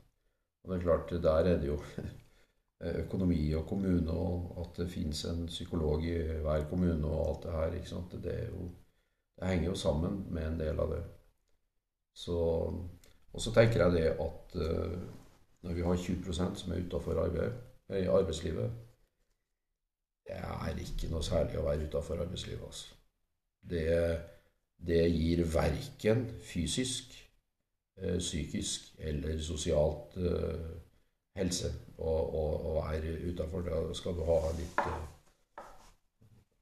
Og 0.64 0.72
det 0.72 0.78
er 0.78 0.86
klart, 0.86 1.14
der 1.28 1.52
er 1.54 1.60
det 1.62 1.70
jo 1.72 1.78
økonomi 2.80 3.52
og 3.58 3.66
kommune, 3.66 4.12
og 4.12 4.58
at 4.62 4.76
det 4.82 4.90
fins 4.90 5.24
en 5.24 5.46
psykolog 5.46 6.04
i 6.04 6.14
hver 6.44 6.68
kommune 6.70 7.06
og 7.06 7.28
alt 7.28 7.46
det 7.46 7.52
her. 7.52 7.74
ikke 7.74 7.88
sant? 7.88 8.12
Det, 8.22 8.36
jo, 8.52 8.68
det 9.38 9.48
henger 9.48 9.68
jo 9.68 9.74
sammen 9.74 10.26
med 10.30 10.46
en 10.46 10.60
del 10.60 10.80
av 10.80 10.92
det. 10.94 11.02
Så, 12.14 12.36
og 13.32 13.40
så 13.40 13.54
tenker 13.54 13.82
jeg 13.84 13.92
det 13.92 14.06
at 14.10 14.54
eh, 14.62 14.98
når 15.62 15.74
vi 15.74 15.82
har 15.86 15.96
20% 15.96 16.54
som 16.54 16.72
er 16.72 16.86
utafor 16.86 17.18
eh, 17.22 18.08
arbeidslivet 18.14 18.70
Det 20.26 20.36
er 20.36 20.80
ikke 20.82 21.10
noe 21.10 21.22
særlig 21.22 21.58
å 21.58 21.64
være 21.64 21.86
utafor 21.88 22.20
arbeidslivet. 22.20 22.64
Altså. 22.66 22.94
Det, 23.70 24.20
det 24.86 25.04
gir 25.10 25.44
verken 25.54 26.26
fysisk, 26.44 27.14
eh, 27.96 28.18
psykisk 28.18 28.92
eller 28.98 29.40
sosialt 29.40 30.18
eh, 30.20 30.68
helse 31.38 31.70
å, 31.98 32.10
å 32.10 32.74
være 32.80 33.14
utafor. 33.30 33.64
Da 33.66 33.80
skal 33.96 34.18
du 34.18 34.24
ha 34.28 34.40
litt 34.58 34.82
eh, 34.84 35.62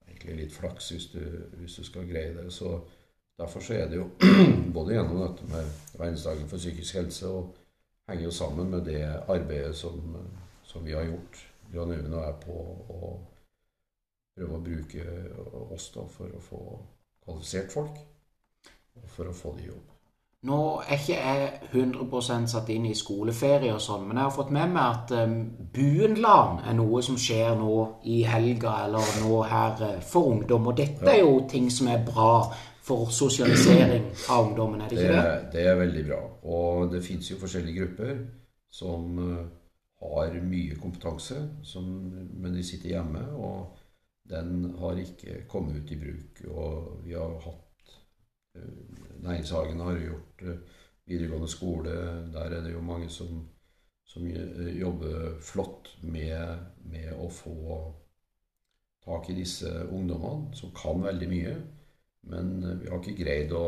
egentlig 0.07 0.39
litt 0.43 0.55
flaks 0.55 0.93
hvis 0.93 1.11
du, 1.15 1.25
hvis 1.59 1.81
du 1.81 1.89
skal 1.89 2.09
greie 2.09 2.35
det. 2.37 2.51
Så 2.55 2.79
Derfor 3.39 3.61
så 3.61 3.75
er 3.75 3.89
det 3.89 3.97
jo 3.97 4.11
både 4.77 4.95
gjennom 4.95 5.19
dette 5.21 5.47
med 5.51 5.73
verdensdagen 5.99 6.49
for 6.49 6.57
psykisk 6.57 6.97
helse 6.97 7.29
og 7.29 7.51
henger 8.09 8.25
jo 8.25 8.33
sammen 8.33 8.71
med 8.73 8.87
det 8.89 9.03
arbeidet 9.05 9.77
som, 9.77 10.17
som 10.65 10.85
vi 10.85 10.95
har 10.97 11.05
gjort, 11.05 11.43
Jan 11.75 11.93
Øyvind 11.93 12.15
og 12.15 12.23
jeg, 12.23 12.39
på 12.47 12.57
å 12.97 13.11
prøve 14.37 14.57
å 14.57 14.63
bruke 14.65 15.05
oss 15.75 15.91
da 15.93 16.07
for 16.17 16.33
å 16.33 16.41
få 16.49 16.63
kvalifisert 17.27 17.77
folk. 17.77 18.01
Og 18.97 19.11
for 19.13 19.29
å 19.29 19.37
få 19.37 19.53
de 19.59 19.67
i 19.67 19.69
jobb. 19.69 19.96
Nå 20.45 20.59
er 20.85 20.99
ikke 21.01 21.17
jeg 21.17 21.47
100% 21.73 22.51
satt 22.53 22.69
inn 22.71 22.85
i 22.87 22.95
skoleferie 22.95 23.73
og 23.75 23.81
sånn, 23.83 24.05
men 24.07 24.21
jeg 24.21 24.29
har 24.29 24.35
fått 24.37 24.53
med 24.55 24.71
meg 24.75 24.85
at 24.85 25.15
um, 25.25 25.37
Buenland 25.75 26.61
er 26.69 26.77
noe 26.77 27.01
som 27.03 27.17
skjer 27.19 27.57
nå 27.59 27.77
i 28.05 28.21
helga 28.29 28.77
eller 28.85 29.17
nå 29.25 29.41
her 29.49 29.83
eh, 29.89 30.01
for 30.05 30.31
ungdom. 30.35 30.69
Og 30.71 30.77
dette 30.79 31.09
er 31.11 31.23
jo 31.25 31.41
ting 31.51 31.71
som 31.73 31.89
er 31.91 32.05
bra 32.07 32.53
for 32.87 33.11
sosialisering 33.11 34.07
av 34.31 34.47
ungdommen, 34.53 34.85
er 34.85 34.93
det 34.93 34.99
Det, 35.01 35.09
ikke 35.09 35.23
det? 35.23 35.53
det 35.57 35.67
er 35.67 35.81
veldig 35.81 36.05
bra. 36.13 36.21
Og 36.45 36.93
det 36.93 37.03
fins 37.03 37.31
jo 37.33 37.41
forskjellige 37.41 37.81
grupper 37.81 38.15
som 38.71 39.19
eh, 39.25 39.43
har 40.05 40.39
mye 40.47 40.79
kompetanse, 40.79 41.41
som, 41.67 41.91
men 42.37 42.55
de 42.55 42.63
sitter 42.63 42.95
hjemme. 42.95 43.25
Og 43.35 43.83
den 44.31 44.75
har 44.79 44.99
ikke 45.03 45.43
kommet 45.51 45.81
ut 45.81 45.91
i 45.91 45.99
bruk. 45.99 46.45
Og 46.53 47.01
vi 47.07 47.19
har 47.19 47.35
hatt 47.43 47.66
Næringshagen 49.23 49.81
har 49.81 49.99
gjort 49.99 50.43
eh, 50.43 50.59
videregående 51.07 51.49
skole. 51.49 51.91
Der 52.33 52.41
er 52.41 52.61
det 52.63 52.73
jo 52.73 52.81
mange 52.81 53.09
som, 53.09 53.49
som 54.05 54.27
eh, 54.27 54.81
jobber 54.81 55.41
flott 55.41 55.99
med, 56.03 56.59
med 56.85 57.13
å 57.17 57.29
få 57.33 57.57
tak 59.07 59.31
i 59.31 59.39
disse 59.39 59.71
ungdommene, 59.87 60.55
som 60.55 60.75
kan 60.75 61.03
veldig 61.03 61.29
mye. 61.31 61.57
Men 62.31 62.63
eh, 62.63 62.81
vi 62.81 62.91
har 62.91 63.03
ikke 63.03 63.23
greid 63.23 63.55
å, 63.55 63.67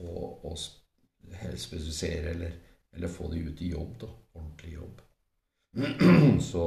å, 0.00 0.26
å 0.48 0.54
spesifisere 0.56 2.34
eller, 2.34 2.58
eller 2.92 3.12
få 3.12 3.30
de 3.32 3.44
ut 3.48 3.62
i 3.62 3.72
jobb, 3.72 3.96
da. 4.04 4.12
Ordentlig 4.32 4.76
jobb. 4.78 5.02
Så 6.50 6.64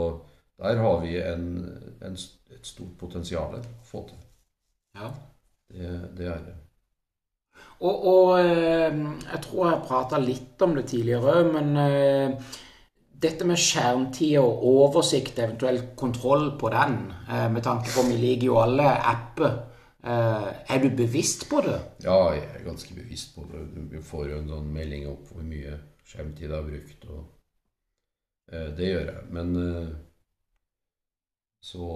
der 0.58 0.78
har 0.82 1.02
vi 1.02 1.18
en, 1.22 1.48
en, 2.02 2.20
et 2.56 2.68
stort 2.68 2.98
potensial 3.00 3.58
å 3.60 3.64
få 3.86 4.06
til. 4.10 4.22
Ja. 4.96 5.10
Det, 5.70 5.89
det 6.18 6.30
er 6.30 6.46
det. 6.46 6.56
Og, 7.86 8.05
og 8.09 8.29
eh, 8.39 9.01
jeg 9.31 9.41
tror 9.45 9.69
jeg 9.69 9.83
prata 9.88 10.21
litt 10.21 10.61
om 10.65 10.75
det 10.77 10.88
tidligere 10.89 11.36
òg, 11.39 11.51
men 11.53 11.81
eh, 11.81 12.53
dette 13.25 13.47
med 13.47 13.61
skjermtid 13.61 14.38
og 14.41 14.65
oversikt, 14.71 15.39
eventuelt 15.43 15.93
kontroll 15.99 16.51
på 16.59 16.71
den, 16.73 16.99
eh, 17.29 17.47
med 17.51 17.65
tanke 17.65 17.91
på 17.93 18.05
vi 18.09 18.17
liker 18.21 18.49
jo 18.49 18.59
alle 18.63 18.89
apper. 19.13 19.63
Er 20.05 20.77
du 20.83 20.91
bevisst 20.93 21.47
på 21.49 21.63
det? 21.65 21.79
Ja, 22.03 22.27
jeg 22.36 22.43
er 22.45 22.61
ganske 22.67 22.93
bevisst 22.93 23.31
på 23.33 23.41
det. 23.49 23.63
Du 23.89 23.95
får 24.05 24.27
jo 24.29 24.36
en 24.38 24.51
sånn 24.51 24.67
melding 24.69 25.07
opp 25.09 25.31
hvor 25.31 25.41
mye 25.41 25.79
skjermtid 26.05 26.45
jeg 26.45 26.53
har 26.53 26.67
brukt. 26.67 27.07
og 27.09 28.67
Det 28.77 28.91
gjør 28.91 29.09
jeg. 29.09 29.23
Men 29.33 29.55
så 31.57 31.88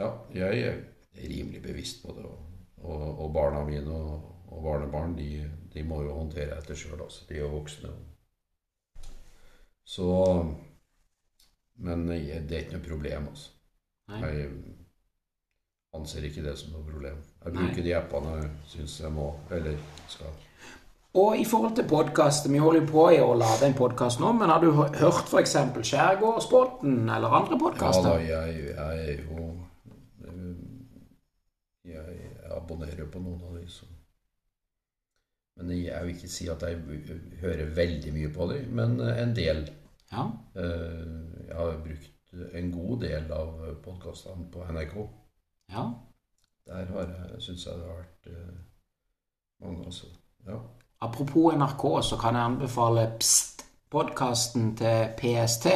Ja, 0.00 0.10
jeg 0.34 0.64
er 0.66 0.82
rimelig 1.14 1.62
bevisst 1.62 2.02
på 2.02 2.16
det. 2.16 2.26
Og, 2.26 3.06
og 3.22 3.30
barna 3.38 3.62
mine 3.70 3.94
og, 3.94 4.35
og 4.48 4.62
barnebarn 4.64 5.16
de, 5.18 5.30
de 5.74 5.82
må 5.82 6.02
jo 6.06 6.14
håndtere 6.20 6.54
dette 6.60 6.76
sjøl. 6.78 7.00
Altså. 7.02 7.24
De 7.28 7.34
er 7.38 7.44
jo 7.44 7.52
voksne. 7.56 7.90
Så 9.86 10.06
Men 11.78 12.06
det 12.08 12.50
er 12.56 12.62
ikke 12.64 12.78
noe 12.78 12.88
problem, 12.88 13.26
altså. 13.28 13.50
Nei. 14.08 14.20
Jeg 14.32 14.50
anser 15.96 16.24
ikke 16.28 16.44
det 16.46 16.54
som 16.58 16.72
noe 16.72 16.84
problem. 16.86 17.18
Jeg 17.44 17.52
Nei. 17.52 17.62
bruker 17.66 17.84
de 17.84 17.94
appene 17.98 18.36
jeg 18.40 18.50
syns 18.72 19.00
jeg 19.02 19.12
må, 19.12 19.26
eller 19.52 19.76
skal. 20.08 20.32
Og 21.16 21.38
i 21.40 21.44
forhold 21.48 21.76
til 21.76 21.86
podkaster, 21.88 22.50
vi 22.52 22.58
holder 22.60 22.82
jo 22.82 22.88
på 22.90 23.04
i 23.14 23.20
å 23.24 23.32
lage 23.40 23.64
en 23.68 23.76
podkast 23.76 24.20
nå, 24.20 24.32
men 24.36 24.50
har 24.52 24.60
du 24.60 24.70
hø- 24.76 24.90
hørt 25.00 25.30
f.eks. 25.32 25.54
Skjærgårdsbåten 25.90 27.08
eller 27.08 27.36
andre 27.38 27.56
Ja 27.56 27.92
da, 28.04 28.16
jeg, 28.20 28.66
jeg 28.76 29.06
er 29.08 29.22
jo 29.24 29.46
eh, 30.26 30.56
Jeg 31.92 32.32
abonnerer 32.52 33.08
på 33.08 33.22
noen 33.22 33.40
av 33.48 33.56
de, 33.56 33.64
så 33.68 33.88
Men 35.56 35.70
jeg 35.72 36.02
vil 36.04 36.14
ikke 36.14 36.28
si 36.28 36.48
at 36.52 36.62
jeg 36.62 36.76
hører 37.40 37.70
veldig 37.76 38.12
mye 38.12 38.32
på 38.34 38.46
dem, 38.52 38.66
men 38.76 39.00
en 39.00 39.36
del. 39.36 39.62
Ja. 40.12 40.26
Eh, 40.54 41.46
Jeg 41.48 41.56
har 41.56 41.78
brukt 41.84 42.34
en 42.54 42.72
god 42.72 43.00
del 43.00 43.30
av 43.32 43.54
podkastene 43.84 44.50
på 44.52 44.64
NRK. 44.70 44.96
ja. 45.72 45.86
Der 46.66 46.84
har 46.90 47.00
jeg, 47.06 47.42
syns 47.44 47.62
jeg 47.66 47.74
det 47.78 47.84
har 47.86 47.98
vært 48.00 48.26
eh, 48.26 48.54
mange, 49.62 49.84
altså. 49.86 50.06
Ja. 50.46 50.56
Apropos 51.00 51.54
NRK, 51.54 51.84
så 52.02 52.16
kan 52.18 52.34
jeg 52.34 52.42
anbefale 52.42 53.04
Pst-podkasten 53.20 54.72
til 54.76 55.08
PST. 55.20 55.66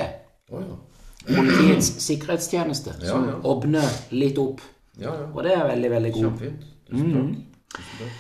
Oh, 0.51 0.61
ja. 0.65 0.79
Politiets 1.37 1.93
sikkerhetstjeneste, 2.03 2.97
som 3.07 3.29
ja. 3.29 3.37
åpner 3.47 3.87
litt 4.11 4.39
opp. 4.43 4.61
Ja, 4.99 5.15
ja. 5.15 5.29
Og 5.31 5.45
det 5.47 5.55
er 5.55 5.69
veldig, 5.69 5.91
veldig 5.91 6.13
god. 6.13 6.23
Kjempefint. 6.27 6.67
Tusen 6.91 7.15
takk. 7.15 7.39
Tusen 7.77 8.03
takk. 8.03 8.19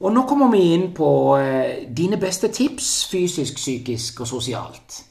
Og 0.00 0.14
nå 0.14 0.24
kommer 0.28 0.48
vi 0.52 0.62
inn 0.74 0.86
på 0.96 1.10
eh, 1.36 1.86
dine 1.92 2.16
beste 2.20 2.48
tips 2.48 2.88
fysisk, 3.10 3.58
psykisk 3.60 4.22
og 4.24 4.30
sosialt. 4.30 5.02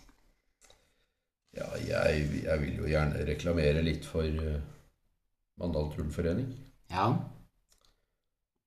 Ja, 1.53 1.67
jeg, 1.77 2.25
jeg 2.43 2.61
vil 2.63 2.79
jo 2.81 2.89
gjerne 2.89 3.25
reklamere 3.27 3.83
litt 3.85 4.07
for 4.09 4.25
eh, 4.25 4.61
Mandal 5.61 5.91
Turnforening. 5.93 6.49
Ja. 6.89 7.11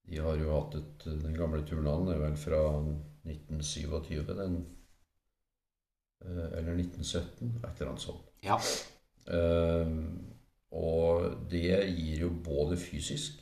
De 0.07 0.21
har 0.23 0.39
jo 0.39 0.53
hatt 0.55 0.77
et, 0.79 1.07
den 1.25 1.35
gamle 1.35 1.63
turnhallen 1.67 2.13
er 2.13 2.21
vel 2.23 2.39
fra 2.39 2.63
1927, 3.27 4.23
den, 4.39 4.59
eh, 6.25 6.49
eller 6.59 6.77
1917, 6.77 7.55
et 7.65 7.81
eller 7.81 7.93
annet 7.95 8.07
sånt. 8.07 8.31
Ja. 8.47 8.59
Eh, 9.27 9.95
og 10.73 11.49
det 11.51 11.79
gir 11.97 12.27
jo 12.27 12.31
både 12.45 12.79
fysisk, 12.81 13.42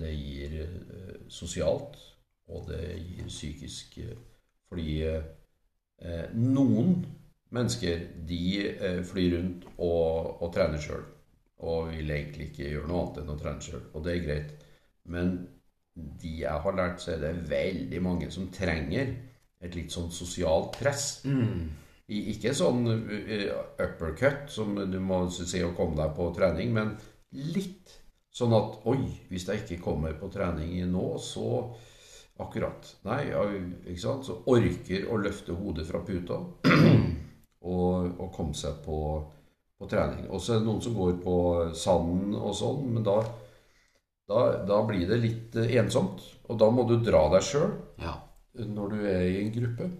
det 0.00 0.12
gir 0.12 0.58
eh, 0.66 1.14
sosialt, 1.32 1.96
og 2.52 2.68
det 2.68 2.82
gir 2.98 3.30
psykisk. 3.30 3.98
eh, 3.98 4.18
Fordi 4.68 4.98
eh, 5.06 6.28
noen 6.34 6.94
mennesker 7.52 8.06
de 8.28 8.42
eh, 8.72 9.00
flyr 9.04 9.36
rundt 9.38 9.66
og, 9.78 10.42
og 10.42 10.52
trener 10.54 10.80
sjøl. 10.80 11.04
Og 11.62 11.92
vil 11.92 12.10
egentlig 12.10 12.50
ikke 12.50 12.70
gjøre 12.72 12.88
noe 12.90 13.02
annet 13.04 13.20
enn 13.22 13.32
å 13.34 13.38
trene 13.38 13.62
sjøl. 13.62 13.84
Og 13.94 14.04
det 14.04 14.14
er 14.16 14.24
greit. 14.26 14.54
Men 15.12 15.34
de 15.94 16.32
jeg 16.40 16.64
har 16.64 16.76
lært, 16.76 17.02
så 17.02 17.14
er 17.14 17.22
det 17.22 17.50
veldig 17.50 18.00
mange 18.02 18.30
som 18.34 18.48
trenger 18.54 19.12
et 19.62 19.76
litt 19.76 19.92
sånn 19.94 20.10
sosialt 20.10 20.72
press. 20.80 21.22
Mm. 21.28 21.70
ikke 22.12 22.52
sånn 22.56 22.82
eh, 23.14 23.48
uppercut 23.80 24.50
som 24.50 24.74
du 24.90 24.98
må 25.00 25.24
si 25.30 25.62
å 25.62 25.72
komme 25.76 25.96
deg 26.00 26.16
på 26.16 26.30
trening, 26.36 26.72
men 26.74 26.96
litt 27.54 28.01
sånn 28.32 28.54
at 28.56 28.86
Oi, 28.88 29.00
hvis 29.28 29.46
jeg 29.48 29.62
ikke 29.62 29.82
kommer 29.84 30.14
på 30.18 30.30
trening 30.32 30.78
nå, 30.92 31.06
så 31.20 31.72
Akkurat. 32.40 32.88
Nei, 33.04 33.26
ikke 33.84 34.00
sant? 34.00 34.24
Så 34.26 34.38
orker 34.50 35.04
å 35.12 35.18
løfte 35.20 35.54
hodet 35.54 35.84
fra 35.86 36.00
puta 36.02 36.38
og, 37.72 38.08
og 38.16 38.28
komme 38.34 38.56
seg 38.56 38.80
på, 38.86 38.98
på 39.78 39.88
trening. 39.90 40.26
Og 40.32 40.40
så 40.40 40.56
er 40.56 40.62
det 40.62 40.68
noen 40.68 40.82
som 40.82 40.96
går 40.96 41.18
på 41.22 41.36
sanden 41.76 42.34
og 42.38 42.56
sånn, 42.56 42.88
men 42.96 43.06
da, 43.06 43.18
da, 44.32 44.46
da 44.68 44.80
blir 44.88 45.04
det 45.10 45.20
litt 45.22 45.60
eh, 45.60 45.76
ensomt. 45.82 46.24
Og 46.48 46.58
da 46.58 46.70
må 46.72 46.86
du 46.88 46.96
dra 47.04 47.26
deg 47.36 47.46
sjøl 47.46 47.70
Ja. 48.02 48.16
når 48.58 48.96
du 48.96 49.04
er 49.04 49.28
i 49.28 49.38
en 49.44 49.54
gruppe, 49.54 49.92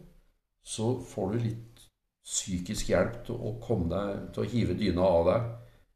så 0.64 0.94
får 1.12 1.34
du 1.34 1.40
litt 1.44 1.86
psykisk 2.22 2.92
hjelp 2.94 3.22
til 3.26 3.38
å 3.38 3.56
komme 3.62 3.90
deg 3.92 4.28
til 4.34 4.44
å 4.44 4.50
hive 4.50 4.78
dyna 4.78 5.06
av 5.20 5.28
deg. 5.28 5.48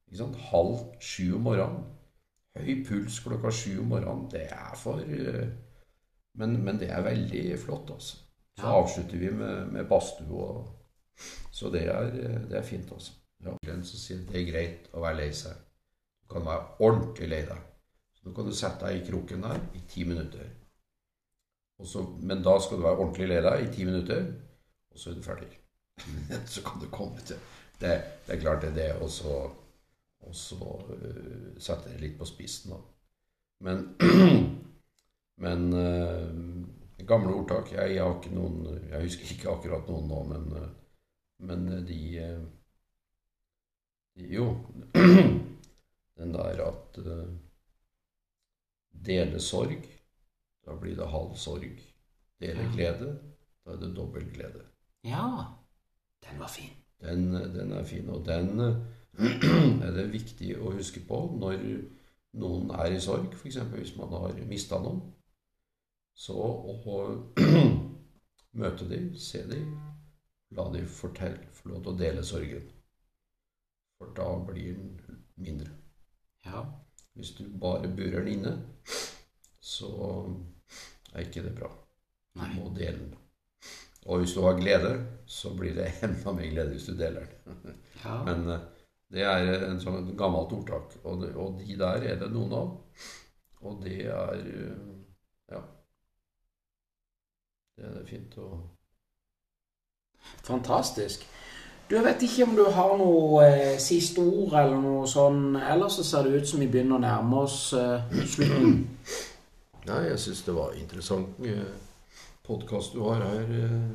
Ikke 0.06 0.20
sant? 0.20 0.40
Halv 0.52 0.82
sju 1.02 1.32
om 1.40 1.46
morgenen. 1.48 1.95
Høy 2.56 2.82
puls 2.86 3.20
klokka 3.24 3.52
sju 3.52 3.78
om 3.82 3.92
morgenen. 3.92 4.28
Det 4.32 4.46
er 4.52 4.76
for 4.78 5.02
eh, 5.02 5.46
Men, 6.36 6.58
men 6.64 6.78
det 6.78 6.90
er 6.92 7.04
veldig 7.04 7.58
flott, 7.58 7.90
altså. 7.90 8.18
Så 8.56 8.66
avslutter 8.66 9.20
vi 9.20 9.30
med, 9.30 9.70
med 9.72 9.88
badstue 9.88 10.64
Så 11.52 11.70
det 11.72 11.86
er, 11.88 12.10
eh, 12.12 12.42
det 12.50 12.58
er 12.58 12.62
fint, 12.62 12.92
altså. 12.92 13.12
Ja. 13.44 13.56
Så 13.84 13.98
sier 14.00 14.24
det 14.28 14.40
er 14.40 14.50
greit 14.50 14.90
å 14.92 15.02
være 15.04 15.20
lei 15.22 15.30
seg. 15.36 15.56
Du 16.22 16.34
kan 16.34 16.46
være 16.46 16.84
ordentlig 16.84 17.28
lei 17.30 17.42
deg. 17.46 17.66
Så 18.16 18.26
nå 18.26 18.34
kan 18.36 18.48
du 18.48 18.54
sette 18.56 18.86
deg 18.86 19.00
i 19.00 19.06
kroken 19.10 19.44
der 19.44 19.60
i 19.76 19.82
ti 19.88 20.04
minutter. 20.08 20.48
Og 21.78 21.86
så, 21.86 22.02
men 22.24 22.42
da 22.44 22.56
skal 22.60 22.80
du 22.80 22.86
være 22.86 23.02
ordentlig 23.02 23.28
lei 23.30 23.42
deg 23.44 23.64
i 23.64 23.72
ti 23.74 23.84
minutter, 23.84 24.24
og 24.92 25.00
så 25.00 25.10
er 25.10 25.18
du 25.18 25.24
ferdig. 25.24 25.50
så 26.52 26.64
kan 26.64 26.80
du 26.80 26.88
komme 26.92 27.20
til 27.24 27.36
Det, 27.80 27.92
det 28.26 28.34
er 28.34 28.40
klart 28.40 28.62
det 28.62 28.70
er 28.70 28.74
det, 28.74 28.90
og 29.04 29.10
så, 29.12 29.36
og 30.24 30.34
så 30.34 30.58
uh, 30.60 31.56
sette 31.58 31.92
det 31.92 32.00
litt 32.00 32.16
på 32.18 32.28
spissen. 32.28 32.72
Da. 32.72 32.80
Men, 33.66 33.84
men 35.44 35.66
uh, 35.74 37.04
gamle 37.06 37.34
ordtak 37.34 37.72
jeg, 37.74 37.96
jeg 37.96 38.02
har 38.02 38.16
ikke 38.16 38.34
noen 38.34 38.62
Jeg 38.90 39.02
husker 39.04 39.32
ikke 39.34 39.52
akkurat 39.52 39.90
noen 39.90 40.08
nå, 40.10 40.22
men, 40.32 40.46
uh, 40.56 40.70
men 41.46 41.66
de, 41.86 42.00
øh, 42.24 42.46
de 44.16 44.30
Jo, 44.32 44.46
den 46.18 46.32
der 46.32 46.62
at 46.64 46.98
øh, 46.98 47.28
Dele 49.06 49.40
sorg 49.40 49.84
da 50.66 50.74
blir 50.74 50.96
det 50.96 51.06
halv 51.06 51.34
sorg. 51.38 51.82
Dele 52.40 52.66
glede, 52.74 53.12
da 53.64 53.72
er 53.72 53.76
det 53.80 53.92
dobbel 53.96 54.26
glede. 54.34 54.64
Ja. 55.04 55.44
Den 56.26 56.40
var 56.40 56.48
fin. 56.50 56.72
Den, 57.00 57.32
den 57.32 57.72
er 57.72 57.84
fin, 57.84 58.08
og 58.10 58.26
den 58.26 58.60
er 59.86 59.92
det 59.96 60.10
viktig 60.12 60.56
å 60.60 60.74
huske 60.76 61.02
på 61.08 61.20
når 61.40 61.62
noen 62.36 62.72
er 62.76 62.92
i 62.92 63.00
sorg, 63.00 63.32
f.eks. 63.32 63.60
hvis 63.72 63.94
man 63.96 64.12
har 64.12 64.36
mista 64.48 64.80
noen. 64.82 65.00
Så 66.16 66.36
å 66.36 66.98
møte 68.60 68.88
dem, 68.88 69.12
se 69.20 69.42
dem, 69.48 69.74
la 70.56 70.68
dem 70.72 70.88
fortelle, 70.88 71.48
få 71.52 71.72
lov 71.72 71.82
til 71.84 71.92
å 71.92 72.00
dele 72.00 72.24
sorgen. 72.24 72.68
For 73.96 74.12
da 74.16 74.28
blir 74.48 74.76
den 74.76 75.22
mindre. 75.40 75.72
Ja. 76.44 76.64
Hvis 77.16 77.32
du 77.38 77.46
bare 77.60 77.88
burer 77.88 78.24
den 78.24 78.34
inne, 78.36 78.54
så 79.60 79.90
er 81.14 81.24
ikke 81.24 81.44
det 81.46 81.54
bra. 81.56 81.70
Du 82.36 82.42
Nei. 82.42 82.52
må 82.58 82.68
dele 82.76 82.98
den. 82.98 83.14
Og 84.06 84.20
hvis 84.22 84.36
du 84.36 84.42
har 84.44 84.58
glede, 84.60 84.92
så 85.26 85.54
blir 85.56 85.74
det 85.74 85.88
enda 86.06 86.32
mer 86.36 86.50
glede 86.52 86.74
hvis 86.76 86.88
du 86.90 86.96
deler 86.98 87.26
den. 87.46 87.78
Ja. 88.04 88.20
Men 88.28 88.48
eh, 88.52 88.66
det 89.12 89.22
er 89.22 89.66
en 89.68 89.80
sånn 89.80 90.10
gammelt 90.18 90.52
ordtak, 90.56 90.96
og, 91.04 91.20
det, 91.22 91.32
og 91.38 91.60
de 91.60 91.76
der 91.78 92.02
er 92.10 92.16
det 92.20 92.30
noen 92.34 92.52
av. 92.52 92.72
Og 93.66 93.80
det 93.84 94.00
er 94.06 94.40
eh, 94.42 94.92
Ja. 95.52 95.60
Det 97.76 97.84
er 97.86 98.06
fint 98.08 98.34
å 98.40 98.48
Fantastisk. 100.46 101.22
Du, 101.88 101.94
jeg 101.94 102.04
vet 102.04 102.22
ikke 102.26 102.44
om 102.48 102.56
du 102.56 102.64
har 102.74 102.96
noe 102.98 103.44
eh, 103.46 103.76
siste 103.78 104.20
ord 104.24 104.56
eller 104.58 104.80
noe 104.82 105.06
sånn. 105.06 105.54
Ellers 105.60 106.00
så 106.00 106.04
ser 106.06 106.26
det 106.26 106.40
ut 106.40 106.48
som 106.50 106.60
vi 106.62 106.66
begynner 106.70 106.98
å 106.98 107.04
nærme 107.04 107.44
oss 107.44 107.60
eh, 107.78 108.16
slutten. 108.26 108.80
Nei, 109.86 110.00
jeg 110.08 110.18
syns 110.18 110.42
det 110.48 110.54
var 110.56 110.74
interessant 110.74 111.38
podkast 112.46 112.94
du 112.96 113.04
har 113.06 113.22
her. 113.22 113.54
eh, 113.60 113.86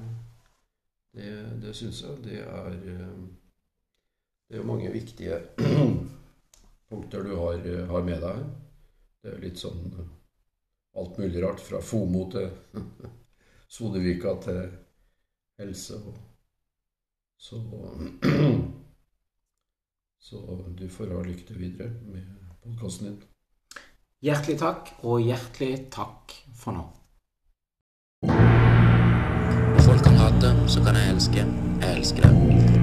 Det, 1.11 1.31
det 1.65 1.75
syns 1.75 1.99
jeg. 2.05 2.15
Det 2.23 2.39
er 2.45 2.71
eh, 2.71 3.09
Det 4.51 4.57
er 4.57 4.65
jo 4.65 4.67
mange 4.67 4.89
viktige 4.91 5.37
punkter 6.89 7.23
du 7.23 7.35
har, 7.35 7.53
eh, 7.53 7.85
har 7.87 8.01
med 8.03 8.19
deg. 8.19 8.41
Det 9.23 9.31
er 9.31 9.37
litt 9.39 9.61
sånn 9.61 9.85
eh, 9.95 10.09
alt 10.99 11.15
mulig 11.21 11.39
rart. 11.39 11.63
Fra 11.63 11.79
FOMO 11.79 12.25
til 12.33 12.49
Sodevika 13.71 14.33
til 14.43 14.59
helse. 15.61 16.01
Og 16.03 16.19
så 17.39 17.61
Så 20.21 20.43
du 20.77 20.83
får 20.89 21.15
ha 21.15 21.23
lykke 21.23 21.47
til 21.47 21.57
videre 21.63 21.89
med 22.11 22.27
podkasten 22.61 23.07
din. 23.07 23.23
Hjertelig 24.21 24.59
takk, 24.59 24.91
og 25.07 25.23
hjertelig 25.23 25.87
takk 25.95 26.35
for 26.59 26.75
nå. 26.75 26.85
Folk 29.87 30.05
kan 30.05 30.21
hate, 30.27 30.53
så 30.67 30.83
kan 30.83 30.99
jeg 30.99 31.15
elske. 31.15 31.47
Jeg 31.47 31.95
elsker 31.95 32.27
det. 32.27 32.80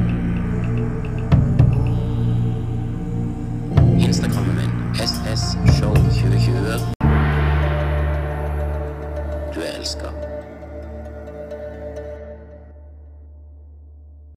Show 5.67 5.95
2020. 5.95 6.95
Du 9.53 9.61
elsker. 9.61 10.28